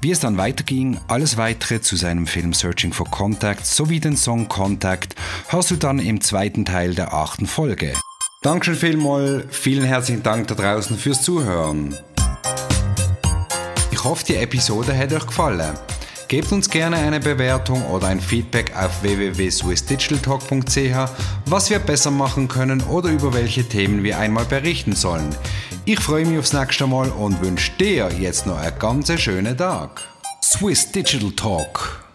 Wie 0.01 0.11
es 0.11 0.21
dann 0.21 0.37
weiterging, 0.37 1.01
alles 1.09 1.39
weitere 1.39 1.81
zu 1.81 1.97
seinem 1.97 2.27
Film 2.27 2.53
Searching 2.53 2.93
for 2.93 3.11
Contact 3.11 3.65
sowie 3.65 4.01
den 4.01 4.17
Song 4.17 4.49
Contact 4.49 5.15
hörst 5.49 5.71
du 5.71 5.77
dann 5.77 5.99
im 5.99 6.21
zweiten 6.21 6.67
Teil 6.67 6.95
der 6.95 7.15
achten 7.15 7.47
Folge. 7.47 7.95
Dankeschön 8.47 8.77
vielmal, 8.77 9.45
vielen 9.51 9.83
herzlichen 9.83 10.23
Dank 10.23 10.47
da 10.47 10.55
draußen 10.55 10.97
fürs 10.97 11.21
Zuhören. 11.21 11.97
Ich 13.91 14.05
hoffe, 14.05 14.25
die 14.25 14.37
Episode 14.37 14.97
hat 14.97 15.13
euch 15.13 15.27
gefallen. 15.27 15.77
Gebt 16.29 16.53
uns 16.53 16.71
gerne 16.71 16.95
eine 16.95 17.19
Bewertung 17.19 17.85
oder 17.87 18.07
ein 18.07 18.21
Feedback 18.21 18.73
auf 18.77 19.03
www.swissdigitaltalk.ch, 19.03 21.11
was 21.47 21.71
wir 21.71 21.81
besser 21.81 22.13
machen 22.13 22.47
können 22.47 22.83
oder 22.83 23.09
über 23.09 23.35
welche 23.35 23.65
Themen 23.65 24.05
wir 24.05 24.17
einmal 24.17 24.45
berichten 24.45 24.95
sollen. 24.95 25.35
Ich 25.85 25.99
freue 25.99 26.25
mich 26.25 26.39
aufs 26.39 26.53
nächste 26.53 26.87
Mal 26.87 27.09
und 27.09 27.43
wünsche 27.43 27.73
dir 27.81 28.11
jetzt 28.17 28.47
noch 28.47 28.59
einen 28.59 28.79
ganz 28.79 29.11
schönen 29.21 29.59
Tag. 29.59 30.03
Swiss 30.41 30.93
Digital 30.93 31.33
Talk 31.33 32.06